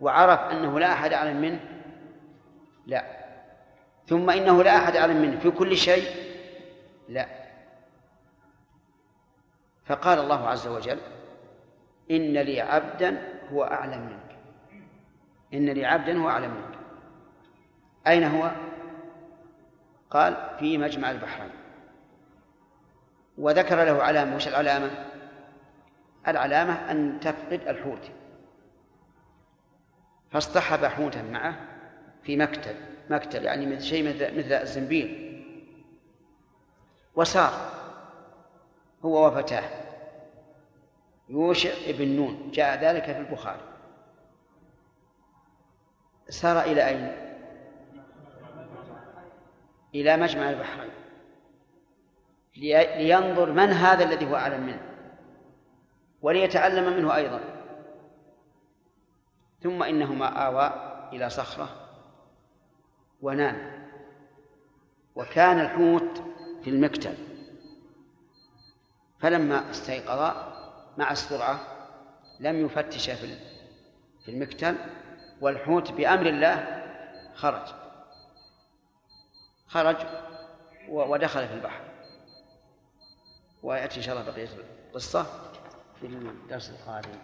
وعرف 0.00 0.40
أنه 0.40 0.80
لا 0.80 0.92
أحد 0.92 1.12
أعلم 1.12 1.40
منه؟ 1.40 1.60
لا. 2.86 3.04
ثم 4.06 4.30
إنه 4.30 4.62
لا 4.62 4.76
أحد 4.76 4.96
أعلم 4.96 5.22
منه 5.22 5.38
في 5.40 5.50
كل 5.50 5.76
شيء؟ 5.76 6.08
لا. 7.08 7.43
فقال 9.86 10.18
الله 10.18 10.48
عز 10.48 10.66
وجل 10.66 10.98
إن 12.10 12.32
لي 12.38 12.60
عبدا 12.60 13.40
هو 13.52 13.64
أعلم 13.64 14.06
منك. 14.06 14.36
إن 15.54 15.70
لي 15.70 15.86
عبدا 15.86 16.18
هو 16.18 16.28
أعلم 16.28 16.50
منك. 16.50 16.78
أين 18.06 18.24
هو؟ 18.24 18.50
قال 20.10 20.36
في 20.58 20.78
مجمع 20.78 21.10
البحرين. 21.10 21.50
وذكر 23.38 23.84
له 23.84 24.02
علامة 24.02 24.36
وش 24.36 24.48
العلامة؟ 24.48 24.90
العلامة 26.28 26.90
أن 26.90 27.20
تفقد 27.20 27.60
الحوت. 27.68 28.10
فاصطحب 30.30 30.84
حوتا 30.84 31.22
معه 31.22 31.56
في 32.22 32.36
مكتب 32.36 32.76
مكتب 33.10 33.42
يعني 33.42 33.66
مثل 33.66 33.82
شيء 33.82 34.08
مثل, 34.08 34.38
مثل 34.38 34.52
الزنبيل. 34.52 35.24
وسار 37.14 37.83
هو 39.04 39.26
وفتاه. 39.26 39.70
يوشع 41.28 41.70
ابن 41.86 42.08
نون 42.08 42.50
جاء 42.50 42.84
ذلك 42.84 43.04
في 43.04 43.18
البخاري. 43.18 43.60
سار 46.28 46.60
إلى 46.60 46.88
أين؟ 46.88 47.12
إلى 49.94 50.16
مجمع 50.16 50.50
البحرين. 50.50 50.90
لينظر 52.56 53.52
من 53.52 53.70
هذا 53.70 54.04
الذي 54.04 54.30
هو 54.30 54.36
أعلم 54.36 54.66
منه. 54.66 54.80
وليتعلم 56.22 56.96
منه 56.96 57.16
أيضا. 57.16 57.40
ثم 59.62 59.82
إنهما 59.82 60.26
آوى 60.26 60.72
إلى 61.12 61.30
صخرة 61.30 61.68
ونام. 63.22 63.84
وكان 65.14 65.60
الحوت 65.60 66.22
في 66.62 66.70
المكتل 66.70 67.33
فلما 69.24 69.70
استيقظا 69.70 70.52
مع 70.98 71.10
السرعة 71.10 71.60
لم 72.40 72.66
يفتش 72.66 73.10
في 73.10 73.34
في 74.24 74.30
المكتل 74.30 74.74
والحوت 75.40 75.92
بأمر 75.92 76.26
الله 76.26 76.82
خرج. 77.34 77.68
خرج 79.68 79.96
ودخل 80.88 81.48
في 81.48 81.54
البحر. 81.54 81.80
ويأتي 83.62 83.96
إن 83.96 84.02
شاء 84.02 84.18
الله 84.18 84.30
بقية 84.30 84.48
القصة 84.88 85.26
في 86.00 86.06
الدرس 86.06 86.70
القادم. 86.70 87.18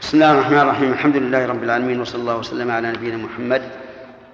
بسم 0.00 0.16
الله 0.16 0.32
الرحمن 0.32 0.58
الرحيم. 0.58 0.92
الحمد 0.92 1.16
لله 1.16 1.46
رب 1.46 1.62
العالمين 1.62 2.00
وصلى 2.00 2.20
الله 2.20 2.36
وسلم 2.36 2.70
على 2.70 2.90
نبينا 2.92 3.16
محمد 3.16 3.62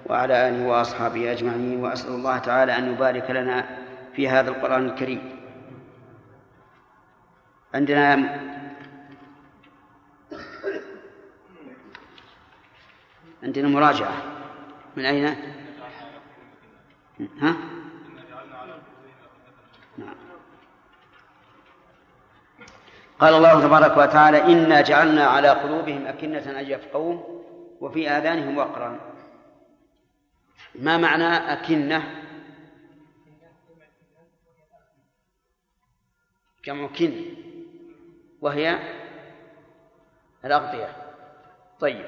وعلى 0.05 0.49
آله 0.49 0.67
وأصحابه 0.67 1.31
أجمعين. 1.31 1.83
وأسأل 1.83 2.09
الله 2.09 2.37
تعالى 2.37 2.77
أن 2.77 2.93
يبارك 2.93 3.31
لنا 3.31 3.84
في 4.15 4.29
هذا 4.29 4.49
القرآن 4.49 4.85
الكريم 4.85 5.39
عندنا 7.73 8.39
عندنا 13.43 13.67
مراجعة 13.67 14.13
من 14.97 15.05
أين؟ 15.05 15.35
ها؟ 17.41 17.55
قال 23.19 23.33
الله 23.33 23.61
تبارك 23.61 23.97
وتعالى 23.97 24.43
إنا 24.43 24.81
جعلنا 24.81 25.25
على 25.25 25.49
قلوبهم 25.49 26.07
أكنة 26.07 26.59
أن 26.59 26.65
يفقهوه 26.65 27.43
وفي 27.81 28.09
آذانهم 28.09 28.57
وقرا 28.57 28.99
ما 30.75 30.97
معنى 30.97 31.53
أكنة 31.53 32.24
جمع 36.65 36.87
كن 36.87 37.25
وهي 38.41 38.79
الأغطية 40.45 40.89
طيب. 41.79 42.05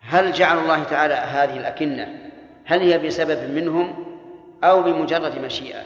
هل 0.00 0.32
جعل 0.32 0.58
الله 0.58 0.84
تعالى 0.84 1.14
هذه 1.14 1.56
الأكنة 1.56 2.30
هل 2.64 2.80
هي 2.80 2.98
بسبب 2.98 3.50
منهم 3.50 4.04
أو 4.64 4.82
بمجرد 4.82 5.38
مشيئة؟ 5.38 5.84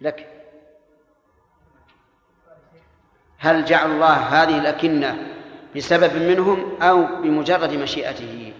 لك. 0.00 0.28
هل 3.38 3.64
جعل 3.64 3.90
الله 3.90 4.12
هذه 4.14 4.58
الأكنة 4.58 5.34
بسبب 5.76 6.16
منهم 6.16 6.82
أو 6.82 7.22
بمجرد 7.22 7.72
مشيئته؟ 7.72 8.52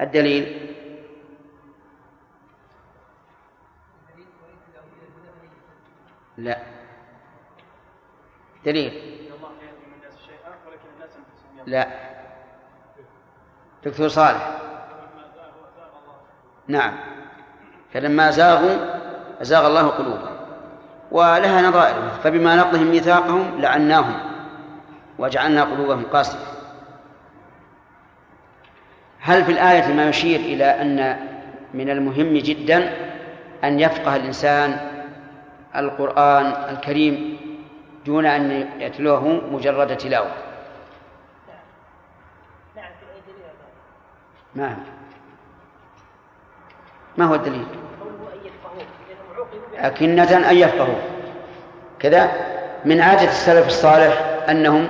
الدليل 0.00 0.73
لا. 6.38 6.58
دليل. 8.64 9.20
لا. 11.66 11.88
دكتور 13.84 14.08
صالح. 14.08 14.58
نعم. 16.68 16.94
فلما 17.92 18.30
زاغوا 18.30 18.76
أزاغ 19.42 19.66
الله 19.66 19.88
قلوبهم. 19.88 20.36
ولها 21.10 21.62
نظائر. 21.62 22.08
فبما 22.24 22.56
نقضهم 22.56 22.86
ميثاقهم 22.86 23.60
لعناهم. 23.60 24.34
وجعلنا 25.18 25.64
قلوبهم 25.64 26.04
قاسية 26.12 26.38
هل 29.20 29.44
في 29.44 29.52
الآية 29.52 29.94
ما 29.94 30.08
يشير 30.08 30.40
إلى 30.40 30.64
أن 30.64 31.16
من 31.74 31.90
المهم 31.90 32.34
جدا 32.38 32.92
أن 33.64 33.80
يفقه 33.80 34.16
الإنسان 34.16 34.93
القرآن 35.76 36.46
الكريم 36.46 37.38
دون 38.06 38.26
أن 38.26 38.70
يتلوه 38.80 39.28
مجرد 39.28 39.96
تلاوة. 39.96 40.32
نعم 44.54 44.70
أي؟ 44.76 44.76
ما 47.16 47.24
هو 47.24 47.34
الدليل؟ 47.34 47.66
أكنة 49.76 50.50
أن 50.50 50.56
يفقهوا 50.56 51.00
كذا؟ 51.98 52.32
من 52.84 53.00
عادة 53.00 53.28
السلف 53.28 53.66
الصالح 53.66 54.44
أنهم 54.48 54.88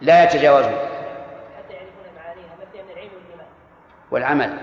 لا 0.00 0.24
يتجاوزون. 0.24 0.78
والعمل. 4.10 4.58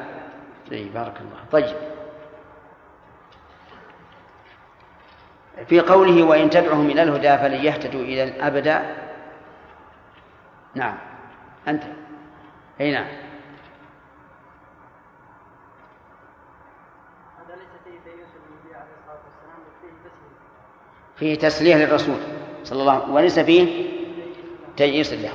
اي 0.71 0.89
بارك 0.89 1.13
الله. 1.21 1.39
طيب. 1.51 1.92
في 5.67 5.79
قوله 5.79 6.23
وإن 6.23 6.49
تدعهم 6.49 6.89
إلى 6.89 7.03
الهدى 7.03 7.37
فلن 7.37 7.65
يهتدوا 7.65 8.01
إلى 8.01 8.23
الأبد. 8.23 8.81
نعم. 10.75 10.97
أنت. 11.67 11.83
أي 12.81 12.91
نعم. 12.91 13.05
فيه 21.15 21.35
تسلية 21.35 21.75
للرسول 21.75 22.15
صلى 22.63 22.81
الله 22.81 22.91
عليه 22.91 23.03
وسلم. 23.03 23.15
وليس 23.15 23.39
فيه 23.39 23.89
تيئيس 24.77 25.13
له 25.13 25.31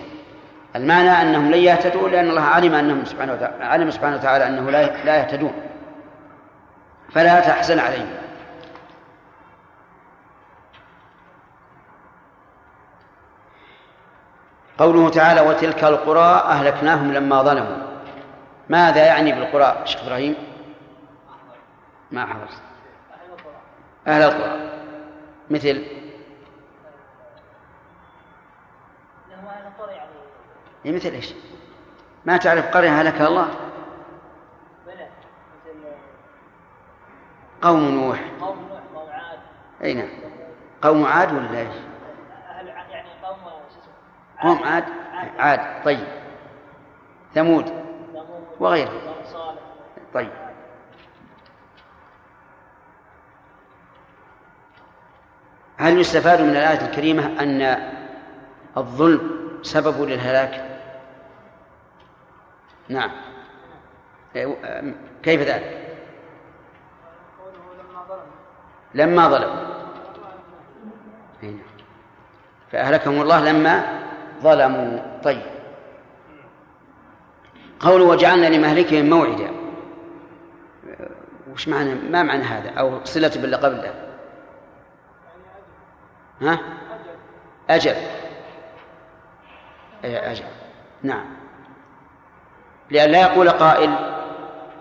المعنى 0.77 1.11
أنهم 1.11 1.51
لن 1.51 1.59
يهتدوا 1.59 2.09
لأن 2.09 2.31
الله 2.31 2.43
علم 2.43 2.75
أنهم 2.75 3.05
سبحانه 3.05 3.33
وتعالى 3.33 3.65
علم 3.65 3.91
سبحانه 3.91 4.17
وتعالى 4.17 4.47
أنه 4.47 4.71
لا 4.71 5.05
لا 5.05 5.17
يهتدون. 5.17 5.53
فلا 7.13 7.41
تحزن 7.41 7.79
عليهم. 7.79 8.28
قوله 14.79 15.09
تعالى 15.11 15.41
وتلك 15.41 15.85
القرى 15.85 16.43
أهلكناهم 16.45 17.13
لما 17.13 17.43
ظلموا. 17.43 17.77
ماذا 18.69 19.07
يعني 19.07 19.33
بالقرى 19.33 19.83
شيخ 19.87 20.03
إبراهيم؟ 20.05 20.35
ما 22.11 22.27
حفظت. 22.27 22.63
أهل 24.07 24.23
القرى. 24.23 24.71
مثل؟ 25.51 25.85
أهل 29.33 29.91
يعني 29.91 30.11
إيه 30.85 30.93
مثل 30.93 31.09
إيش؟ 31.09 31.35
ما 32.25 32.37
تعرف 32.37 32.67
قرية 32.77 33.01
هلكها 33.01 33.27
الله؟ 33.29 33.49
قوم 37.63 37.81
نوح. 37.89 38.21
قوم 38.41 38.59
نوح 38.69 38.81
قوم 38.95 39.09
عاد. 39.11 39.39
أي 39.85 39.95
نعم. 39.95 40.09
قوم 40.83 41.05
عاد 41.07 41.33
ولا 41.33 41.59
إيش؟ 41.59 41.69
أهل 42.49 42.71
ع- 42.71 42.87
يعني 42.91 43.09
قوم 43.23 43.37
شو 43.75 43.91
قوم 44.43 44.63
عاد 44.65 44.85
عاد 45.39 45.85
طيب 45.85 46.07
ثمود 47.35 47.73
وغيره 48.61 48.93
طيب 50.15 50.31
هل 55.79 55.99
يستفاد 56.01 56.41
من 56.41 56.51
الآية 56.51 56.87
الكريمة 56.87 57.43
أن 57.43 57.93
الظلم 58.77 59.39
سبب 59.63 60.03
للهلاك؟ 60.03 60.79
نعم 62.89 63.11
إيه، 64.37 64.57
كيف 65.23 65.41
ذلك؟ 65.41 65.89
لما 68.95 69.29
ظلموا 69.29 69.67
أي 71.43 71.51
نعم. 71.51 71.59
فأهلكهم 72.73 73.21
الله 73.21 73.53
لما 73.53 73.98
ظلموا. 74.43 74.99
طيب. 75.25 75.43
قوله 77.81 78.05
وجعلنا 78.05 78.47
لمهلكهم 78.47 79.11
موعدا. 79.11 79.51
وش 81.53 81.69
معنى 81.69 81.95
ما 81.95 82.23
معنى 82.23 82.43
هذا؟ 82.43 82.71
أو 82.71 83.05
صلة 83.05 83.29
باللي 83.29 83.57
قبله 83.57 83.95
ها؟ 86.43 86.59
أجل. 87.71 87.95
أجل. 90.05 90.45
نعم. 91.03 91.25
لأن 92.91 93.11
لا 93.11 93.21
يقول 93.21 93.51
قائل 93.51 93.95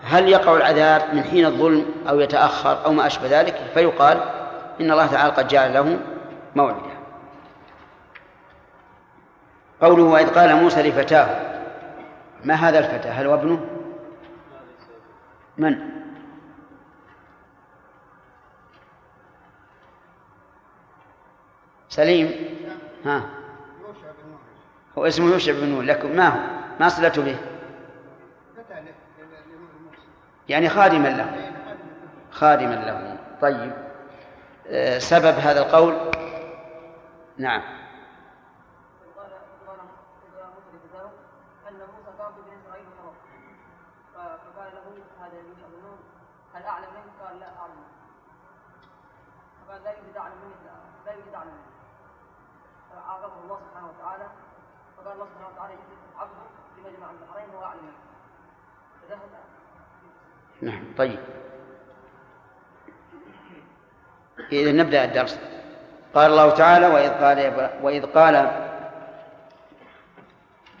هل 0.02 0.28
يقع 0.28 0.56
العذاب 0.56 1.14
من 1.14 1.22
حين 1.24 1.46
الظلم 1.46 1.86
أو 2.08 2.20
يتأخر 2.20 2.84
أو 2.84 2.92
ما 2.92 3.06
أشبه 3.06 3.40
ذلك؟ 3.40 3.54
فيقال 3.74 4.20
إن 4.80 4.90
الله 4.90 5.06
تعالى 5.06 5.32
قد 5.32 5.48
جعل 5.48 5.74
له 5.74 5.98
موعدا. 6.56 6.97
قوله 9.80 10.02
وإذ 10.02 10.28
قال 10.34 10.56
موسى 10.56 10.82
لفتاه 10.82 11.26
ما 12.44 12.54
هذا 12.54 12.78
الفتى 12.78 13.08
هل 13.08 13.26
هو 13.26 13.34
ابنه؟ 13.34 13.60
من؟ 15.58 15.78
سليم؟ 21.88 22.32
ها. 23.04 23.22
هو 24.98 25.06
اسمه 25.06 25.26
يوشع 25.32 25.52
بن 25.52 25.68
نون 25.68 25.84
لكن 25.86 26.16
ما 26.16 26.28
هو؟ 26.28 26.40
ما 26.80 26.88
صلته 26.88 27.22
به؟ 27.22 27.36
يعني 30.48 30.68
خادما 30.68 31.08
له. 31.08 31.52
خادما 32.30 32.74
له. 32.74 33.18
طيب. 33.40 33.72
آه، 34.70 34.98
سبب 34.98 35.34
هذا 35.38 35.60
القول؟ 35.60 35.94
نعم 37.38 37.62
قال 39.16 39.30
قال 39.66 39.78
إذا 40.34 40.44
موسى 40.54 40.76
لفتاه 40.76 41.10
أن 41.68 41.74
موسى 41.74 42.10
كان 42.18 42.32
في 42.34 42.40
بني 42.46 42.56
إسرائيل 42.62 42.84
مرض 43.04 43.14
ف- 44.14 44.40
فقال 44.44 44.72
له 44.74 45.02
هذا 45.26 45.36
يوشع 45.38 45.66
بن 45.66 45.82
نون 45.82 45.98
هل 46.54 46.62
أعلم 46.62 46.84
منك؟ 46.94 47.26
قال 47.28 47.40
لا 47.40 47.46
أعلم 47.46 47.82
فقال 49.66 49.82
لا 49.84 49.90
يوجد 49.90 50.16
أعلم 50.16 50.34
منك 50.44 50.72
لا 51.06 51.12
يوجد 51.12 51.34
أعلم 51.34 51.50
منك 51.50 51.78
فعاقبه 53.08 53.34
الله 53.44 53.58
سبحانه 53.70 53.88
وتعالى 53.88 54.26
فقال 54.96 55.14
الله 55.14 55.26
سبحانه 55.26 55.48
وتعالى 55.54 55.74
عبده 56.18 56.42
في 56.74 56.80
مجمع 56.80 57.10
البحرين 57.10 57.48
منك 57.82 57.94
فذهب 59.02 59.20
نعم 60.62 60.84
طيب. 60.98 61.18
إذا 64.52 64.72
نبدأ 64.72 65.04
الدرس. 65.04 65.38
قال 66.14 66.30
الله 66.30 66.50
تعالى 66.50 66.86
وإذ 66.86 67.10
قال 67.10 67.70
وإذ 67.82 68.06
قال 68.06 68.50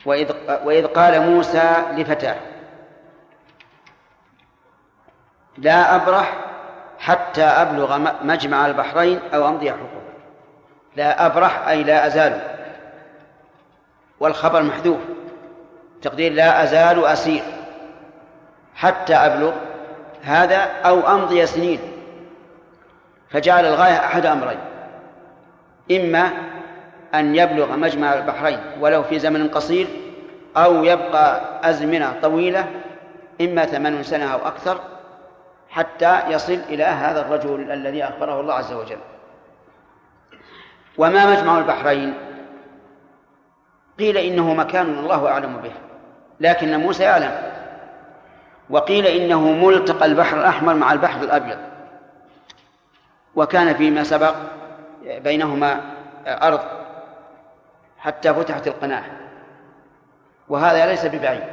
وإذ 0.06 0.32
وإذ 0.64 0.86
قال 0.86 1.30
موسى 1.30 1.84
لفتاه 1.92 2.36
لا 5.58 5.96
أبرح 5.96 6.38
حتى 6.98 7.42
أبلغ 7.42 7.98
مجمع 8.24 8.66
البحرين 8.66 9.20
أو 9.34 9.48
أمضي 9.48 9.72
حقوقا 9.72 10.07
لا 10.98 11.26
أبرح 11.26 11.68
أي 11.68 11.84
لا 11.84 12.06
أزال. 12.06 12.40
والخبر 14.20 14.62
محذوف. 14.62 14.98
تقدير 16.02 16.32
لا 16.32 16.62
أزال 16.62 17.06
أسير. 17.06 17.42
حتى 18.74 19.14
أبلغ 19.14 19.52
هذا 20.22 20.56
أو 20.84 21.00
أمضي 21.00 21.46
سنين. 21.46 21.80
فجعل 23.30 23.64
الغاية 23.64 23.98
أحد 23.98 24.26
أمرين. 24.26 24.58
إما 25.90 26.30
أن 27.14 27.34
يبلغ 27.34 27.76
مجمع 27.76 28.14
البحرين 28.14 28.60
ولو 28.80 29.02
في 29.02 29.18
زمن 29.18 29.48
قصير 29.48 29.86
أو 30.56 30.84
يبقى 30.84 31.40
أزمنة 31.64 32.14
طويلة 32.22 32.66
إما 33.40 33.66
ثمان 33.66 34.02
سنة 34.02 34.32
أو 34.34 34.38
أكثر 34.38 34.80
حتى 35.70 36.20
يصل 36.28 36.58
إلى 36.68 36.84
هذا 36.84 37.20
الرجل 37.20 37.72
الذي 37.72 38.04
أخبره 38.04 38.40
الله 38.40 38.54
عز 38.54 38.72
وجل. 38.72 38.98
وما 40.98 41.26
مجمع 41.26 41.58
البحرين؟ 41.58 42.14
قيل 43.98 44.16
إنه 44.16 44.54
مكان 44.54 44.86
الله 44.86 45.28
أعلم 45.28 45.56
به 45.56 45.72
لكن 46.40 46.80
موسى 46.80 47.02
يعلم. 47.02 47.32
وقيل 48.70 49.06
إنه 49.06 49.52
ملتقى 49.52 50.06
البحر 50.06 50.40
الأحمر 50.40 50.74
مع 50.74 50.92
البحر 50.92 51.22
الأبيض. 51.22 51.58
وكان 53.34 53.74
فيما 53.74 54.04
سبق 54.04 54.34
بينهما 55.04 55.80
أرض 56.26 56.60
حتى 57.98 58.34
فتحت 58.34 58.66
القناة. 58.66 59.04
وهذا 60.48 60.86
ليس 60.86 61.06
ببعيد. 61.06 61.44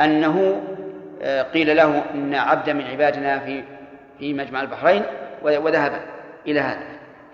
أنه 0.00 0.62
قيل 1.54 1.76
له 1.76 2.02
إن 2.14 2.34
عبدا 2.34 2.72
من 2.72 2.86
عبادنا 2.86 3.38
في 3.38 3.64
في 4.18 4.34
مجمع 4.34 4.60
البحرين 4.60 5.02
وذهب 5.42 6.00
إلى 6.46 6.60
هذا. 6.60 6.91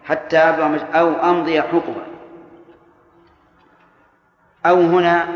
حتى 0.09 0.39
أو 0.95 1.31
أمضي 1.31 1.63
حقبا 1.63 2.07
أو 4.67 4.81
هنا 4.81 5.27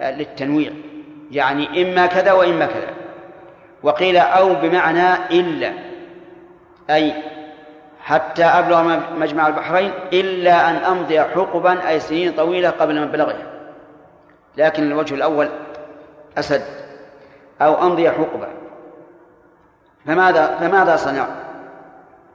للتنويع. 0.00 0.72
يعني 1.30 1.82
إما 1.82 2.06
كذا 2.06 2.32
وإما 2.32 2.66
كذا. 2.66 2.94
وقيل 3.82 4.16
أو 4.16 4.54
بمعنى 4.54 5.14
إلا. 5.30 5.72
أي 6.90 7.14
حتى 8.00 8.44
أبلغ 8.44 9.00
مجمع 9.16 9.46
البحرين 9.46 9.92
إلا 10.12 10.70
أن 10.70 10.76
أمضي 10.76 11.20
حقبا 11.22 11.88
أي 11.88 12.00
سنين 12.00 12.32
طويلة 12.32 12.70
قبل 12.70 13.06
مبلغه 13.08 13.36
لكن 14.56 14.82
الوجه 14.82 15.14
الأول 15.14 15.48
أسد. 16.38 16.64
أو 17.62 17.86
أمضي 17.86 18.10
حقبة. 18.10 18.48
فماذا 20.06 20.56
فماذا 20.60 20.96
صنع؟ 20.96 21.26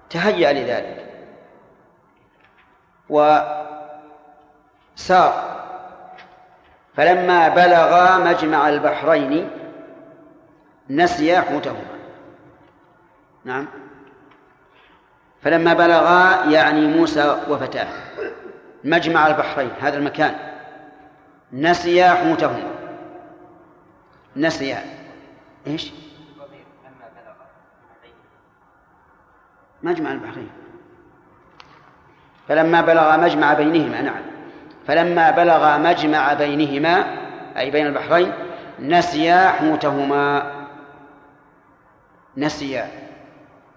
تهيأ 0.10 0.54
لذلك. 0.54 1.09
وسار 3.10 3.50
فلما 6.96 7.50
بلغا 7.50 8.18
مجمع 8.18 8.70
البحرين 8.70 9.50
نسيا 10.90 11.42
حوتهما. 11.42 12.00
نعم. 13.46 13.68
فلما 15.42 15.74
بلغا 15.74 16.46
يعني 16.46 16.88
موسى 16.88 17.38
وفتاه. 17.50 17.88
مجمع 18.84 19.28
البحرين 19.28 19.72
هذا 19.82 19.98
المكان. 19.98 20.36
نسيا 21.54 22.10
حوتهما. 22.10 22.72
نسيا. 24.36 24.84
إيش؟ 25.68 25.92
مجمع 29.84 30.12
البحرين. 30.12 30.59
فلما 32.50 32.82
بلغ 32.82 33.18
مجمع 33.18 33.54
بينهما 33.54 34.02
نعم. 34.02 34.22
فلما 34.88 35.32
بلغ 35.32 35.78
مجمع 35.78 36.34
بينهما 36.34 37.04
أي 37.58 37.72
بين 37.72 37.88
البحرين 37.88 38.32
نسيا 38.80 39.50
حوتهما. 39.50 40.44
نسيا. 42.38 42.88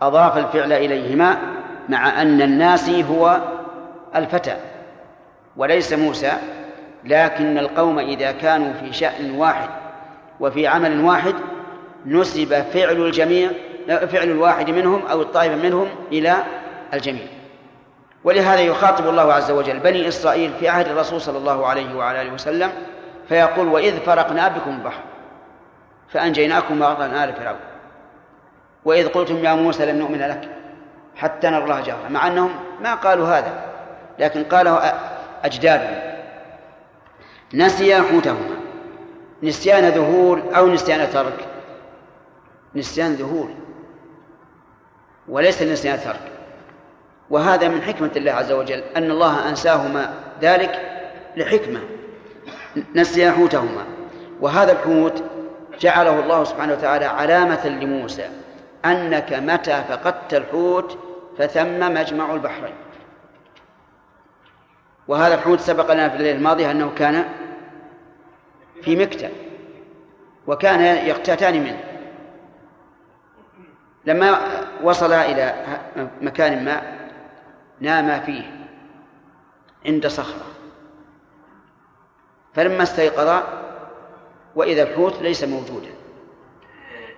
أضاف 0.03 0.39
الفعل 0.39 0.73
إليهما 0.73 1.37
مع 1.89 2.23
أن 2.23 2.43
الناسي 2.43 3.05
هو 3.05 3.41
الفتى 4.17 4.57
وليس 5.57 5.93
موسى 5.93 6.33
لكن 7.05 7.59
القوم 7.59 7.99
إذا 7.99 8.33
كانوا 8.33 8.73
في 8.73 8.93
شأن 8.93 9.31
واحد 9.31 9.69
وفي 10.41 10.67
عمل 10.67 11.01
واحد 11.01 11.35
نسب 12.07 12.55
فعل 12.55 12.97
الجميع 12.97 13.51
فعل 13.87 14.31
الواحد 14.31 14.71
منهم 14.71 15.07
أو 15.07 15.23
الطائفة 15.23 15.57
منهم 15.57 15.89
إلى 16.13 16.37
الجميع. 16.95 17.42
ولهذا 18.25 18.61
يخاطب 18.61 19.09
الله 19.09 19.33
عز 19.33 19.51
وجل 19.51 19.79
بني 19.79 20.09
إسرائيل 20.09 20.53
في 20.61 20.69
عهد 20.69 20.89
الرسول 20.89 21.21
صلى 21.21 21.39
الله 21.39 21.67
عليه 21.67 21.95
وعلى 21.95 22.23
آله 22.23 22.33
وسلم 22.33 22.73
فيقول 23.29 23.69
وإذ 23.69 24.01
فرقنا 24.01 24.49
بكم 24.49 24.71
البحر 24.71 25.03
فأنجيناكم 26.09 26.81
وأغرقنا 26.81 27.25
آل 27.25 27.33
فرعون 27.33 27.59
وإذ 28.85 29.09
قلتم 29.09 29.45
يا 29.45 29.55
موسى 29.55 29.87
لن 29.87 29.99
نؤمن 29.99 30.19
لك 30.19 30.49
حتى 31.17 31.51
نرى 31.51 31.65
الله 31.65 31.81
جهرا. 31.81 32.09
مع 32.09 32.27
أنهم 32.27 32.51
ما 32.81 32.95
قالوا 32.95 33.27
هذا 33.27 33.65
لكن 34.19 34.45
قاله 34.45 34.93
أجدادهم 35.45 36.13
نسيا 37.55 38.03
حوتهما 38.03 38.57
نسيان 39.43 39.89
ذهول 39.89 40.43
أو 40.55 40.67
نسيان 40.67 41.11
ترك. 41.13 41.47
نسيان 42.75 43.15
ذهول 43.15 43.51
وليس 45.29 45.63
نسيان 45.63 46.01
ترك. 46.01 46.32
وهذا 47.31 47.69
من 47.69 47.83
حكمة 47.83 48.11
الله 48.17 48.33
عز 48.33 48.53
وجل 48.53 48.83
أن 48.97 49.11
الله 49.11 49.49
أنساهما 49.49 50.15
ذلك 50.43 50.81
لحكمة 51.37 51.81
نسيا 52.95 53.31
حوتهما 53.31 53.85
وهذا 54.41 54.73
الحوت 54.73 55.23
جعله 55.81 56.21
الله 56.21 56.45
سبحانه 56.45 56.73
وتعالى 56.73 57.05
علامة 57.05 57.69
لموسى 57.69 58.29
أنك 58.85 59.33
متى 59.33 59.85
فقدت 59.89 60.35
الحوت 60.35 60.99
فثم 61.39 61.95
مجمع 61.95 62.35
البحرين. 62.35 62.75
وهذا 65.09 65.35
الحوت 65.35 65.61
سبق 65.61 65.93
لنا 65.93 66.09
في 66.09 66.17
الليلة 66.17 66.37
الماضية 66.39 66.71
أنه 66.71 66.91
كان 66.99 67.25
في 68.83 68.97
مكتب 68.97 69.31
وكان 70.47 70.81
يقتاتان 71.07 71.63
منه. 71.63 71.81
لما 74.05 74.39
وصلا 74.83 75.31
إلى 75.31 75.55
مكان 76.21 76.65
ما 76.65 77.02
ناما 77.83 78.21
فيه 78.21 78.43
عند 79.87 80.07
صخرة. 80.07 80.47
فلما 82.55 82.83
استيقظا 82.83 83.43
وإذا 84.55 84.83
الحوت 84.83 85.23
ليس 85.23 85.45
موجودا. 85.45 85.91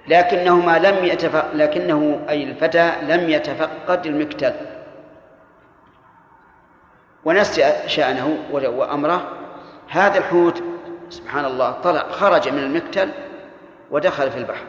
لكنهما 0.08 0.78
لم 0.78 1.04
يتفق 1.04 1.52
لكنه 1.54 2.24
أي 2.28 2.44
الفتى 2.44 2.92
لم 3.02 3.30
يتفقد 3.30 4.06
المكتل. 4.06 4.54
ونسي 7.24 7.72
شأنه 7.86 8.38
وأمره. 8.50 9.28
هذا 9.88 10.18
الحوت 10.18 10.62
سبحان 11.10 11.44
الله 11.44 11.70
طلع 11.70 12.10
خرج 12.10 12.48
من 12.48 12.58
المكتل 12.58 13.10
ودخل 13.90 14.30
في 14.30 14.38
البحر. 14.38 14.64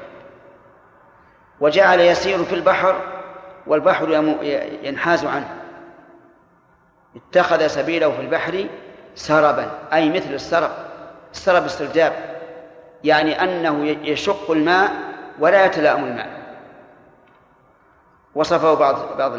وجعل 1.59 1.99
يسير 1.99 2.43
في 2.43 2.55
البحر 2.55 3.01
والبحر 3.67 4.35
ينحاز 4.83 5.25
عنه. 5.25 5.64
اتخذ 7.15 7.67
سبيله 7.67 8.11
في 8.11 8.21
البحر 8.21 8.65
سربا 9.15 9.71
أي 9.93 10.09
مثل 10.09 10.33
السرب 10.33 10.71
السرب 11.31 11.65
استرداب 11.65 12.13
يعني 13.03 13.43
أنه 13.43 13.85
يشق 13.85 14.51
الماء 14.51 14.91
ولا 15.39 15.65
يتلائم 15.65 16.03
الماء. 16.03 16.29
وصفه 18.35 18.73
بعض 18.73 19.17
بعض 19.17 19.33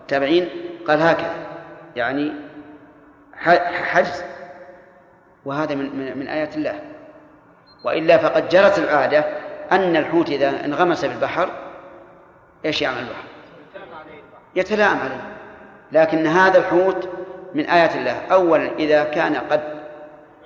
التابعين 0.00 0.48
قال 0.88 1.02
هكذا 1.02 1.34
يعني 1.96 2.32
حجز 3.92 4.24
وهذا 5.44 5.74
من 5.74 5.96
من, 5.96 6.18
من 6.18 6.28
آيات 6.28 6.56
الله. 6.56 6.80
وإلا 7.84 8.18
فقد 8.18 8.48
جرت 8.48 8.78
العادة 8.78 9.24
أن 9.72 9.96
الحوت 9.96 10.28
إذا 10.28 10.64
انغمس 10.64 11.04
في 11.04 11.12
البحر 11.12 11.50
إيش 12.64 12.82
يعمل 12.82 12.98
البحر؟ 12.98 13.24
يتلائم 14.54 14.98
عليه. 14.98 15.32
لكن 15.92 16.26
هذا 16.26 16.58
الحوت 16.58 17.08
من 17.54 17.66
آيات 17.66 17.96
الله. 17.96 18.12
أولا 18.32 18.70
إذا 18.78 19.04
كان 19.04 19.36
قد 19.36 19.82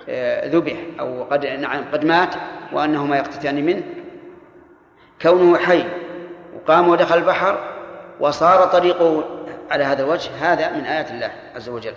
آه، 0.08 0.48
ذبح 0.48 0.76
أو 1.00 1.24
قد 1.24 1.46
نعم 1.46 1.84
قد 1.92 2.04
مات 2.04 2.34
وأنهما 2.72 3.16
يقتتان 3.16 3.66
منه 3.66 3.82
كونه 5.22 5.58
حي 5.58 5.84
وقام 6.56 6.88
ودخل 6.88 7.18
البحر 7.18 7.58
وصار 8.20 8.66
طريقه 8.66 9.24
على 9.70 9.84
هذا 9.84 10.02
الوجه 10.02 10.30
هذا 10.40 10.72
من 10.72 10.84
آيات 10.84 11.10
الله 11.10 11.30
عز 11.56 11.68
وجل. 11.68 11.94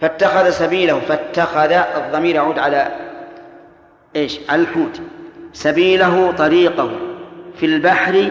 فاتخذ 0.00 0.50
سبيله 0.50 1.00
فاتخذ 1.00 1.72
الضمير 1.72 2.34
يعود 2.34 2.58
على 2.58 2.88
إيش؟ 4.16 4.40
على 4.48 4.62
الحوت. 4.62 5.00
سبيله 5.52 6.32
طريقه 6.32 6.90
في 7.56 7.66
البحر 7.66 8.30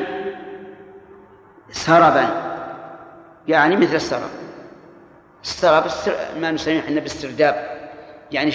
سربا 1.72 2.28
يعني 3.47 3.76
مثل 3.76 3.95
السرب. 3.95 4.45
السرب 5.46 5.86
ما 6.38 6.52
نسميه 6.52 6.80
إحنا 6.80 7.00
باسترداب. 7.00 7.80
يعني 8.32 8.50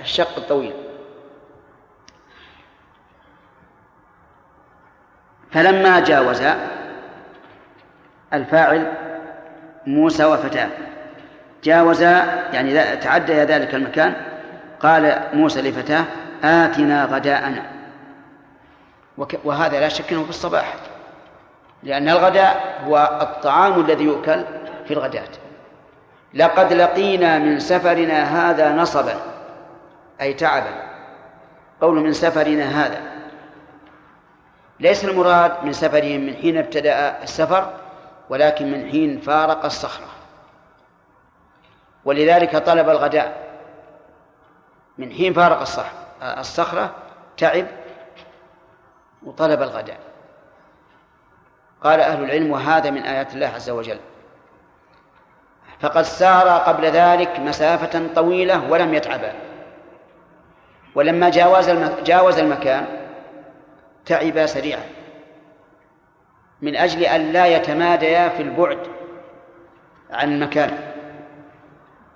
الشق 0.00 0.36
الطويل. 0.36 0.72
فلما 5.52 6.00
جاوز 6.00 6.42
الفاعل 8.32 8.92
موسى 9.86 10.24
وفتاه. 10.24 10.68
جاوز 11.64 12.02
يعني 12.02 12.96
تعدى 12.96 13.32
ذلك 13.32 13.74
المكان. 13.74 14.14
قال 14.80 15.22
موسى 15.32 15.62
لفتاه 15.62 16.04
آتنا 16.44 17.04
غداءنا. 17.04 17.62
وهذا 19.44 19.80
لا 19.80 19.88
شك 19.88 20.12
إنه 20.12 20.24
في 20.24 20.30
الصباح. 20.30 20.74
لأن 21.82 22.08
الغداء 22.08 22.82
هو 22.84 23.18
الطعام 23.22 23.80
الذي 23.80 24.04
يؤكل 24.04 24.44
في 24.86 24.94
الغداة. 24.94 25.28
لقد 26.34 26.72
لقينا 26.72 27.38
من 27.38 27.60
سفرنا 27.60 28.50
هذا 28.50 28.72
نصبا 28.72 29.20
أي 30.20 30.34
تعبا. 30.34 30.88
قول 31.80 32.00
من 32.00 32.12
سفرنا 32.12 32.64
هذا. 32.64 33.02
ليس 34.80 35.04
المراد 35.04 35.64
من 35.64 35.72
سفرهم 35.72 36.20
من 36.20 36.34
حين 36.34 36.58
ابتدأ 36.58 37.22
السفر 37.22 37.74
ولكن 38.28 38.72
من 38.72 38.90
حين 38.90 39.20
فارق 39.20 39.64
الصخرة. 39.64 40.06
ولذلك 42.04 42.56
طلب 42.56 42.88
الغداء. 42.88 43.48
من 44.98 45.12
حين 45.12 45.32
فارق 45.32 45.64
الصخرة 46.22 46.94
تعب 47.36 47.66
وطلب 49.22 49.62
الغداء. 49.62 49.98
قال 51.82 52.00
أهل 52.00 52.24
العلم 52.24 52.50
وهذا 52.50 52.90
من 52.90 53.02
آيات 53.02 53.34
الله 53.34 53.46
عز 53.46 53.70
وجل. 53.70 53.98
فقد 55.80 56.02
سار 56.02 56.48
قبل 56.48 56.84
ذلك 56.84 57.40
مسافة 57.40 58.00
طويلة 58.14 58.70
ولم 58.70 58.94
يتعبا 58.94 59.32
ولما 60.94 61.28
جاوز 61.28 61.70
جاوز 62.04 62.38
المكان 62.38 62.84
تعبا 64.06 64.46
سريعا. 64.46 64.82
من 66.62 66.76
أجل 66.76 67.02
أن 67.02 67.32
لا 67.32 67.46
يتماديا 67.46 68.28
في 68.28 68.42
البعد 68.42 68.78
عن 70.10 70.32
المكان. 70.32 70.70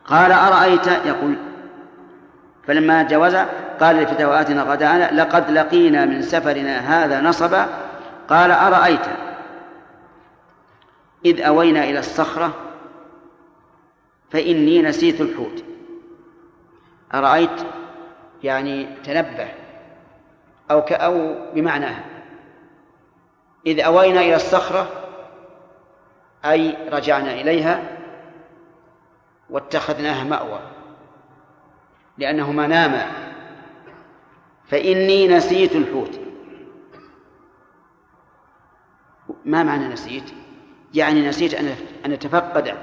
قال 0.04 0.32
أرأيت؟ 0.32 0.86
يقول 0.86 1.36
فلما 2.66 3.02
جاوز 3.02 3.36
قال 3.80 3.96
لفتاه 3.96 4.40
آتنا 4.40 4.62
غداءنا 4.62 5.22
لقد 5.22 5.50
لقينا 5.50 6.04
من 6.04 6.22
سفرنا 6.22 7.04
هذا 7.04 7.20
نصبا. 7.20 7.66
قال 8.28 8.50
أرأيت؟ 8.50 9.06
إذ 11.24 11.40
أوينا 11.40 11.84
إلى 11.84 11.98
الصخرة 11.98 12.54
فإني 14.32 14.82
نسيت 14.82 15.20
الحوت. 15.20 15.64
أرأيت 17.14 17.66
يعني 18.42 18.86
تنبه 19.04 19.48
أو 20.70 20.78
أو 20.78 21.36
بمعناها. 21.54 22.04
إذ 23.66 23.80
أوينا 23.80 24.20
إلى 24.20 24.36
الصخرة 24.36 24.88
أي 26.44 26.76
رجعنا 26.88 27.32
إليها 27.32 27.98
واتخذناها 29.50 30.24
مأوى 30.24 30.60
لأنهما 32.18 32.66
ناما. 32.66 33.06
فإني 34.64 35.28
نسيت 35.28 35.76
الحوت. 35.76 36.20
ما 39.44 39.62
معنى 39.62 39.88
نسيت؟ 39.88 40.32
يعني 40.94 41.28
نسيت 41.28 41.54
أن 41.54 41.76
أن 42.06 42.12
أتفقد 42.12 42.74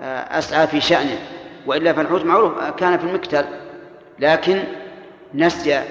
وأسعى 0.00 0.66
في 0.66 0.80
شأنه. 0.80 1.18
وإلا 1.66 1.92
فالحوت 1.92 2.24
معروف 2.24 2.70
كان 2.70 2.98
في 2.98 3.04
المكتل 3.04 3.44
لكن 4.18 4.64
نسي 5.34 5.82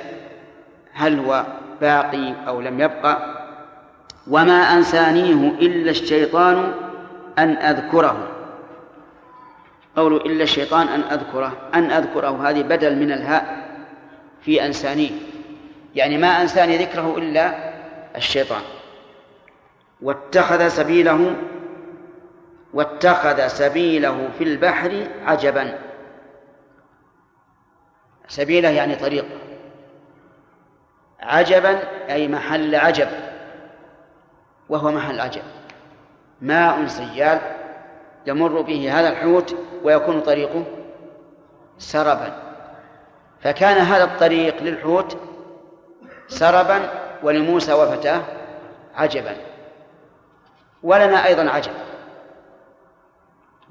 هل 0.93 1.19
هو 1.19 1.45
باقي 1.81 2.33
أو 2.47 2.61
لم 2.61 2.79
يبقى 2.81 3.37
وما 4.27 4.53
أنسانيه 4.53 5.49
إلا 5.49 5.91
الشيطان 5.91 6.73
أن 7.39 7.49
أذكره. 7.49 8.27
قوله 9.95 10.17
إلا 10.17 10.43
الشيطان 10.43 10.87
أن 10.87 11.01
أذكره 11.01 11.53
أن 11.73 11.91
أذكره 11.91 12.49
هذه 12.49 12.61
بدل 12.61 12.95
من 12.95 13.11
الهاء 13.11 13.67
في 14.41 14.65
أنسانيه. 14.65 15.11
يعني 15.95 16.17
ما 16.17 16.41
أنساني 16.41 16.77
ذكره 16.77 17.17
إلا 17.17 17.53
الشيطان. 18.15 18.61
واتخذ 20.01 20.67
سبيله 20.67 21.35
واتخذ 22.73 23.47
سبيله 23.47 24.29
في 24.37 24.43
البحر 24.43 25.07
عجبا. 25.25 25.79
سبيله 28.27 28.69
يعني 28.69 28.95
طريق. 28.95 29.25
عجبا 31.19 31.79
أي 32.09 32.27
محل 32.27 32.75
عجب. 32.75 33.07
وهو 34.69 34.91
محل 34.91 35.19
عجب. 35.19 35.41
ماء 36.41 36.87
سيال 36.87 37.39
يمر 38.27 38.61
به 38.61 38.99
هذا 38.99 39.09
الحوت 39.09 39.55
ويكون 39.83 40.21
طريقه 40.21 40.63
سربا. 41.77 42.33
فكان 43.41 43.77
هذا 43.77 44.03
الطريق 44.03 44.63
للحوت 44.63 45.17
سربا 46.27 46.89
ولموسى 47.23 47.73
وفتاه 47.73 48.21
عجبا. 48.95 49.35
ولنا 50.83 51.25
أيضا 51.25 51.49
عجب. 51.49 51.71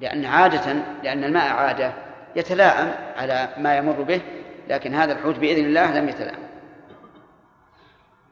لأن 0.01 0.25
عادة 0.25 0.77
لأن 1.03 1.25
الماء 1.25 1.53
عادة 1.53 1.93
يتلاءم 2.37 2.95
على 3.17 3.49
ما 3.59 3.77
يمر 3.77 4.03
به 4.03 4.21
لكن 4.69 4.95
هذا 4.95 5.13
الحوت 5.13 5.39
بإذن 5.39 5.65
الله 5.65 5.99
لم 5.99 6.09
يتلاءم. 6.09 6.47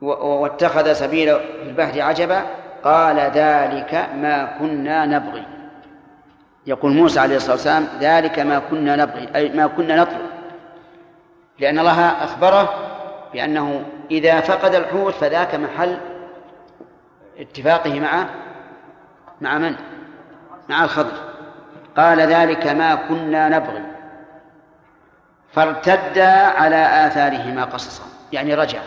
واتخذ 0.01 0.93
سبيل 0.93 1.35
في 1.37 1.62
البحر 1.62 2.01
عجبا 2.01 2.45
قال 2.85 3.17
ذلك 3.17 4.09
ما 4.15 4.57
كنا 4.59 5.07
نبغي. 5.07 5.47
يقول 6.67 6.93
موسى 6.93 7.21
عليه 7.21 7.37
الصلاة 7.37 7.53
والسلام 7.53 7.89
ذلك 8.01 8.39
ما 8.39 8.59
كنا 8.59 8.97
نبغي 8.97 9.29
أي 9.37 9.49
ما 9.49 9.67
كنا 9.67 9.97
نطلب. 9.97 10.27
لأن 11.59 11.79
الله 11.79 12.09
أخبره 12.09 12.75
بأنه 13.33 13.85
إذا 14.11 14.41
فقد 14.41 14.75
الحوت 14.75 15.15
فذاك 15.15 15.55
محل 15.55 15.99
اتفاقه 17.39 18.01
مع 18.01 18.27
مع 19.41 19.59
من؟ 19.59 19.75
مع 20.69 20.85
الخضر. 20.85 21.34
قال 21.97 22.20
ذلك 22.20 22.66
ما 22.66 22.95
كنا 22.95 23.49
نبغي. 23.49 23.82
فارتدا 25.53 26.30
على 26.30 27.07
آثارهما 27.07 27.64
قصصا 27.64 28.05
يعني 28.32 28.55
رجع. 28.55 28.80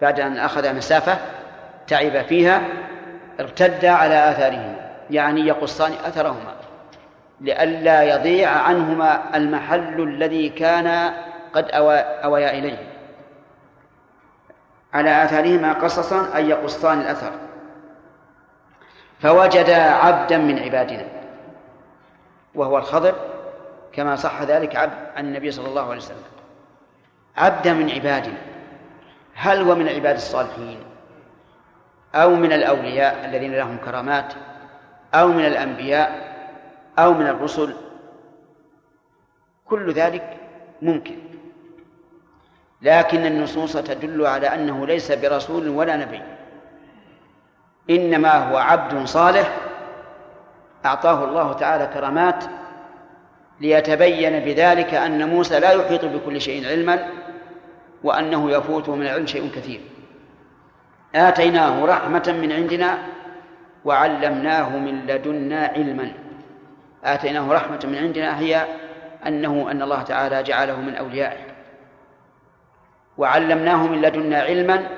بعد 0.00 0.20
أن 0.20 0.36
أخذ 0.36 0.74
مسافة 0.74 1.18
تعب 1.86 2.22
فيها 2.22 2.62
ارتدا 3.40 3.90
على 3.90 4.30
آثارهما 4.30 4.76
يعني 5.10 5.40
يقصان 5.40 5.92
أثرهما. 5.92 6.54
لئلا 7.40 8.02
يضيع 8.02 8.50
عنهما 8.50 9.36
المحل 9.36 10.02
الذي 10.02 10.48
كان 10.48 11.12
قد 11.52 11.70
أويا 12.24 12.50
إليه. 12.50 12.78
على 14.94 15.24
آثارهما 15.24 15.72
قصصا 15.72 16.36
أي 16.36 16.48
يقصان 16.48 17.00
الأثر. 17.00 17.32
فوجدا 19.20 19.82
عبدا 19.82 20.38
من 20.38 20.58
عبادنا. 20.58 21.17
وهو 22.54 22.78
الخضر 22.78 23.14
كما 23.92 24.16
صح 24.16 24.42
ذلك 24.42 24.76
عبد 24.76 24.92
عن 25.16 25.26
النبي 25.26 25.50
صلى 25.50 25.68
الله 25.68 25.82
عليه 25.82 25.96
وسلم. 25.96 26.22
عبدا 27.36 27.72
من 27.72 27.90
عبادنا 27.90 28.38
هل 29.34 29.62
هو 29.62 29.74
من 29.74 29.88
عباد 29.88 30.16
الصالحين؟ 30.16 30.78
أو 32.14 32.34
من 32.34 32.52
الأولياء 32.52 33.24
الذين 33.24 33.54
لهم 33.54 33.76
كرامات؟ 33.76 34.32
أو 35.14 35.28
من 35.28 35.46
الأنبياء؟ 35.46 36.36
أو 36.98 37.14
من 37.14 37.26
الرسل؟ 37.26 37.74
كل 39.64 39.92
ذلك 39.92 40.36
ممكن. 40.82 41.16
لكن 42.82 43.26
النصوص 43.26 43.72
تدل 43.72 44.26
على 44.26 44.54
أنه 44.54 44.86
ليس 44.86 45.12
برسول 45.12 45.68
ولا 45.68 45.96
نبي. 45.96 46.22
إنما 47.90 48.50
هو 48.50 48.56
عبد 48.56 49.06
صالح 49.06 49.67
أعطاه 50.84 51.24
الله 51.24 51.52
تعالى 51.52 51.86
كرامات 51.94 52.44
ليتبين 53.60 54.40
بذلك 54.40 54.94
أن 54.94 55.28
موسى 55.28 55.60
لا 55.60 55.70
يحيط 55.70 56.04
بكل 56.04 56.40
شيء 56.40 56.68
علما 56.68 57.08
وأنه 58.04 58.50
يفوته 58.50 58.94
من 58.94 59.06
العلم 59.06 59.26
شيء 59.26 59.50
كثير. 59.56 59.80
آتيناه 61.14 61.84
رحمة 61.84 62.36
من 62.42 62.52
عندنا 62.52 62.98
وعلمناه 63.84 64.78
من 64.78 65.06
لدنا 65.06 65.66
علما. 65.66 66.12
آتيناه 67.04 67.52
رحمة 67.52 67.80
من 67.84 67.98
عندنا 67.98 68.38
هي 68.38 68.66
أنه 69.26 69.70
أن 69.70 69.82
الله 69.82 70.02
تعالى 70.02 70.42
جعله 70.42 70.80
من 70.80 70.94
أوليائه. 70.94 71.40
وعلمناه 73.18 73.86
من 73.86 74.02
لدنا 74.02 74.42
علما 74.42 74.88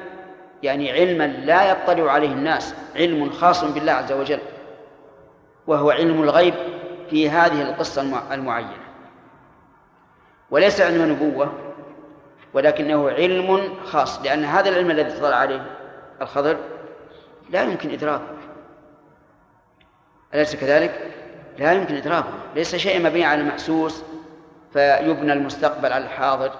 يعني 0.62 0.92
علما 0.92 1.26
لا 1.26 1.70
يطلع 1.70 2.12
عليه 2.12 2.32
الناس 2.32 2.74
علم 2.96 3.30
خاص 3.30 3.64
بالله 3.64 3.92
عز 3.92 4.12
وجل. 4.12 4.38
وهو 5.70 5.90
علم 5.90 6.22
الغيب 6.22 6.54
في 7.10 7.30
هذه 7.30 7.62
القصة 7.62 8.02
المعينة. 8.34 8.76
وليس 10.50 10.80
علم 10.80 11.12
نبوة 11.12 11.52
ولكنه 12.54 13.10
علم 13.10 13.74
خاص 13.84 14.22
لأن 14.22 14.44
هذا 14.44 14.68
العلم 14.68 14.90
الذي 14.90 15.18
اطلع 15.18 15.36
عليه 15.36 15.66
الخضر 16.22 16.56
لا 17.50 17.62
يمكن 17.62 17.90
إدراكه. 17.90 18.36
أليس 20.34 20.56
كذلك؟ 20.56 21.12
لا 21.58 21.72
يمكن 21.72 21.94
إدراكه. 21.94 22.32
ليس 22.54 22.76
شيء 22.76 23.02
مبني 23.02 23.24
على 23.24 23.40
المحسوس 23.40 24.02
فيبنى 24.72 25.32
المستقبل 25.32 25.92
على 25.92 26.04
الحاضر. 26.04 26.52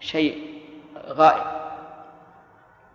شيء 0.00 0.62
غائب. 1.08 1.44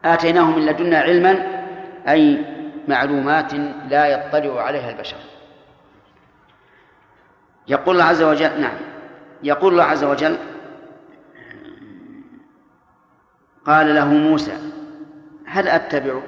آتيناه 0.06 0.52
من 0.52 0.66
لدنا 0.66 1.00
علما 1.00 1.64
أي 2.08 2.59
معلومات 2.90 3.54
لا 3.90 4.08
يطلع 4.08 4.62
عليها 4.62 4.90
البشر. 4.92 5.18
يقول 7.68 7.96
الله 7.96 8.06
عز 8.06 8.22
وجل 8.22 8.62
نعم 8.62 8.78
يقول 9.44 9.72
الله 9.72 9.84
عز 9.84 10.04
وجل 10.04 10.38
قال 13.66 13.96
له 13.96 14.06
موسى 14.06 14.58
هل 15.46 15.68
أتبعك 15.68 16.24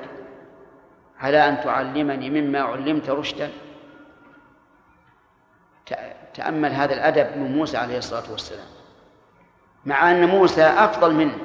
على 1.20 1.50
أن 1.50 1.62
تعلمني 1.62 2.30
مما 2.30 2.60
علمت 2.60 3.10
رشدا؟ 3.10 3.50
تأمل 6.34 6.72
هذا 6.72 6.94
الأدب 6.94 7.38
من 7.38 7.58
موسى 7.58 7.78
عليه 7.78 7.98
الصلاة 7.98 8.32
والسلام. 8.32 8.68
مع 9.86 10.12
أن 10.12 10.26
موسى 10.28 10.64
أفضل 10.64 11.14
منه 11.14 11.38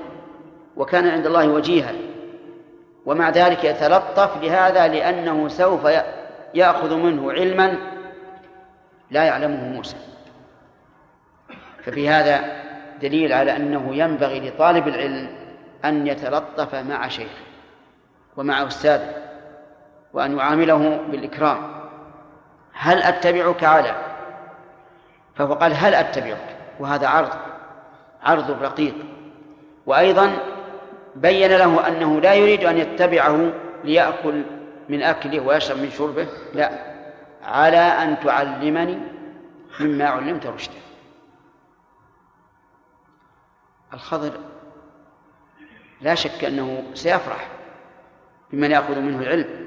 وكان 0.76 1.08
عند 1.08 1.26
الله 1.26 1.48
وجيها. 1.48 1.92
ومع 3.06 3.30
ذلك 3.30 3.64
يتلطف 3.64 4.42
لهذا 4.42 4.88
لأنه 4.88 5.48
سوف 5.48 5.88
يأخذ 6.54 6.96
منه 6.96 7.32
علما 7.32 7.76
لا 9.10 9.24
يعلمه 9.24 9.64
موسى. 9.68 9.96
ففي 11.84 12.08
هذا 12.08 12.62
دليل 13.02 13.32
على 13.32 13.56
أنه 13.56 13.94
ينبغي 13.94 14.48
لطالب 14.48 14.88
العلم 14.88 15.28
أن 15.84 16.06
يتلطف 16.06 16.74
مع 16.74 17.08
شيخه 17.08 17.46
ومع 18.36 18.66
أستاذه 18.66 19.14
وأن 20.12 20.38
يعامله 20.38 21.00
بالإكرام. 21.10 21.58
هل 22.72 23.02
أتبعك 23.02 23.64
على؟ 23.64 23.94
فهو 25.34 25.54
قال 25.54 25.72
هل 25.74 25.94
أتبعك؟ 25.94 26.56
وهذا 26.80 27.08
عرض 27.08 27.32
عرض 28.22 28.62
رقيق. 28.62 28.94
وأيضا 29.86 30.55
بين 31.16 31.50
له 31.50 31.88
أنه 31.88 32.20
لا 32.20 32.34
يريد 32.34 32.64
أن 32.64 32.78
يتبعه 32.78 33.52
ليأكل 33.84 34.42
من 34.88 35.02
أكله 35.02 35.40
ويشرب 35.40 35.78
من 35.78 35.90
شربه 35.90 36.26
لا. 36.54 36.70
على 37.42 37.76
أن 37.76 38.20
تعلمني 38.20 38.98
مما 39.80 40.04
علمت 40.04 40.46
رشدا. 40.46 40.74
الخضر 43.94 44.32
لا 46.00 46.14
شك 46.14 46.44
أنه 46.44 46.82
سيفرح 46.94 47.48
بمن 48.52 48.70
يأخذ 48.70 49.00
منه 49.00 49.22
العلم. 49.22 49.66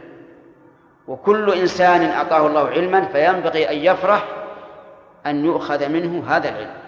وكل 1.07 1.53
إنسان 1.53 2.05
أعطاه 2.05 2.47
الله 2.47 2.67
علما 2.67 3.05
فينبغي 3.05 3.69
أن 3.69 3.77
يفرح 3.77 4.25
أن 5.25 5.45
يؤخذ 5.45 5.89
منه 5.89 6.23
هذا 6.27 6.49
العلم. 6.49 6.79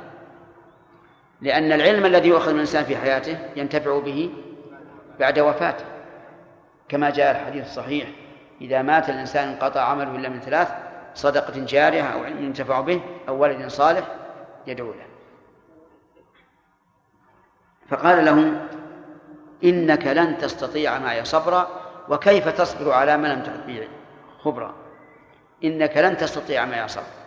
لأن 1.42 1.72
العلم 1.72 2.06
الذي 2.06 2.30
يؤخذ 2.30 2.50
من 2.50 2.56
الإنسان 2.56 2.84
في 2.84 2.98
حياته 2.98 3.38
ينتفع 3.56 4.00
به 4.00 4.32
بعد 5.22 5.40
وفاته. 5.40 5.86
كما 6.90 7.10
جاء 7.10 7.32
الحديث 7.32 7.66
الصحيح 7.66 8.10
إذا 8.62 8.82
مات 8.82 9.10
الإنسان 9.10 9.48
انقطع 9.48 9.82
عمله 9.82 10.16
إلا 10.16 10.30
من 10.30 10.40
ثلاث 10.40 10.74
صدقة 11.14 11.54
جارية 11.66 12.02
أو 12.02 12.24
علم 12.24 12.46
ينتفع 12.46 12.82
به 12.82 13.02
أو 13.28 13.42
ولد 13.42 13.68
صالح 13.68 14.04
يدعو 14.68 14.88
له. 14.88 15.06
فقال 17.90 18.26
له 18.26 18.68
إنك 19.64 20.08
لن 20.08 20.38
تستطيع 20.38 21.00
معي 21.00 21.26
صبرا 21.26 21.68
وكيف 22.10 22.48
تصبر 22.48 22.92
على 22.92 23.18
ما 23.18 23.28
لم 23.28 23.44
تحط 23.44 23.66
به 23.68 23.88
خبرا. 24.40 24.74
إنك 25.64 25.98
لن 25.98 26.18
تستطيع 26.18 26.66
معي 26.66 26.88
صبرا. 26.88 27.22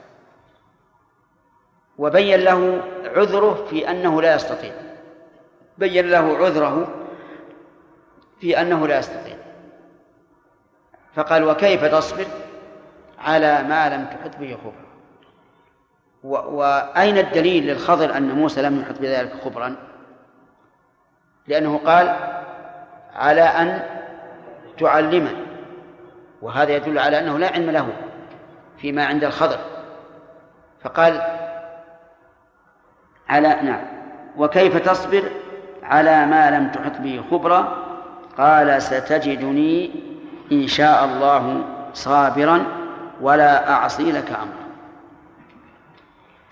وبين 1.98 2.40
له 2.40 2.82
عذره 3.16 3.66
في 3.70 3.90
أنه 3.90 4.22
لا 4.22 4.34
يستطيع. 4.34 4.72
بين 5.78 6.10
له 6.10 6.36
عذره 6.36 7.03
في 8.44 8.60
أنه 8.60 8.86
لا 8.86 8.98
يستطيع. 8.98 9.36
فقال 11.14 11.44
وكيف 11.44 11.84
تصبر 11.84 12.26
على 13.18 13.62
ما 13.62 13.88
لم 13.88 14.04
تحط 14.04 14.36
به 14.40 14.58
خبرا؟ 14.64 14.84
وأين 16.52 17.18
الدليل 17.18 17.66
للخضر 17.66 18.16
أن 18.16 18.28
موسى 18.28 18.62
لم 18.62 18.80
يحط 18.80 18.98
بذلك 19.00 19.32
خبرا؟ 19.44 19.76
لأنه 21.46 21.78
قال 21.78 22.16
على 23.14 23.42
أن 23.42 23.82
تعلمني 24.78 25.44
وهذا 26.42 26.76
يدل 26.76 26.98
على 26.98 27.18
أنه 27.18 27.38
لا 27.38 27.52
علم 27.52 27.70
له 27.70 27.88
فيما 28.78 29.04
عند 29.06 29.24
الخضر. 29.24 29.58
فقال 30.82 31.22
على 33.28 33.48
نعم. 33.62 33.84
وكيف 34.36 34.76
تصبر 34.76 35.22
على 35.82 36.26
ما 36.26 36.50
لم 36.50 36.68
تحط 36.68 37.00
به 37.00 37.24
خبرا؟ 37.30 37.83
قال 38.38 38.82
ستجدني 38.82 39.90
إن 40.52 40.66
شاء 40.66 41.04
الله 41.04 41.64
صابرا 41.94 42.66
ولا 43.20 43.70
أعصي 43.70 44.12
لك 44.12 44.30
أمرا. 44.30 44.64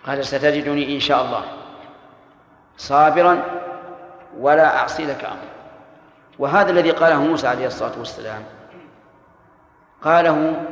قال 0.06 0.24
ستجدني 0.24 0.94
إن 0.94 1.00
شاء 1.00 1.24
الله 1.24 1.44
صابرا 2.76 3.42
ولا 4.38 4.76
أعصي 4.76 5.04
لك 5.04 5.24
أمرا. 5.24 5.52
وهذا 6.38 6.70
الذي 6.70 6.90
قاله 6.90 7.22
موسى 7.22 7.46
عليه 7.48 7.66
الصلاة 7.66 7.98
والسلام. 7.98 8.42
قاله 10.02 10.66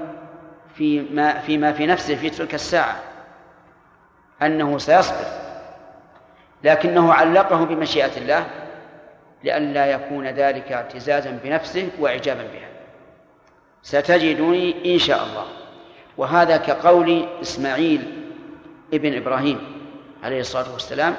فيما 0.74 1.38
فيما 1.38 1.72
في 1.72 1.86
نفسه 1.86 2.16
في 2.16 2.30
تلك 2.30 2.54
الساعة 2.54 2.96
أنه 4.42 4.78
سيصبر 4.78 5.26
لكنه 6.64 7.12
علقه 7.12 7.64
بمشيئة 7.64 8.18
الله. 8.18 8.46
لئلا 9.44 9.86
يكون 9.86 10.26
ذلك 10.26 10.72
اعتزازا 10.72 11.38
بنفسه 11.44 11.88
وإعجابا 11.98 12.42
بها. 12.42 12.68
ستجدني 13.82 14.94
إن 14.94 14.98
شاء 14.98 15.24
الله. 15.24 15.44
وهذا 16.16 16.56
كقول 16.56 17.26
إسماعيل 17.42 18.02
ابن 18.94 19.16
إبراهيم 19.16 19.58
عليه 20.22 20.40
الصلاة 20.40 20.72
والسلام 20.72 21.14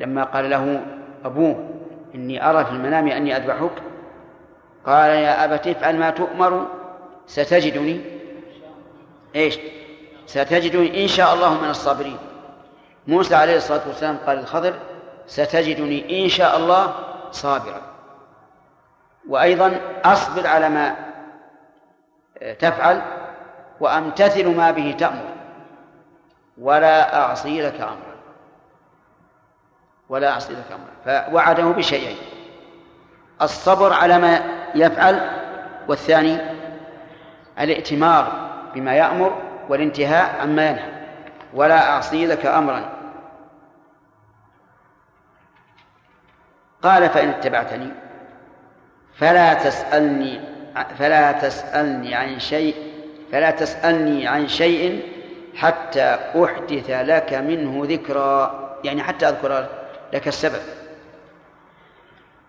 لما 0.00 0.24
قال 0.24 0.50
له 0.50 0.80
أبوه 1.24 1.70
إني 2.14 2.50
أرى 2.50 2.64
في 2.64 2.70
المنام 2.70 3.08
أني 3.08 3.36
أذبحك. 3.36 3.72
قال 4.86 5.10
يا 5.10 5.44
أبت 5.44 5.66
افعل 5.66 5.96
ما 5.96 6.10
تؤمر. 6.10 6.66
ستجدني 7.26 8.00
إيش؟ 9.36 9.58
ستجدني 10.26 11.02
إن 11.02 11.08
شاء 11.08 11.34
الله 11.34 11.60
من 11.62 11.70
الصابرين. 11.70 12.18
موسى 13.06 13.34
عليه 13.34 13.56
الصلاة 13.56 13.88
والسلام 13.88 14.16
قال 14.26 14.38
الخضر 14.38 14.74
ستجدني 15.26 16.24
إن 16.24 16.28
شاء 16.28 16.56
الله 16.56 16.94
صابرا. 17.34 17.80
وأيضا 19.28 19.80
أصبر 20.04 20.46
على 20.46 20.68
ما 20.68 20.96
تفعل 22.58 23.02
وأمتثل 23.80 24.56
ما 24.56 24.70
به 24.70 24.94
تأمر. 24.98 25.34
ولا 26.58 27.22
أعصي 27.22 27.62
لك 27.62 27.80
أمرا. 27.80 28.14
ولا 30.08 30.30
أعصي 30.30 30.52
لك 30.52 30.72
أمرا. 30.72 31.24
فوعده 31.30 31.64
بشيئين. 31.64 32.16
الصبر 33.42 33.92
على 33.92 34.18
ما 34.18 34.42
يفعل 34.74 35.30
والثاني 35.88 36.38
الائتمار 37.60 38.32
بما 38.74 38.94
يأمر 38.94 39.42
والانتهاء 39.68 40.40
عما 40.40 40.68
ينهى. 40.68 40.92
ولا 41.54 41.90
أعصي 41.90 42.26
لك 42.26 42.46
أمرا. 42.46 42.93
قال 46.84 47.10
فإن 47.10 47.28
اتبعتني 47.28 47.88
فلا 49.14 49.54
تسألني 49.54 50.40
فلا 50.98 51.32
تسألني 51.32 52.14
عن 52.14 52.38
شيء 52.38 52.74
فلا 53.32 53.50
تسألني 53.50 54.28
عن 54.28 54.48
شيء 54.48 55.02
حتى 55.56 56.18
أحدث 56.44 56.90
لك 56.90 57.34
منه 57.34 57.82
ذكرى 57.86 58.60
يعني 58.84 59.02
حتى 59.02 59.28
أذكر 59.28 59.66
لك 60.12 60.28
السبب. 60.28 60.62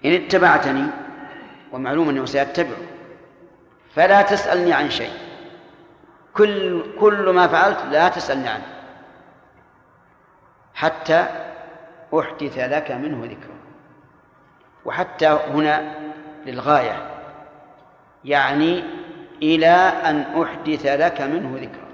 إن 0.06 0.14
اتبعتني 0.14 0.88
ومعلوم 1.72 2.10
أنه 2.10 2.26
سيتبع 2.26 2.76
فلا 3.95 4.22
تسألني 4.22 4.74
عن 4.74 4.90
شيء. 4.90 5.14
كل 6.34 6.84
كل 6.99 7.30
ما 7.30 7.48
فعلت 7.48 7.78
لا 7.91 8.10
تسألني 8.10 8.49
عنه 8.49 8.66
حتى 10.74 11.26
أحدث 12.20 12.57
لك 12.57 12.91
منه 12.91 13.26
ذكرى 13.26 13.55
وحتى 14.86 15.28
هنا 15.28 15.94
للغاية 16.45 17.12
يعني 18.26 18.84
إلى 19.41 19.76
أن 20.06 20.41
أحدث 20.41 20.86
لك 20.86 21.22
منه 21.22 21.56
ذكرى. 21.56 21.86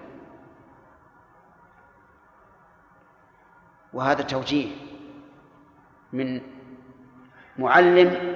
وهذا 3.93 4.21
توجيه 4.21 4.67
من 6.13 6.41
معلم 7.57 8.35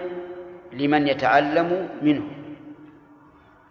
لمن 0.73 1.07
يتعلم 1.07 1.89
منه 2.01 2.27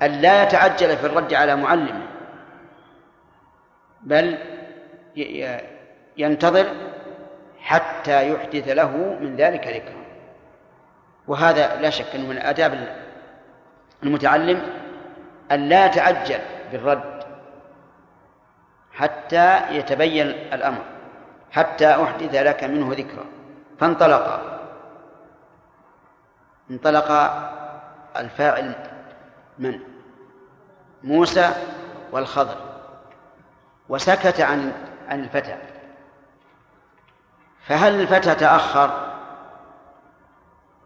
أن 0.02 0.10
لا 0.10 0.42
يتعجل 0.42 0.96
في 0.96 1.06
الرد 1.06 1.34
على 1.34 1.56
معلمه 1.56 2.06
بل 4.02 4.38
ينتظر 6.16 6.66
حتى 7.60 8.32
يحدث 8.32 8.68
له 8.68 9.18
من 9.20 9.36
ذلك 9.36 9.66
ذكرى. 9.66 10.03
وهذا 11.26 11.80
لا 11.80 11.90
شك 11.90 12.14
أنه 12.14 12.28
من 12.28 12.38
آداب 12.38 12.96
المتعلم 14.02 14.62
أن 15.52 15.68
لا 15.68 15.86
يتعجل 15.86 16.40
بالرد 16.72 17.24
حتى 18.92 19.60
يتبين 19.70 20.26
الأمر 20.26 20.84
حتى 21.52 22.02
أحدث 22.02 22.34
لك 22.34 22.64
منه 22.64 22.92
ذكرى. 22.92 23.24
فانطلقا 23.80 24.60
انطلق 26.70 27.10
الفاعل 28.16 28.74
من؟ 29.58 29.80
موسى 31.02 31.50
والخضر 32.12 32.56
وسكت 33.88 34.40
عن 34.40 34.72
عن 35.08 35.20
الفتى. 35.20 35.56
فهل 37.66 38.00
الفتى 38.00 38.34
تأخر؟ 38.34 39.13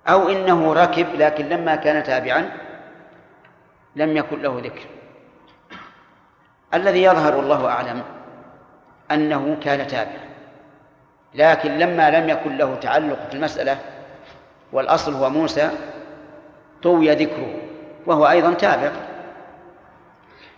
أو 0.09 0.29
إنه 0.29 0.73
ركب 0.73 1.07
لكن 1.15 1.49
لما 1.49 1.77
كان 1.77 2.03
تابعا 2.03 2.51
لم 3.97 4.17
يكن 4.17 4.43
له 4.43 4.61
ذكر. 4.65 4.87
الذي 6.75 7.03
يظهر 7.03 7.37
والله 7.37 7.69
أعلم 7.69 8.03
أنه 9.11 9.57
كان 9.63 9.87
تابعا 9.87 10.29
لكن 11.35 11.79
لما 11.79 12.11
لم 12.11 12.29
يكن 12.29 12.57
له 12.57 12.75
تعلق 12.75 13.29
في 13.29 13.35
المسألة 13.35 13.79
والأصل 14.73 15.15
هو 15.15 15.31
موسى 15.31 15.71
طوي 16.83 17.15
ذكره 17.15 17.55
وهو 18.07 18.29
أيضا 18.29 18.55
تابع. 18.55 18.93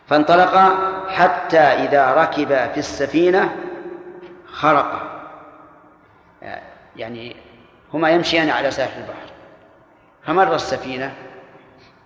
فانطلقا 0.08 0.76
حتى 1.08 1.58
إذا 1.58 2.14
ركبا 2.14 2.66
في 2.68 2.78
السفينة 2.78 3.56
خرقا 4.46 5.00
يعني 6.96 7.36
هما 7.94 8.10
يمشيان 8.10 8.50
على 8.50 8.70
ساحل 8.70 9.00
البحر. 9.00 9.29
فمر 10.22 10.54
السفينة 10.54 11.14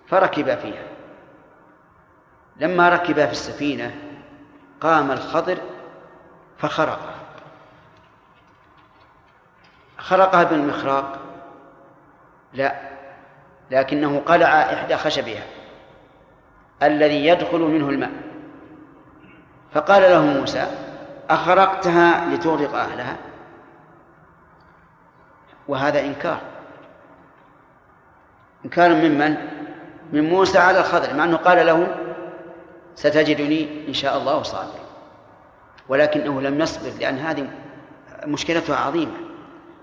فركبا 0.07 0.57
فيها. 0.57 0.83
لما 2.57 2.89
ركبا 2.89 3.27
في 3.27 3.33
السفينة 3.33 3.95
قام 4.81 5.11
الخضر 5.11 5.59
فخرق. 6.59 7.15
خرقها 9.99 10.45
بالمخراق. 10.45 11.19
لا 12.53 12.75
لكنه 13.71 14.23
قلع 14.27 14.47
إحدى 14.47 14.97
خشبها 14.97 15.43
الذي 16.83 17.27
يدخل 17.27 17.59
منه 17.59 17.89
الماء. 17.89 18.13
فقال 19.73 20.03
له 20.03 20.23
موسى 20.23 20.67
أخرقتها 21.31 22.35
لتغرق 22.35 22.75
أهلها؟ 22.75 23.17
وهذا 25.69 26.01
إنكار. 26.01 26.54
إنكار 28.65 28.95
ممن؟ 28.95 29.37
من 30.13 30.29
موسى 30.29 30.59
على 30.59 30.79
الخضر 30.79 31.15
مع 31.15 31.25
أنه 31.25 31.37
قال 31.37 31.67
له 31.67 31.97
ستجدني 32.95 33.89
إن 33.89 33.93
شاء 33.93 34.17
الله 34.17 34.43
صابرا. 34.43 34.85
ولكنه 35.89 36.41
لم 36.41 36.61
يصبر 36.61 36.91
لأن 37.01 37.19
هذه 37.19 37.47
مشكلتها 38.27 38.77
عظيمة. 38.77 39.17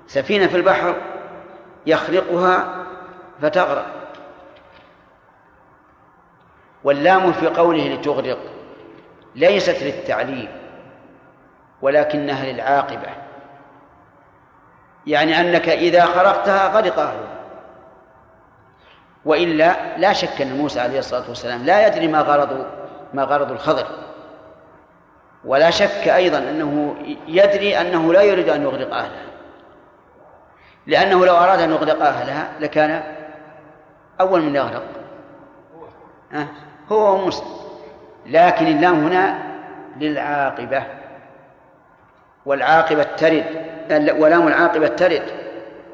سفينة 0.07 0.47
في 0.47 0.57
البحر 0.57 0.95
يخرقها 1.85 2.85
فتغرق. 3.41 3.85
واللام 6.83 7.31
في 7.33 7.47
قوله 7.47 7.95
لتغرق 7.95 8.39
ليست 9.35 9.83
للتعليم 9.83 10.49
ولكنها 11.81 12.45
للعاقبة. 12.45 13.09
يعني 15.07 15.41
أنك 15.41 15.69
إذا 15.69 16.05
خرقتها 16.05 16.67
غرق 16.67 16.99
أهلها 16.99 17.30
وإلا 19.25 19.97
لا 19.97 20.13
شك 20.13 20.41
أن 20.41 20.57
موسى 20.57 20.79
عليه 20.79 20.99
الصلاة 20.99 21.23
والسلام 21.29 21.65
لا 21.65 21.87
يدري 21.87 22.07
ما 22.07 22.21
غرض 22.21 22.65
ما 23.13 23.23
غرض 23.23 23.51
الخضر. 23.51 23.85
ولا 25.45 25.69
شك 25.69 26.07
أيضا 26.07 26.37
أنه 26.37 26.95
يدري 27.27 27.81
أنه 27.81 28.13
لا 28.13 28.21
يريد 28.21 28.49
أن 28.49 28.63
يغرق 28.63 28.95
أهلها 28.95 29.25
لأنه 30.87 31.25
لو 31.25 31.35
أراد 31.35 31.59
أن 31.59 31.71
يغرق 31.71 32.05
أهلها 32.05 32.51
لكان 32.59 33.03
أول 34.21 34.41
من 34.41 34.55
يغرق. 34.55 34.83
هو 36.91 37.13
وموسى. 37.13 37.43
لكن 38.25 38.67
اللام 38.67 39.05
هنا 39.05 39.39
للعاقبة. 39.97 40.83
والعاقبة 42.45 43.03
ترد. 43.03 43.45
ولام 44.17 44.47
العاقبة 44.47 44.87
ترد. 44.87 45.23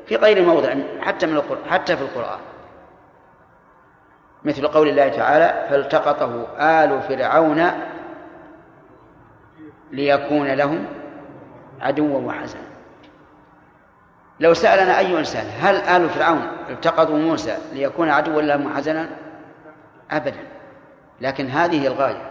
في 0.08 0.16
غير 0.16 0.46
موضع 0.46 0.74
حتى 1.02 1.26
من 1.26 1.36
القرآن 1.36 1.70
حتى 1.70 1.98
في 1.98 2.02
القرآن. 2.02 2.40
مثل 4.46 4.68
قول 4.68 4.88
الله 4.88 5.10
تعالى 5.10 5.68
فالتقطه 5.70 6.48
آل 6.60 7.02
فرعون 7.02 7.72
ليكون 9.92 10.48
لهم 10.48 10.86
عدوا 11.82 12.20
وحزنا. 12.20 12.62
لو 14.40 14.54
سألنا 14.54 15.00
أي 15.00 15.20
إنسان 15.20 15.46
هل 15.60 15.76
آل 15.76 16.10
فرعون 16.10 16.48
التقطوا 16.70 17.18
موسى 17.18 17.58
ليكون 17.74 18.10
عدوا 18.10 18.42
لهم 18.42 18.66
وحزنا 18.66 19.10
أبدا. 20.12 20.40
لكن 21.22 21.48
هذه 21.48 21.88
الغاية 21.88 22.30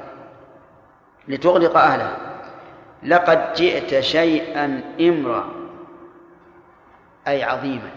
لتغلق 1.28 1.77
أهلها. 1.77 2.16
لقد 3.03 3.53
جئت 3.53 4.01
شيئا 4.01 4.83
إمرأ 5.01 5.45
أي 7.28 7.45
عظيما. 7.45 7.91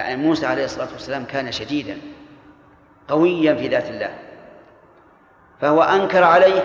يعني 0.00 0.22
موسى 0.22 0.46
عليه 0.46 0.64
الصلاة 0.64 0.88
والسلام 0.92 1.24
كان 1.24 1.52
شديدا 1.52 1.98
قويا 3.08 3.54
في 3.54 3.68
ذات 3.68 3.90
الله. 3.90 4.10
فهو 5.60 5.82
أنكر 5.82 6.24
عليه 6.24 6.62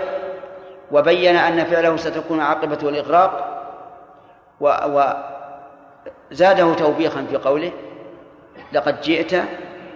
وبين 0.92 1.36
أن 1.36 1.64
فعله 1.66 1.98
ستكون 1.98 2.40
عاقبة 2.40 2.90
الإغراق 2.90 3.52
وزاده 6.32 6.74
توبيخا 6.74 7.26
في 7.30 7.38
قوله 7.38 7.72
لقد 8.74 9.02
جئت 9.02 9.44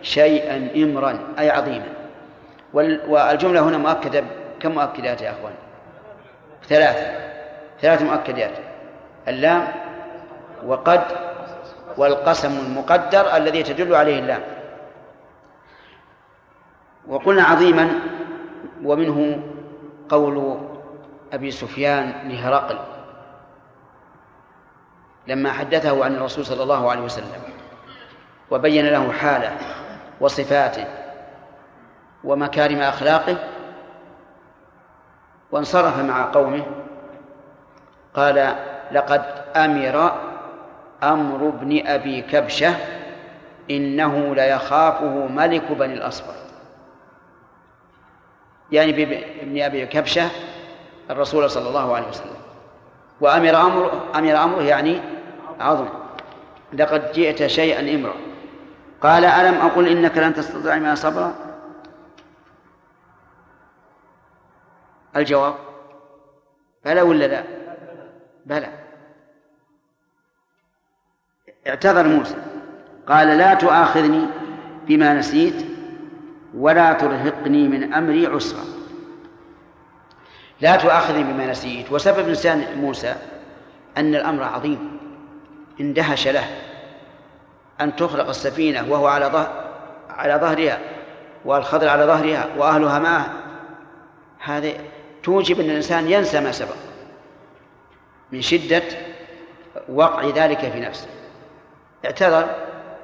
شيئا 0.01 0.69
إمرا 0.75 1.19
أي 1.39 1.49
عظيما. 1.49 1.87
والجملة 3.07 3.61
هنا 3.61 3.77
مؤكدة 3.77 4.23
كم 4.59 4.71
مؤكدات 4.71 5.21
يا 5.21 5.31
أخوان؟ 5.31 5.53
ثلاثة. 6.69 7.07
ثلاث 7.81 8.01
مؤكدات. 8.01 8.51
اللام 9.27 9.67
وقد 10.65 11.01
والقسم 11.97 12.59
المقدر 12.59 13.35
الذي 13.37 13.63
تدل 13.63 13.95
عليه 13.95 14.19
اللام. 14.19 14.41
وقلنا 17.07 17.43
عظيما 17.43 17.89
ومنه 18.83 19.43
قول 20.09 20.57
أبي 21.33 21.51
سفيان 21.51 22.29
لهرقل 22.29 22.79
لما 25.27 25.51
حدثه 25.51 26.05
عن 26.05 26.15
الرسول 26.15 26.45
صلى 26.45 26.63
الله 26.63 26.91
عليه 26.91 27.01
وسلم 27.01 27.41
وبين 28.51 28.85
له 28.85 29.11
حاله 29.11 29.57
وصفاته 30.21 30.85
ومكارم 32.23 32.79
أخلاقه 32.79 33.37
وانصرف 35.51 35.99
مع 35.99 36.31
قومه 36.31 36.65
قال 38.13 38.55
لقد 38.91 39.25
أمر 39.55 40.28
أمر 41.03 41.47
ابن 41.47 41.87
أبي 41.87 42.21
كبشة 42.21 42.75
إنه 43.71 44.35
ليخافه 44.35 45.27
ملك 45.27 45.71
بني 45.71 45.93
الأصفر 45.93 46.33
يعني 48.71 48.91
بابن 48.91 49.61
أبي 49.61 49.85
كبشة 49.85 50.29
الرسول 51.09 51.49
صلى 51.49 51.67
الله 51.67 51.95
عليه 51.95 52.07
وسلم. 52.07 52.35
وأمر 53.21 53.61
أمر 53.61 53.91
أمر 54.15 54.43
أمره 54.43 54.61
يعني 54.61 54.99
عظم. 55.59 55.87
لقد 56.73 57.11
جئت 57.11 57.45
شيئا 57.45 57.95
إمرا 57.95 58.13
قال 59.01 59.25
ألم 59.25 59.61
أقل 59.61 59.87
إنك 59.87 60.17
لن 60.17 60.33
تستطيع 60.33 60.75
ما 60.75 60.95
صبرا 60.95 61.33
الجواب 65.15 65.53
بلى 66.85 67.01
ولا 67.01 67.25
لا؟ 67.25 67.43
بلى. 68.45 68.78
اعتذر 71.69 72.07
موسى. 72.07 72.35
قال 73.07 73.27
لا 73.27 73.53
تؤاخذني 73.53 74.25
بما 74.87 75.13
نسيت 75.13 75.65
ولا 76.53 76.93
ترهقني 76.93 77.67
من 77.67 77.93
أمري 77.93 78.27
عسرا. 78.27 78.63
لا 80.61 80.75
تؤاخذني 80.75 81.23
بما 81.23 81.51
نسيت. 81.51 81.91
وسبب 81.91 82.29
نسيان 82.29 82.65
موسى 82.77 83.15
أن 83.97 84.15
الأمر 84.15 84.43
عظيم. 84.43 84.99
اندهش 85.81 86.27
له 86.27 86.45
أن 87.81 87.95
تخلق 87.95 88.29
السفينة 88.29 88.91
وهو 88.91 89.07
على 89.07 89.25
ظهر 89.25 89.69
على 90.09 90.33
ظهرها 90.33 90.79
والخضر 91.45 91.89
على 91.89 92.03
ظهرها 92.03 92.47
وأهلها 92.57 92.99
معه. 92.99 93.33
هذه 94.39 94.73
توجب 95.23 95.59
أن 95.59 95.69
الإنسان 95.69 96.11
ينسى 96.11 96.39
ما 96.39 96.51
سبق 96.51 96.75
من 98.31 98.41
شدة 98.41 98.83
وقع 99.89 100.25
ذلك 100.25 100.59
في 100.59 100.79
نفسه. 100.79 101.07
اعتذر 102.05 102.55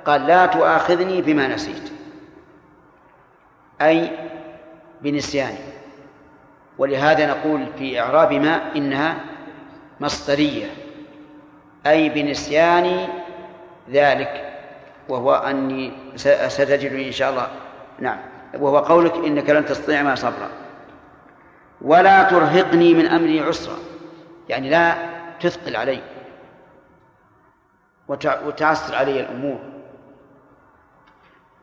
قال 0.06 0.28
لا 0.28 0.46
تؤاخذني 0.46 1.22
بما 1.22 1.48
نسيت 1.48 1.92
أي 3.82 4.12
بنسياني. 5.02 5.58
ولهذا 6.78 7.28
نقول 7.28 7.66
في 7.78 8.00
إعراب 8.00 8.34
ما 8.34 8.76
إنها 8.76 9.16
مصدرية 10.00 10.68
أي 11.88 12.10
بنسيان 12.10 13.08
ذلك 13.92 14.54
وهو 15.10 15.36
أني 15.36 15.92
ستجدني 16.48 17.08
إن 17.08 17.12
شاء 17.12 17.30
الله. 17.30 17.48
نعم 18.00 18.18
وهو 18.60 18.78
قولك 18.78 19.14
إنك 19.16 19.50
لن 19.50 19.66
تستطيع 19.66 20.04
ما 20.04 20.16
صبرا 20.16 20.50
ولا 21.82 22.24
ترهقني 22.24 22.94
من 22.94 23.08
أمري 23.08 23.40
عسرا 23.40 23.76
يعني 24.50 24.70
لا 24.70 24.96
تثقل 25.40 25.76
علي. 25.76 26.02
وتعسر 28.08 28.96
علي 28.96 29.20
الأمور. 29.20 29.60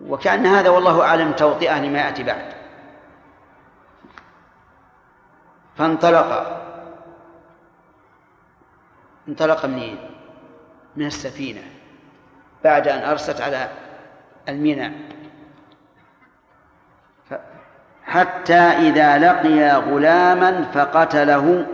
وكأن 0.00 0.46
هذا 0.46 0.68
والله 0.68 1.02
أعلم 1.02 1.32
توطئة 1.32 1.80
لما 1.80 1.98
يأتي 1.98 2.22
بعد. 2.22 2.52
فانطلق. 5.76 6.58
انطلق 9.28 9.66
منين؟ 9.66 10.10
من 10.96 11.06
السفينة. 11.06 11.62
بعد 12.64 12.88
أن 12.88 13.10
أرست 13.10 13.40
على 13.40 13.68
الميناء. 14.48 14.92
حتى 18.04 18.54
إذا 18.54 19.18
لقي 19.18 19.70
غلاما 19.76 20.62
فقتله. 20.72 21.66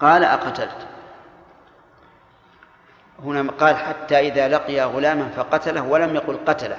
قال 0.00 0.24
أقتلت. 0.24 0.85
هنا 3.24 3.52
قال 3.52 3.76
حتى 3.76 4.18
إذا 4.18 4.48
لقي 4.48 4.80
غلاما 4.80 5.28
فقتله 5.28 5.82
ولم 5.82 6.14
يقل 6.14 6.38
قتله. 6.46 6.76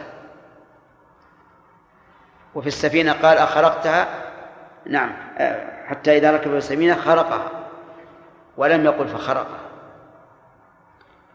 وفي 2.55 2.67
السفينة 2.67 3.13
قال 3.13 3.37
أخرقتها؟ 3.37 4.07
نعم 4.85 5.11
آه، 5.37 5.87
حتى 5.87 6.17
إذا 6.17 6.31
ركب 6.31 6.55
السفينة 6.55 6.95
خرقها 6.95 7.51
ولم 8.57 8.85
يقل 8.85 9.07
فخرقها. 9.07 9.59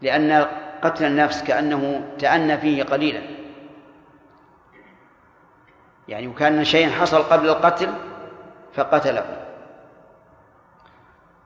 لأن 0.01 0.47
قتل 0.81 1.05
النفس 1.05 1.43
كأنه 1.43 2.07
تأنى 2.19 2.57
فيه 2.57 2.83
قليلا. 2.83 3.21
يعني 6.07 6.27
وكان 6.27 6.63
شيء 6.63 6.89
حصل 6.89 7.23
قبل 7.23 7.49
القتل 7.49 7.93
فقتله. 8.73 9.25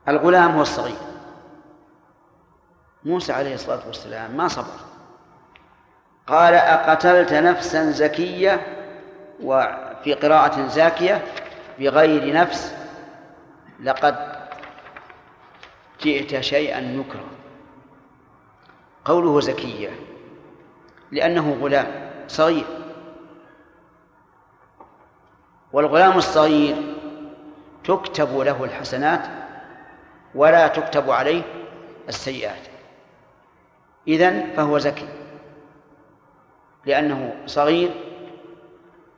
الغلام 0.08 0.52
هو 0.52 0.62
الصغير. 0.62 1.17
موسى 3.08 3.34
عليه 3.34 3.54
الصلاة 3.54 3.88
والسلام 3.88 4.38
ما 4.38 4.48
صبر. 4.48 4.80
قال 6.28 6.54
أقتلت 6.54 7.34
نفسا 7.34 7.92
زكية 7.92 8.68
وفي 9.44 10.14
قراءة 10.14 10.68
زاكية 10.68 11.24
بغير 11.80 12.34
نفس؟ 12.34 12.76
لقد 13.84 14.38
جئت 16.02 16.40
شيئا 16.40 16.82
نكرا 16.82 17.28
قوله 19.06 19.40
زكية 19.40 19.90
لأنه 21.12 21.58
غلام 21.62 22.12
صغير. 22.28 22.66
والغلام 25.74 26.18
الصغير 26.18 26.76
تكتب 27.84 28.38
له 28.38 28.64
الحسنات 28.64 29.22
ولا 30.36 30.68
تكتب 30.68 31.12
عليه 31.12 31.44
السيئات. 32.10 32.77
إذن 34.08 34.54
فهو 34.56 34.78
زكي. 34.78 35.08
لأنه 36.86 37.36
صغير 37.46 37.92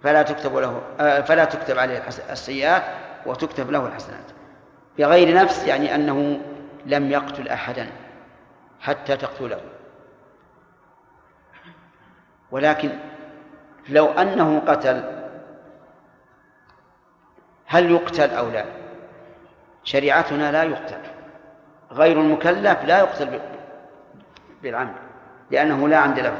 فلا 0.03 0.21
تكتب 0.21 0.55
له 0.55 0.81
آه، 0.99 1.21
فلا 1.21 1.45
تكتب 1.45 1.79
عليه 1.79 2.07
السيئات 2.29 2.83
وتكتب 3.25 3.71
له 3.71 3.87
الحسنات. 3.87 4.25
بغير 4.97 5.35
نفس 5.35 5.67
يعني 5.67 5.95
أنه 5.95 6.41
لم 6.85 7.11
يقتل 7.11 7.47
أحدا 7.47 7.87
حتى 8.79 9.17
تقتله. 9.17 9.61
ولكن 12.51 12.89
لو 13.89 14.05
أنه 14.05 14.59
قتل 14.59 15.03
هل 17.65 17.91
يقتل 17.91 18.29
أو 18.29 18.49
لا؟ 18.49 18.65
شريعتنا 19.83 20.51
لا 20.51 20.63
يقتل. 20.63 21.01
غير 21.91 22.21
المكلف 22.21 22.83
لا 22.83 22.99
يقتل 22.99 23.39
بالعمد 24.63 24.95
لأنه 25.51 25.87
لا 25.87 25.97
عمد 25.97 26.19
له. 26.19 26.37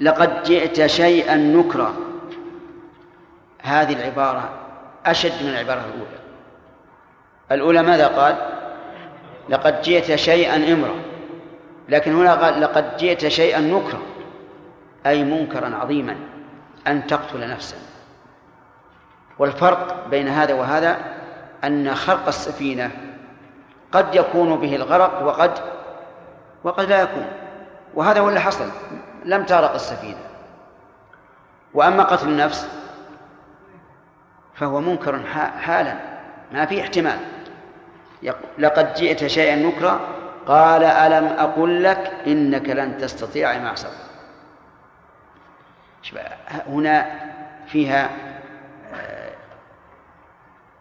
لقد 0.00 0.42
جئت 0.42 0.86
شيئا 0.86 1.36
نكرا. 1.36 1.94
هذه 3.62 3.92
العبارة 3.92 4.50
أشد 5.06 5.42
من 5.42 5.48
العبارة 5.48 5.80
الأولى. 5.80 6.20
الأولى 7.52 7.82
ماذا 7.82 8.06
قال؟ 8.06 8.36
لقد 9.48 9.82
جئت 9.82 10.14
شيئا 10.14 10.72
إمرا. 10.72 10.94
لكن 11.88 12.14
هنا 12.14 12.34
قال 12.34 12.60
لقد 12.60 12.96
جئت 12.96 13.28
شيئا 13.28 13.60
نكرا 13.60 14.00
أي 15.06 15.24
منكرا 15.24 15.76
عظيما 15.76 16.16
أن 16.86 17.06
تقتل 17.06 17.50
نفسا. 17.50 17.76
والفرق 19.38 20.08
بين 20.08 20.28
هذا 20.28 20.54
وهذا 20.54 20.98
أن 21.64 21.94
خرق 21.94 22.26
السفينة 22.26 23.09
قد 23.92 24.14
يكون 24.14 24.56
به 24.56 24.76
الغرق 24.76 25.22
وقد 25.22 25.58
وقد 26.64 26.84
لا 26.84 27.02
يكون. 27.02 27.26
وهذا 27.94 28.20
هو 28.20 28.28
اللي 28.28 28.40
حصل. 28.40 28.70
لم 29.24 29.44
تغرق 29.44 29.74
السفينة. 29.74 30.18
وأما 31.74 32.02
قتل 32.02 32.28
النفس 32.28 32.68
فهو 34.54 34.80
منكر 34.80 35.20
حالا. 35.60 35.94
ما 36.52 36.66
في 36.66 36.80
احتمال. 36.80 37.18
لقد 38.58 38.94
جئت 38.94 39.26
شيئا 39.26 39.56
نكرا 39.56 40.00
قال 40.46 40.84
ألم 40.84 41.26
أقل 41.26 41.82
لك 41.82 42.12
إنك 42.26 42.68
لن 42.68 42.98
تستطيع 42.98 43.58
مع 43.58 43.74
صبر 43.74 43.90
هنا 46.66 47.06
فيها 47.66 48.10
آه، 48.94 49.30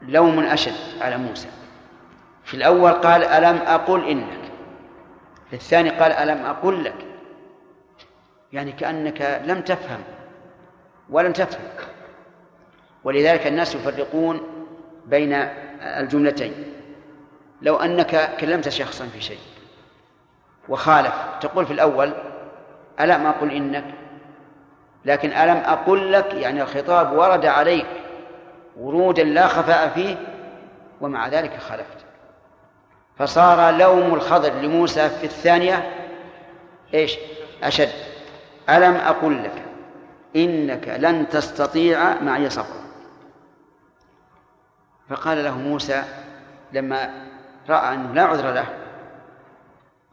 لوم 0.01 0.39
أشد 0.39 1.01
على 1.01 1.17
موسى. 1.17 1.47
في 2.49 2.57
الأول 2.57 2.91
قال 2.91 3.23
ألم 3.23 3.57
أقل 3.57 4.09
إنك؟ 4.09 4.51
في 5.49 5.55
الثاني 5.55 5.89
قال 5.89 6.11
ألم 6.11 6.45
أقل 6.45 6.83
لك؟ 6.83 6.95
يعني 8.53 8.71
كأنك 8.71 9.41
لم 9.45 9.61
تفهم 9.61 9.99
ولم 11.09 11.33
تفهم. 11.33 11.61
ولذلك 13.03 13.47
الناس 13.47 13.75
يفرقون 13.75 14.41
بين 15.05 15.33
الجملتين. 15.81 16.53
لو 17.61 17.75
أنك 17.75 18.35
كلمت 18.39 18.69
شخصا 18.69 19.05
في 19.05 19.21
شيء 19.21 19.39
وخالف 20.69 21.13
تقول 21.41 21.65
في 21.65 21.73
الأول 21.73 22.13
ألم 22.99 23.25
أقل 23.25 23.51
إنك؟ 23.51 23.85
لكن 25.05 25.29
ألم 25.29 25.57
أقل 25.57 26.11
لك 26.11 26.33
يعني 26.33 26.61
الخطاب 26.61 27.11
ورد 27.13 27.45
عليك 27.45 27.87
ورودا 28.77 29.23
لا 29.23 29.47
خفاء 29.47 29.89
فيه 29.89 30.15
ومع 31.01 31.27
ذلك 31.27 31.57
خالفت. 31.57 32.08
فصار 33.19 33.71
لوم 33.75 34.13
الخضر 34.13 34.53
لموسى 34.53 35.09
في 35.09 35.23
الثانية 35.23 35.93
إيش؟ 36.93 37.17
أشد. 37.63 37.89
ألم 38.69 38.95
أقل 38.95 39.43
لك؟ 39.43 39.65
إنك 40.35 40.87
لن 40.87 41.29
تستطيع 41.29 42.21
معي 42.21 42.49
صبرا. 42.49 42.89
فقال 45.09 45.43
له 45.43 45.57
موسى 45.57 46.03
لما 46.71 47.27
رأى 47.69 47.93
أنه 47.93 48.13
لا 48.13 48.23
عذر 48.23 48.51
له 48.51 48.65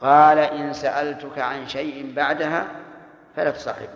قال 0.01 0.39
إن 0.39 0.73
سألتك 0.73 1.39
عن 1.39 1.69
شيء 1.69 2.13
بعدها 2.15 2.67
فلا 3.37 3.51
تصاحبني. 3.51 3.89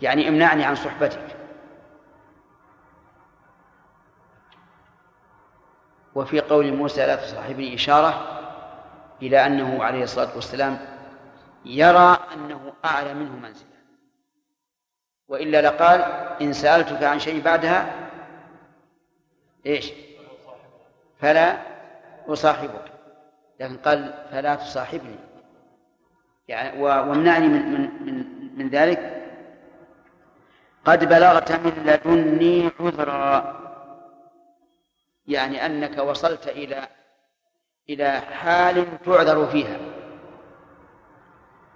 يعني 0.00 0.28
امنعني 0.28 0.64
عن 0.64 0.74
صحبتك. 0.74 1.39
وفي 6.14 6.40
قول 6.40 6.72
موسى 6.72 7.06
لا 7.06 7.16
تصاحبني 7.16 7.74
إشارة 7.74 8.26
إلى 9.22 9.46
أنه 9.46 9.84
عليه 9.84 10.02
الصلاة 10.02 10.28
والسلام 10.34 10.78
يرى 11.64 12.16
أنه 12.34 12.72
أعلى 12.84 13.14
منه 13.14 13.36
منزلة. 13.36 13.66
وإلا 15.28 15.62
لقال 15.62 16.00
إن 16.42 16.52
سألتك 16.52 17.02
عن 17.02 17.18
شيء 17.18 17.42
بعدها 17.42 17.94
إيش؟ 19.66 19.92
فلا 21.20 21.56
أصاحبك. 22.28 22.84
لكن 23.60 23.76
قال 23.76 24.14
فلا 24.30 24.54
تصاحبني. 24.54 25.16
يعني 26.48 26.82
و- 26.82 26.84
وامنعني 26.86 27.46
من 27.48 27.72
من 27.72 27.80
من, 28.06 28.24
من 28.58 28.68
ذلك. 28.68 29.16
قد 30.84 31.04
بلغت 31.08 31.52
من 31.52 31.72
لدني 31.86 32.70
عذرا. 32.80 33.60
يعني 35.26 35.66
أنك 35.66 35.98
وصلت 35.98 36.48
إلى 36.48 36.88
إلى 37.88 38.20
حال 38.20 39.02
تعذر 39.04 39.46
فيها. 39.46 39.78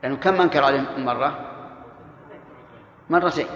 لأنه 0.03 0.17
كم 0.17 0.41
أنكر 0.41 0.65
عليه 0.65 0.81
مرة؟ 0.81 1.51
مرتين. 3.11 3.47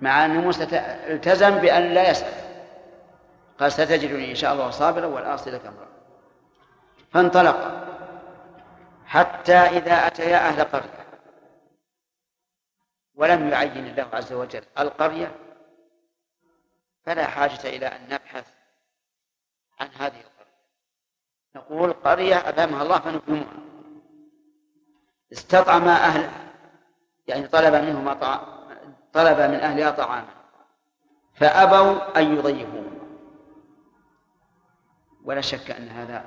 مع 0.00 0.24
أن 0.24 0.36
موسى 0.36 0.64
التزم 1.12 1.50
بأن 1.50 1.82
لا 1.82 2.10
يسأل. 2.10 2.32
قال 3.60 3.72
ستجدني 3.72 4.30
إن 4.30 4.34
شاء 4.34 4.52
الله 4.52 4.70
صابرا 4.70 5.06
والآصي 5.06 5.50
لك 5.50 5.66
أمرا 5.66 5.88
فانطلق. 7.10 7.86
حتى 9.06 9.56
إذا 9.56 10.06
أتيا 10.06 10.36
أهل 10.36 10.64
قرية. 10.64 11.06
ولم 13.14 13.48
يعين 13.48 13.86
الله 13.86 14.06
عز 14.12 14.32
وجل 14.32 14.62
القرية. 14.78 15.34
فلا 17.04 17.26
حاجة 17.26 17.60
إلى 17.64 17.86
أن 17.86 18.00
نبحث 18.10 18.55
عن 19.80 19.88
هذه 19.98 20.20
القرية. 20.20 20.46
نقول 21.56 21.92
قرية 21.92 22.48
أبهمها 22.48 22.82
الله 22.82 22.98
فنكرمها 22.98 23.46
استطعم 25.32 25.88
أهل 25.88 26.30
يعني 27.26 27.48
طلب 27.48 27.74
منهم 27.74 28.12
طع... 28.12 28.40
طلب 29.12 29.40
من 29.40 29.60
أهلها 29.60 29.90
طعاما. 29.90 30.28
فأبوا 31.34 32.18
أن 32.18 32.36
يضيفوه 32.36 32.92
ولا 35.24 35.40
شك 35.40 35.70
أن 35.70 35.88
هذا 35.88 36.24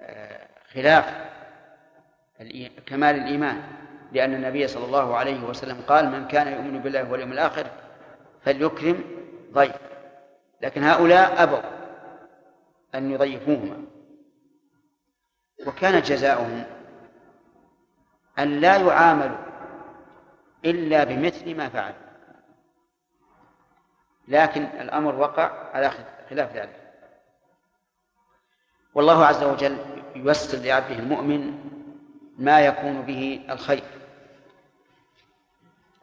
آه، 0.00 0.48
خلاف 0.72 1.14
كمال 2.86 3.16
الإيمان. 3.16 3.62
لأن 4.12 4.34
النبي 4.34 4.68
صلى 4.68 4.84
الله 4.84 5.16
عليه 5.16 5.44
وسلم 5.44 5.82
قال 5.88 6.10
من 6.10 6.28
كان 6.28 6.52
يؤمن 6.52 6.78
بالله 6.78 7.10
واليوم 7.10 7.32
الآخر 7.32 7.66
فليكرم 8.44 9.04
ضيف 9.52 9.76
لكن 10.60 10.84
هؤلاء 10.84 11.42
أبوا. 11.42 11.75
أن 12.94 13.10
يضيفوهما. 13.10 13.84
وكان 15.66 16.02
جزاؤهم 16.02 16.64
أن 18.38 18.60
لا 18.60 18.76
يعاملوا 18.76 19.38
إلا 20.64 21.04
بمثل 21.04 21.54
ما 21.54 21.68
فعل. 21.68 21.94
لكن 24.28 24.62
الأمر 24.62 25.14
وقع 25.14 25.70
على 25.74 25.90
خلاف 26.30 26.56
ذلك. 26.56 26.92
والله 28.94 29.26
عز 29.26 29.44
وجل 29.44 29.78
ييسر 30.16 30.58
لعبده 30.58 30.98
المؤمن 30.98 31.58
ما 32.38 32.60
يكون 32.60 33.02
به 33.02 33.46
الخير. 33.50 33.84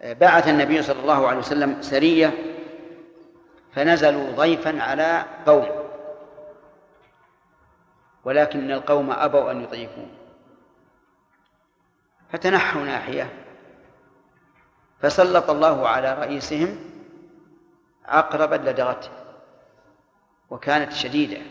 بعث 0.04 0.48
النبي 0.48 0.82
صلى 0.82 1.00
الله 1.00 1.28
عليه 1.28 1.40
وسلم 1.40 1.82
سرية 1.82 2.32
فنزلوا 3.74 4.32
ضيفا 4.32 4.82
على 4.82 5.26
قوم. 5.46 5.83
ولكن 8.24 8.72
القوم 8.72 9.12
أبوا 9.12 9.52
أن 9.52 9.62
يضيفوه 9.62 10.08
فتنحوا 12.32 12.82
ناحية. 12.82 13.30
فسلط 15.00 15.50
الله 15.50 15.88
على 15.88 16.14
رئيسهم 16.14 16.76
عقربا 18.06 18.56
لدغته 18.56 19.10
وكانت 20.50 20.92
شديدة. 20.92 21.42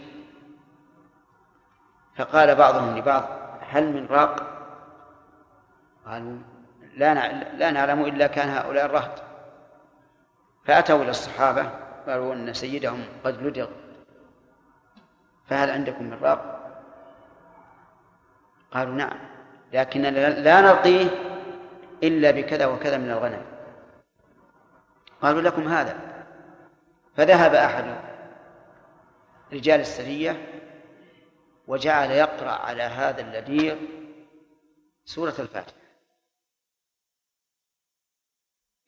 فقال 2.16 2.54
بعضهم 2.54 2.98
لبعض 2.98 3.28
هل 3.60 3.92
من 3.92 4.06
راق؟ 4.06 4.48
قالوا 6.06 6.38
لا 6.96 7.32
لا 7.56 7.70
نعلم 7.70 8.04
إلا 8.04 8.26
كان 8.26 8.48
هؤلاء 8.48 8.86
الرهط. 8.86 9.22
فأتوا 10.64 11.02
إلى 11.02 11.10
الصحابة. 11.10 11.70
قالوا 12.06 12.34
أن 12.34 12.52
سيدهم 12.52 13.04
قد 13.24 13.42
لدغ. 13.42 13.68
فهل 15.46 15.70
عندكم 15.70 16.04
من 16.04 16.18
راق؟ 16.22 16.61
قالوا 18.74 18.94
نعم 18.94 19.18
لكن 19.72 20.02
لا 20.02 20.60
نرقيه 20.60 21.06
إلا 22.02 22.30
بكذا 22.30 22.66
وكذا 22.66 22.96
من 22.96 23.10
الغنم. 23.10 23.44
قالوا 25.22 25.42
لكم 25.42 25.68
هذا. 25.68 26.24
فذهب 27.16 27.54
أحد 27.54 27.96
رجال 29.52 29.80
السرية 29.80 30.48
وجعل 31.66 32.10
يقرأ 32.10 32.50
على 32.50 32.82
هذا 32.82 33.20
اللدير 33.20 33.78
سورة 35.04 35.34
الفاتحة. 35.38 35.76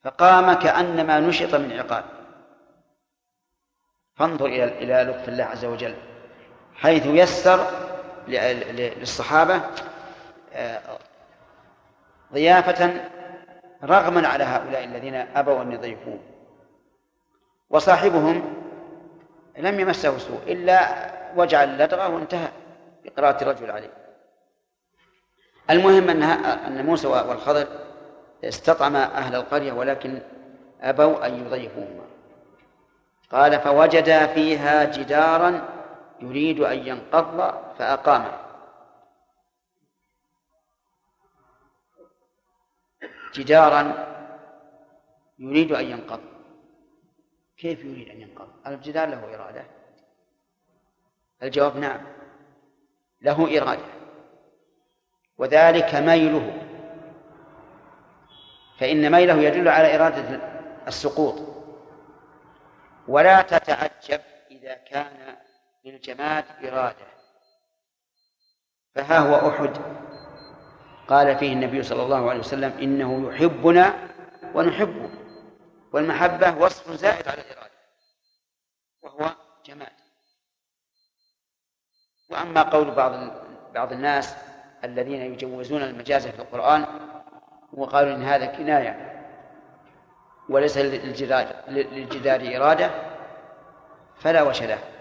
فقام 0.03 0.53
كأنما 0.53 1.19
نشط 1.19 1.55
من 1.55 1.71
عقاب. 1.71 2.05
فانظر 4.15 4.45
إلى 4.45 4.63
إلى 4.63 5.11
لطف 5.11 5.29
الله 5.29 5.43
عز 5.43 5.65
وجل 5.65 5.95
حيث 6.75 7.05
يسر 7.05 7.94
للصحابة 8.27 9.61
آه، 10.53 10.81
ضيافة 12.33 12.93
رغما 13.83 14.27
على 14.27 14.43
هؤلاء 14.43 14.83
الذين 14.83 15.15
أبوا 15.15 15.61
أن 15.61 15.71
يضيفوه. 15.71 16.19
وصاحبهم 17.69 18.53
لم 19.57 19.79
يمسه 19.79 20.17
سوء 20.17 20.41
إلا 20.47 20.89
وجع 21.35 21.63
اللدغة 21.63 22.09
وانتهى 22.09 22.47
بقراءة 23.05 23.43
الرجل 23.43 23.71
عليه. 23.71 23.91
المهم 25.69 26.09
أن 26.09 26.23
أن 26.23 26.85
موسى 26.85 27.07
والخضر 27.07 27.67
استطعما 28.43 29.17
أهل 29.17 29.35
القرية 29.35 29.71
ولكن 29.71 30.19
أبوا 30.81 31.25
أن 31.27 31.45
يضيفوهما. 31.45 32.05
قال 33.31 33.59
فوجدا 33.59 34.25
فيها 34.27 34.83
جدارا 34.83 35.74
يريد 36.21 36.59
أن 36.59 36.87
ينقض 36.87 37.37
فأقامه. 37.77 38.39
جدارا 43.33 44.05
يريد 45.39 45.71
أن 45.71 45.85
ينقض. 45.85 46.21
كيف 47.57 47.79
يريد 47.79 48.09
أن 48.09 48.21
ينقض؟ 48.21 48.49
الجدار 48.67 49.09
له 49.09 49.35
إرادة. 49.35 49.65
الجواب 51.43 51.77
نعم 51.77 52.07
له 53.21 53.57
إرادة. 53.57 53.85
وذلك 55.37 55.95
ميله. 55.95 56.61
فإن 58.79 59.11
ميله 59.11 59.33
يدل 59.33 59.67
على 59.67 59.95
إرادة 59.95 60.39
السقوط. 60.87 61.55
ولا 63.07 63.41
تتعجب 63.41 64.21
إذا 64.51 64.73
كان 64.73 65.44
للجماد 65.85 66.45
إرادة. 66.63 67.05
فها 68.95 69.19
هو 69.19 69.49
أحد. 69.49 69.77
قال 71.07 71.37
فيه 71.37 71.53
النبي 71.53 71.83
صلى 71.83 72.03
الله 72.03 72.29
عليه 72.29 72.39
وسلم 72.39 72.77
إنه 72.77 73.29
يحبنا 73.33 74.09
ونحبه 74.55 75.09
والمحبة 75.93 76.57
وصف 76.57 76.91
زائد 76.91 77.27
على 77.27 77.41
الإرادة 77.41 77.71
وهو 79.01 79.31
جماد. 79.65 79.91
وأما 82.29 82.61
قول 82.61 82.91
بعض 82.91 83.31
بعض 83.73 83.91
الناس 83.91 84.35
الذين 84.83 85.21
يجوزون 85.21 85.81
المجاز 85.81 86.27
في 86.27 86.39
القرآن 86.39 86.85
وقالوا 87.73 88.15
إن 88.15 88.23
هذا 88.23 88.45
كناية 88.45 89.11
وليس 90.49 90.77
للجدار, 90.77 91.47
للجدار 91.67 92.55
إرادة 92.57 92.91
فلا 94.19 94.43
وش 94.43 94.63
له. 94.63 94.94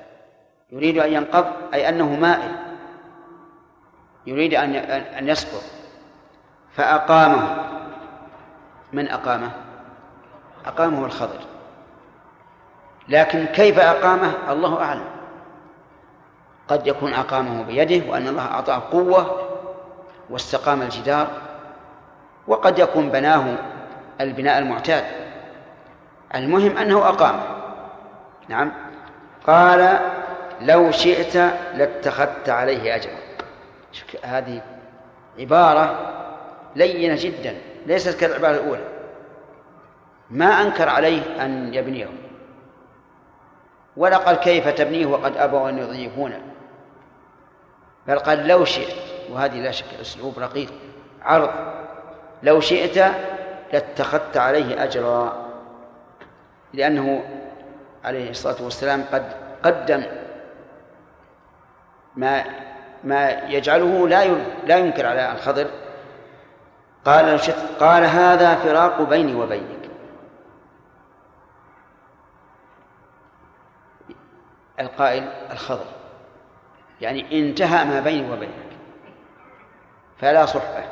يريد 0.72 0.98
أن 0.98 1.12
ينقض 1.12 1.46
أي 1.74 1.88
أنه 1.88 2.08
مائل. 2.16 2.52
يريد 4.26 4.54
أن 4.54 4.74
أن 5.18 5.28
يسقط 5.28 5.62
فأقامه. 6.76 7.56
من 8.92 9.08
أقامه؟ 9.08 9.50
أقامه 10.66 11.04
الخضر. 11.04 11.40
لكن 13.08 13.46
كيف 13.46 13.78
أقامه؟ 13.78 14.32
الله 14.48 14.82
أعلم. 14.82 15.04
قد 16.68 16.86
يكون 16.86 17.14
أقامه 17.14 17.62
بيده 17.62 18.10
وأن 18.10 18.28
الله 18.28 18.46
أعطاه 18.46 18.82
قوة 18.92 19.48
واستقام 20.30 20.82
الجدار 20.82 21.28
وقد 22.46 22.78
يكون 22.78 23.08
بناه 23.08 23.56
البناء 24.20 24.58
المعتاد. 24.58 25.04
المهم 26.34 26.76
أنه 26.76 27.08
أقام 27.08 27.40
نعم. 28.48 28.72
قال 29.46 29.98
لو 30.60 30.90
شئت 30.90 31.36
لاتخذت 31.74 32.48
عليه 32.48 32.94
أجرا. 32.94 33.18
هذه 34.22 34.62
عبارة 35.38 36.10
لينة 36.76 37.16
جدا 37.18 37.56
ليست 37.86 38.20
كالعبارة 38.20 38.54
الأولى. 38.54 38.84
ما 40.30 40.46
أنكر 40.46 40.88
عليه 40.88 41.44
أن 41.44 41.74
يبنيه. 41.74 42.08
ولا 43.96 44.16
قال 44.16 44.36
كيف 44.36 44.68
تبنيه 44.68 45.06
وقد 45.06 45.36
أبوا 45.36 45.68
أن 45.68 45.78
يضيفونه. 45.78 46.42
بل 48.06 48.18
قال 48.18 48.48
لو 48.48 48.64
شئت 48.64 48.94
وهذه 49.30 49.60
لا 49.60 49.70
شك 49.70 49.86
أسلوب 50.00 50.38
رقيق 50.38 50.72
عرض. 51.22 51.50
لو 52.42 52.60
شئت 52.60 53.12
لاتخذت 53.72 54.36
عليه 54.36 54.84
أجرا. 54.84 55.44
لأنه 56.72 57.24
عليه 58.04 58.30
الصلاة 58.30 58.62
والسلام 58.62 59.04
قد 59.12 59.24
قدم 59.62 60.02
ما 62.16 62.44
ما 63.04 63.30
يجعله 63.30 64.08
لا 64.08 64.24
لا 64.66 64.76
ينكر 64.76 65.06
على 65.06 65.32
الخضر. 65.32 65.70
قال 67.04 67.40
قال 67.80 68.04
هذا 68.04 68.54
فراق 68.54 69.02
بيني 69.02 69.34
وبينك. 69.34 69.90
القائل 74.80 75.28
الخضر. 75.50 75.86
يعني 77.00 77.40
انتهى 77.40 77.84
ما 77.84 78.00
بيني 78.00 78.32
وبينك. 78.32 78.52
فلا 80.18 80.46
صحبة. 80.46 80.84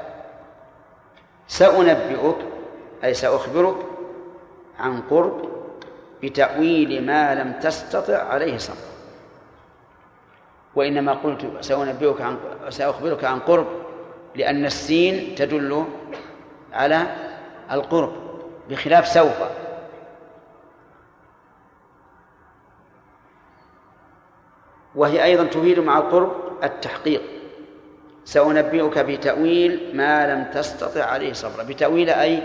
سأنبئك 1.48 2.36
أي 3.04 3.14
سأخبرك 3.14 3.76
عن 4.78 5.02
قرب 5.02 5.48
بتأويل 6.22 7.06
ما 7.06 7.34
لم 7.34 7.52
تستطع 7.52 8.22
عليه 8.22 8.58
صبر. 8.58 8.91
وإنما 10.74 11.12
قلت 11.12 11.50
سأنبئك 11.60 12.20
عن 12.20 12.38
سأخبرك 12.68 13.24
عن 13.24 13.38
قرب 13.38 13.66
لأن 14.36 14.64
السين 14.64 15.34
تدل 15.34 15.84
على 16.72 17.06
القرب 17.72 18.12
بخلاف 18.70 19.08
سوف. 19.08 19.42
وهي 24.94 25.24
أيضا 25.24 25.44
تفيد 25.44 25.78
مع 25.78 25.98
القرب 25.98 26.32
التحقيق. 26.64 27.22
سأنبئك 28.24 28.98
بتأويل 28.98 29.96
ما 29.96 30.34
لم 30.34 30.44
تستطع 30.44 31.04
عليه 31.04 31.32
صبرا. 31.32 31.62
بتأويل 31.62 32.10
أي 32.10 32.42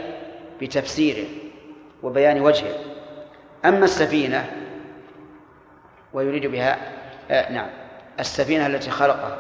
بتفسيره 0.62 1.28
وبيان 2.04 2.42
وجهه 2.42 2.76
أما 3.66 3.86
السفينة 3.86 4.52
ويريد 6.14 6.46
بها 6.46 6.78
آه 7.32 7.52
نعم. 7.52 7.70
السفينة 8.20 8.68
التي 8.68 8.92
خلقها. 8.92 9.38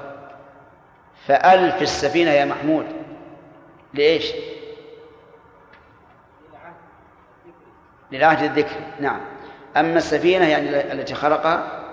فألف 1.27 1.81
السفينة 1.81 2.31
يا 2.31 2.45
محمود. 2.45 2.85
لإيش؟ 3.93 4.33
للعهد 8.11 8.43
الذكر. 8.43 8.75
نعم. 8.99 9.21
أما 9.77 9.97
السفينة 9.97 10.47
يعني 10.47 10.91
التي 10.93 11.15
خلقها 11.15 11.83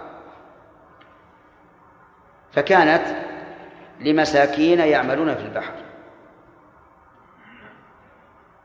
فكانت 2.53 3.17
لمساكين 4.01 4.79
يعملون 4.81 5.35
في 5.35 5.43
البحر. 5.43 5.73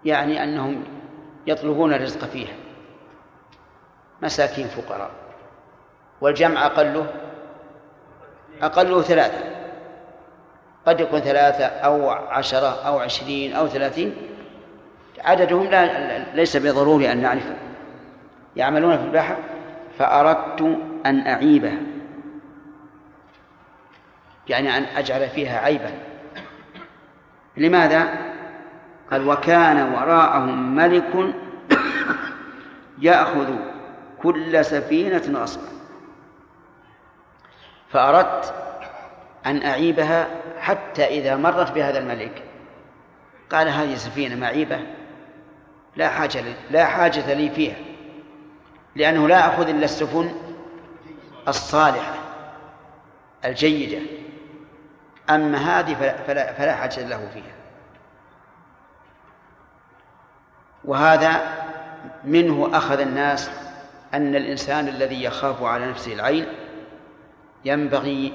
يعني 0.06 0.44
أنهم 0.44 0.84
يطلبون 1.48 1.94
الرزق 1.94 2.26
فيها. 2.26 2.54
مساكين 4.22 4.68
فقراء. 4.68 5.12
والجمع 6.22 6.66
أقله 6.66 7.14
أقله 8.62 9.02
ثلاثة. 9.02 9.44
قد 10.86 11.00
يكون 11.00 11.20
ثلاثة 11.20 11.66
أو 11.66 12.10
عشرة 12.10 12.88
أو 12.88 13.00
عشرين 13.00 13.54
أو 13.54 13.68
ثلاثين. 13.68 14.16
عددهم 15.22 15.66
لا 15.68 16.36
ليس 16.36 16.58
بضروري 16.58 17.12
أن 17.12 17.22
نعرفه. 17.22 17.56
يعملون 18.56 18.98
في 18.98 19.04
البحر 19.04 19.38
فأردت 20.00 20.78
أن 21.06 21.28
أعيبه. 21.28 21.74
يعني 24.48 24.78
أن 24.78 24.84
أجعل 24.84 25.30
فيها 25.30 25.60
عيبا. 25.60 25.92
لماذا؟ 27.58 28.08
قال 29.12 29.28
وكان 29.28 29.94
وراءهم 29.94 30.76
ملك 30.76 31.36
يأخذ 33.02 33.56
كل 34.22 34.66
سفينة 34.66 35.40
غصبا. 35.42 35.79
فأردت 37.92 38.54
أن 39.46 39.66
أعيبها 39.66 40.28
حتى 40.60 41.06
إذا 41.06 41.36
مرت 41.36 41.72
بهذا 41.72 42.00
الملك. 42.00 42.44
قال 43.52 43.70
هذه 43.70 43.96
سفينة 43.96 44.36
معيبة 44.36 44.80
لا 45.96 46.10
حاجة 46.10 46.42
لي 46.42 46.54
لا 46.72 46.86
حاجة 46.86 47.34
لي 47.34 47.50
فيها 47.50 47.76
لأنه 48.96 49.28
لا 49.28 49.48
أخذ 49.48 49.70
إلا 49.70 49.86
السفن 49.86 50.32
الصالحة 51.48 52.14
الجيدة. 53.46 54.02
أما 55.30 55.58
هذه 55.58 56.14
فلا, 56.28 56.54
فلا 56.54 56.76
حاجة 56.76 57.08
له 57.08 57.30
فيها. 57.34 57.56
وهذا 60.86 61.42
منه 62.24 62.70
أخذ 62.74 63.00
الناس 63.00 63.52
أن 64.14 64.36
الإنسان 64.36 64.88
الذي 64.88 65.24
يخاف 65.24 65.64
على 65.64 65.86
نفسه 65.86 66.14
العين 66.14 66.46
ينبغي 67.66 68.34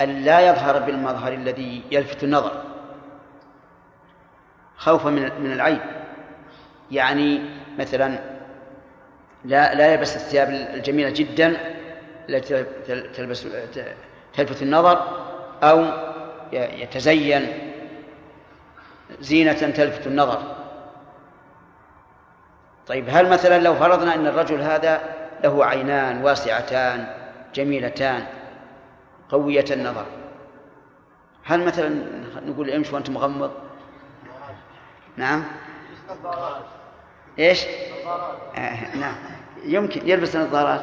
أن 0.00 0.24
لا 0.24 0.40
يظهر 0.40 0.78
بالمظهر 0.78 1.32
الذي 1.32 1.82
يلفت 1.90 2.24
النظر. 2.24 2.62
خوفا 4.76 5.10
من 5.10 5.32
من 5.40 5.52
العين 5.52 5.80
يعني 6.90 7.40
مثلا 7.78 8.18
لا 9.44 9.74
لا 9.74 9.92
يلبس 9.92 10.16
الثياب 10.16 10.50
الجميلة 10.50 11.10
جدا 11.10 11.56
التي 12.28 12.64
تلبس 13.14 13.46
تلفت 14.34 14.62
النظر 14.62 15.02
أو 15.62 15.84
يتزين 16.52 17.46
زينة 19.20 19.52
تلفت 19.52 20.06
النظر. 20.06 20.42
طيب 22.86 23.04
هل 23.08 23.28
مثلا 23.28 23.58
لو 23.58 23.74
فرضنا 23.74 24.14
أن 24.14 24.26
الرجل 24.26 24.60
هذا 24.60 25.00
له 25.44 25.64
عينان 25.64 26.24
واسعتان 26.24 27.14
جميلتان 27.54 28.26
قوية 29.28 29.64
النظر. 29.70 30.06
هل 31.44 31.64
مثلا 31.64 32.04
نقول 32.46 32.70
امشي 32.70 32.94
وأنت 32.94 33.10
مغمض؟ 33.10 33.50
نعم. 35.16 35.44
إيش؟ 37.38 37.66
آه 38.56 38.96
نعم. 38.96 39.14
يمكن 39.64 40.08
يلبس 40.08 40.36
نظارات 40.36 40.82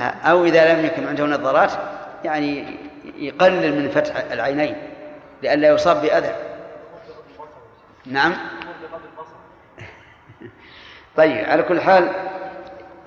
أو 0.00 0.44
إذا 0.44 0.74
لم 0.74 0.84
يكن 0.84 1.06
عنده 1.06 1.26
نظارات 1.26 1.72
يعني 2.24 2.78
يقلل 3.04 3.82
من 3.82 3.88
فتح 3.88 4.16
العينين 4.32 4.76
لئلا 5.42 5.68
يصاب 5.68 6.02
بأذى. 6.02 6.34
نعم. 8.06 8.32
طيب 11.16 11.44
على 11.44 11.62
كل 11.62 11.80
حال 11.80 12.10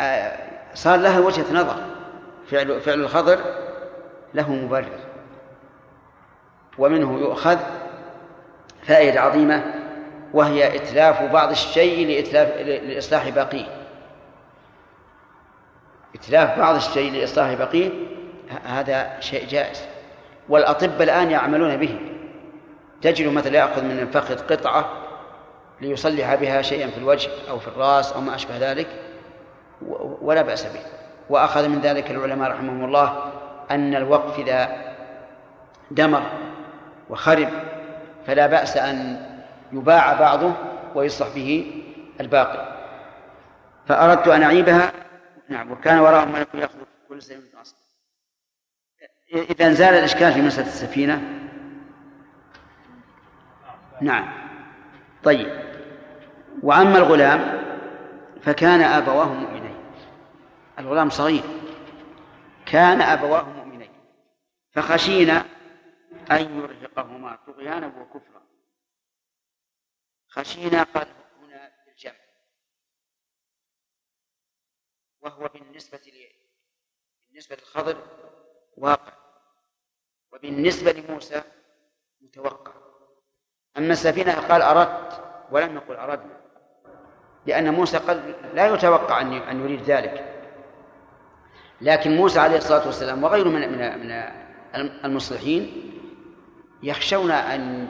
آه، 0.02 0.38
صار 0.74 1.00
لها 1.00 1.20
وجهة 1.20 1.54
نظر. 1.54 1.76
فعل 2.52 2.82
فعل 2.82 3.00
الخضر 3.00 3.40
له 4.34 4.52
مبرر. 4.52 5.00
ومنه 6.78 7.20
يؤخذ 7.20 7.58
فائدة 8.88 9.22
عظيمة 9.22 9.64
وهي 10.34 10.76
إتلاف 10.76 11.24
بعض 11.24 11.50
الشيء 11.50 12.08
لإتلاف 12.08 12.58
لإصلاح 12.68 13.30
باقيه 13.30 13.66
إتلاف 16.16 16.60
بعض 16.60 16.76
الشيء 16.76 17.12
لإصلاح 17.12 17.54
باقيه 17.54 17.90
هذا 18.64 19.20
شيء 19.20 19.48
جائز. 19.48 19.86
والأطباء 20.50 21.04
الآن 21.04 21.32
يعملون 21.32 21.78
به. 21.78 22.00
تجد 23.02 23.28
مثلا 23.28 23.58
يأخذ 23.58 23.84
من 23.84 24.00
الفخذ 24.00 24.38
قطعة 24.38 24.90
ليصلح 25.82 26.36
بها 26.36 26.62
شيئا 26.62 26.88
في 26.88 26.98
الوجه 26.98 27.30
أو 27.50 27.60
في 27.60 27.68
الرأس 27.68 28.14
أو 28.14 28.22
ما 28.22 28.36
أشبه 28.36 28.58
ذلك 28.58 28.88
ولا 30.22 30.42
بأس 30.42 30.64
به. 30.66 30.82
وأخذ 31.30 31.68
من 31.68 31.82
ذلك 31.82 32.12
العلماء 32.12 32.52
رحمهم 32.52 32.86
الله 32.86 33.33
أن 33.72 33.96
الوقف 33.96 34.40
إذا 34.40 34.94
دمر 35.92 36.24
وخرب 37.10 37.50
فلا 38.28 38.48
بأس 38.48 38.78
أن 38.78 39.26
يباع 39.72 40.14
بعضه 40.14 40.54
ويصلح 40.96 41.28
به 41.36 41.82
الباقي. 42.20 42.74
فأردت 43.88 44.28
أن 44.28 44.44
أعيبها. 44.44 44.92
نعم 45.50 45.72
وكان 45.72 46.00
وراءهم 46.00 46.32
ملك 46.32 46.48
يأخذ 46.54 46.78
كل 47.10 47.22
سيف 47.22 47.56
أصل. 47.62 47.76
إذا 49.34 49.72
زال 49.72 49.94
الإشكال 49.94 50.34
في 50.34 50.42
مسألة 50.42 50.68
السفينة. 50.68 51.22
نعم. 54.02 54.34
طيب. 55.24 55.60
وأما 56.64 56.98
الغلام 56.98 57.64
فكان 58.42 58.82
أبواه 58.82 59.34
مؤمنين. 59.34 59.76
الغلام 60.80 61.10
صغير. 61.10 61.44
كان 62.74 63.02
أبواه 63.02 63.44
مؤمنين. 63.44 63.94
فخشينا 64.72 65.46
أن 66.32 66.60
يرهقهما 66.60 67.36
طغيانا 67.48 67.88
وكفرا. 68.02 68.44
خشينا 70.28 70.84
قال 70.84 71.08
هنا 71.38 71.72
بالجمع 71.86 72.20
وهو 75.22 75.48
بالنسبة 75.48 76.02
بالنسبة 77.28 77.56
للخضر 77.56 78.08
واقع. 78.78 79.14
وبالنسبة 80.32 80.92
لموسى 80.92 81.44
متوقع. 82.22 82.74
أما 83.78 83.94
السفينة 83.94 84.48
قال 84.48 84.62
أردت 84.62 85.24
ولم 85.52 85.76
يقل 85.76 85.96
أردنا. 85.96 86.42
لأن 87.46 87.74
موسى 87.74 87.98
قال 87.98 88.32
لا 88.56 88.74
يتوقع 88.74 89.22
أن 89.22 89.62
يريد 89.62 89.82
ذلك. 89.82 90.33
لكن 91.82 92.16
موسى 92.16 92.40
عليه 92.40 92.58
الصلاة 92.58 92.86
والسلام 92.86 93.24
وغيره 93.24 93.50
من 93.50 93.72
من 93.72 94.00
من 94.00 95.02
المصلحين 95.06 95.92
يخشون 96.84 97.32
أن 97.32 97.88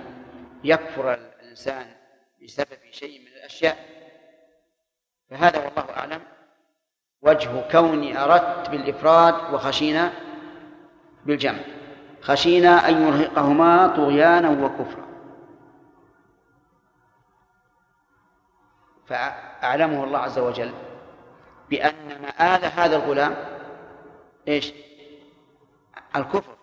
يكفر 0.63 1.13
الإنسان 1.13 1.85
بسبب 2.43 2.77
شيء 2.91 3.19
من 3.19 3.27
الأشياء. 3.27 3.77
فهذا 5.29 5.57
والله 5.57 5.97
أعلم. 5.97 6.21
وجه 7.21 7.69
كوني 7.71 8.23
أردت 8.23 8.69
بالإفراد 8.69 9.53
وخشينا 9.53 10.11
بالجمع. 11.25 11.59
خشينا 12.21 12.89
أن 12.89 13.07
يرهقهما 13.07 13.87
طغيانا 13.87 14.49
وكفرا. 14.49 15.03
فأعلمه 19.07 20.03
الله 20.03 20.19
عز 20.19 20.39
وجل 20.39 20.71
بأن 21.69 22.21
مآل 22.21 22.65
هذا 22.65 22.95
الغلام 22.95 23.35
إيش؟ 24.47 24.73
الكفر. 26.15 26.53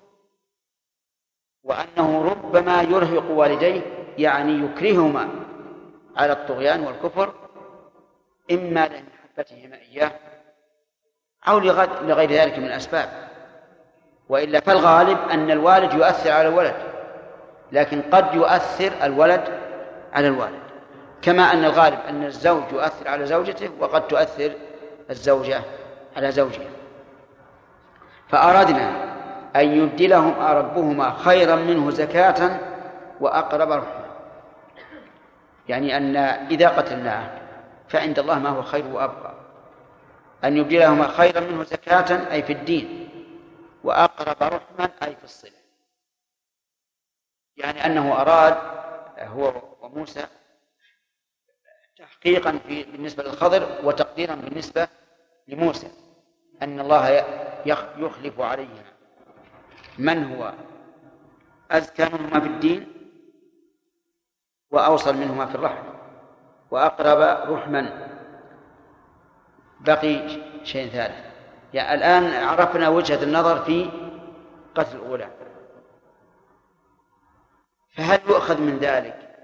وأنه 1.63 2.23
ربما 2.23 2.83
يرهق 2.83 3.31
والديه 3.31 3.83
يعني 4.19 4.65
يكرههما 4.65 5.29
على 6.17 6.33
الطغيان 6.33 6.87
والكفر 6.87 7.35
إما 8.51 8.89
لمحبتهما 8.89 9.77
إياه 9.77 10.13
أو 11.49 11.59
لغير 11.59 12.31
ذلك 12.31 12.59
من 12.59 12.67
الأسباب. 12.67 13.31
وإلا 14.29 14.61
فالغالب 14.61 15.19
أن 15.19 15.51
الوالد 15.51 15.93
يؤثر 15.95 16.31
على 16.31 16.49
الولد 16.49 16.77
لكن 17.73 18.03
قد 18.03 18.35
يؤثر 18.35 18.93
الولد 19.03 19.61
على 20.13 20.29
الوالد. 20.29 20.61
كما 21.23 21.43
أن 21.43 21.65
الغالب 21.65 21.99
أن 22.09 22.25
الزوج 22.25 22.63
يؤثر 22.73 23.09
على 23.09 23.27
زوجته 23.27 23.71
وقد 23.81 24.09
تؤثر 24.09 24.53
الزوجة 25.11 25.63
على 26.17 26.33
زوجها. 26.33 26.80
فأردنا 28.31 29.11
أن 29.57 29.69
يبدلهم 29.79 30.35
ربهما 30.41 31.15
خيرا 31.15 31.57
منه 31.57 31.91
زكاة 31.91 32.61
وأقرب 33.21 33.71
رحمة. 33.71 34.11
يعني 35.69 35.97
أن 35.97 36.17
إذا 36.51 36.69
قتلناه 36.69 37.41
فعند 37.89 38.19
الله 38.19 38.39
ما 38.39 38.49
هو 38.49 38.63
خير 38.63 38.87
وأبقى. 38.87 39.35
أن 40.45 40.57
يبدلهما 40.57 41.09
خيرا 41.09 41.41
منه 41.41 41.65
زكاة 41.65 42.33
أي 42.33 42.43
في 42.43 42.53
الدين 42.53 43.09
وأقرب 43.85 44.43
رحما 44.43 44.91
أي 45.03 45.17
في 45.17 45.25
الصلة. 45.25 45.61
يعني 47.57 47.87
أنه 47.87 48.21
أراد 48.21 48.57
هو 49.19 49.53
وموسى 49.81 50.27
تحقيقا 51.99 52.59
في 52.69 52.83
بالنسبة 52.83 53.23
للخضر 53.23 53.79
وتقديرا 53.85 54.35
بالنسبة 54.35 54.89
لموسى. 55.49 55.91
أن 56.63 56.81
الله 56.81 57.25
يخلف 57.97 58.41
علينا. 58.41 58.85
من 59.99 60.25
هو؟ 60.25 60.53
أزكى 61.71 62.05
منهما 62.05 62.41
في 62.41 62.47
الدين 62.47 62.93
وأوصل 64.71 65.17
منهما 65.17 65.47
في 65.47 65.55
الرحم 65.55 65.85
وأقرب 66.71 67.51
رحما 67.53 68.09
بقي 69.81 70.29
شيء 70.65 70.89
ثالث. 70.89 71.25
يعني 71.75 71.95
الآن 71.95 72.45
عرفنا 72.45 72.89
وجهة 72.89 73.23
النظر 73.23 73.63
في 73.65 73.91
قتل 74.75 74.97
الغلام. 74.97 75.31
فهل 77.97 78.21
يؤخذ 78.29 78.61
من 78.61 78.79
ذلك 78.79 79.37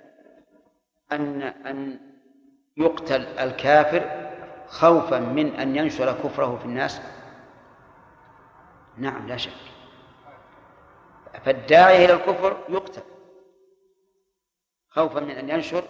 أن 1.13 1.43
أن 1.43 2.01
يقتل 2.77 3.23
الكافر 3.23 4.26
خوفا 4.69 5.19
من 5.19 5.55
أن 5.55 5.77
ينشر 5.77 6.13
كفره 6.13 6.57
في 6.57 6.65
الناس؟ 6.65 7.01
نعم 8.97 9.27
لا 9.27 9.37
شك. 9.37 9.53
فالداعي 11.45 12.05
إلى 12.05 12.13
الكفر 12.13 12.57
يقتل. 12.69 13.03
خوفا 14.89 15.21
من 15.21 15.31
أن 15.31 15.49
ينشر 15.51 15.85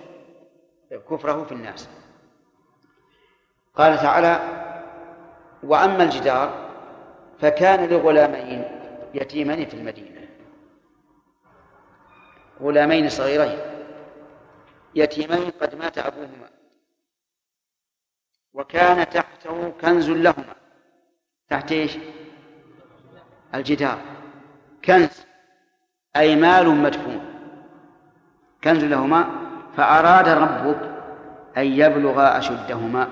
كفره 1.11 1.44
في 1.44 1.53
الناس. 1.53 1.89
قال 3.74 3.98
تعالى 3.98 4.40
وأما 5.62 6.03
الجدار 6.03 6.69
فكان 7.40 7.89
لغلامين 7.89 8.65
يتيمين 9.15 9.66
في 9.66 9.74
المدينة. 9.74 10.28
غلامين 12.61 13.09
صغيرين 13.09 13.59
يتيمين 14.94 15.51
قد 15.51 15.74
مات 15.74 15.98
أبوهما. 15.98 16.48
وكان 18.57 19.09
تحته 19.11 19.73
كنز 19.81 20.11
لهما. 20.11 20.55
تحت 21.49 21.73
إيش؟ 21.73 21.99
الجدار. 23.55 23.99
كنز. 24.85 25.27
أي 26.16 26.37
مال 26.37 26.69
مدفون. 26.69 27.24
كنز 28.65 28.85
لهما. 28.85 29.28
فأراد 29.77 30.28
ربك 30.28 30.81
أن 31.57 31.66
يبلغا 31.66 32.39
أشدهما 32.39 33.09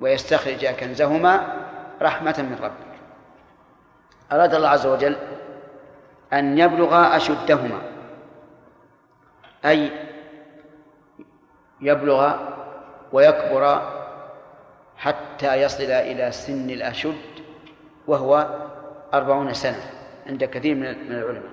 ويستخرج 0.00 0.66
كنزهما 0.66 1.56
رحمة 2.02 2.34
من 2.38 2.58
ربك. 2.62 3.00
أراد 4.32 4.54
الله 4.54 4.68
عز 4.68 4.86
وجل 4.86 5.16
أن 6.32 6.58
يبلغا 6.58 7.16
أشدهما. 7.16 7.80
أي 9.64 9.90
يبلغ 11.80 12.36
ويكبر 13.12 13.99
حتى 15.00 15.62
يصل 15.62 15.84
إلى 15.84 16.32
سن 16.32 16.70
الأشد 16.70 17.14
وهو 18.06 18.60
أربعون 19.14 19.54
سنة 19.54 19.90
عند 20.26 20.44
كثير 20.44 20.74
من 20.74 20.86
العلماء. 20.86 21.52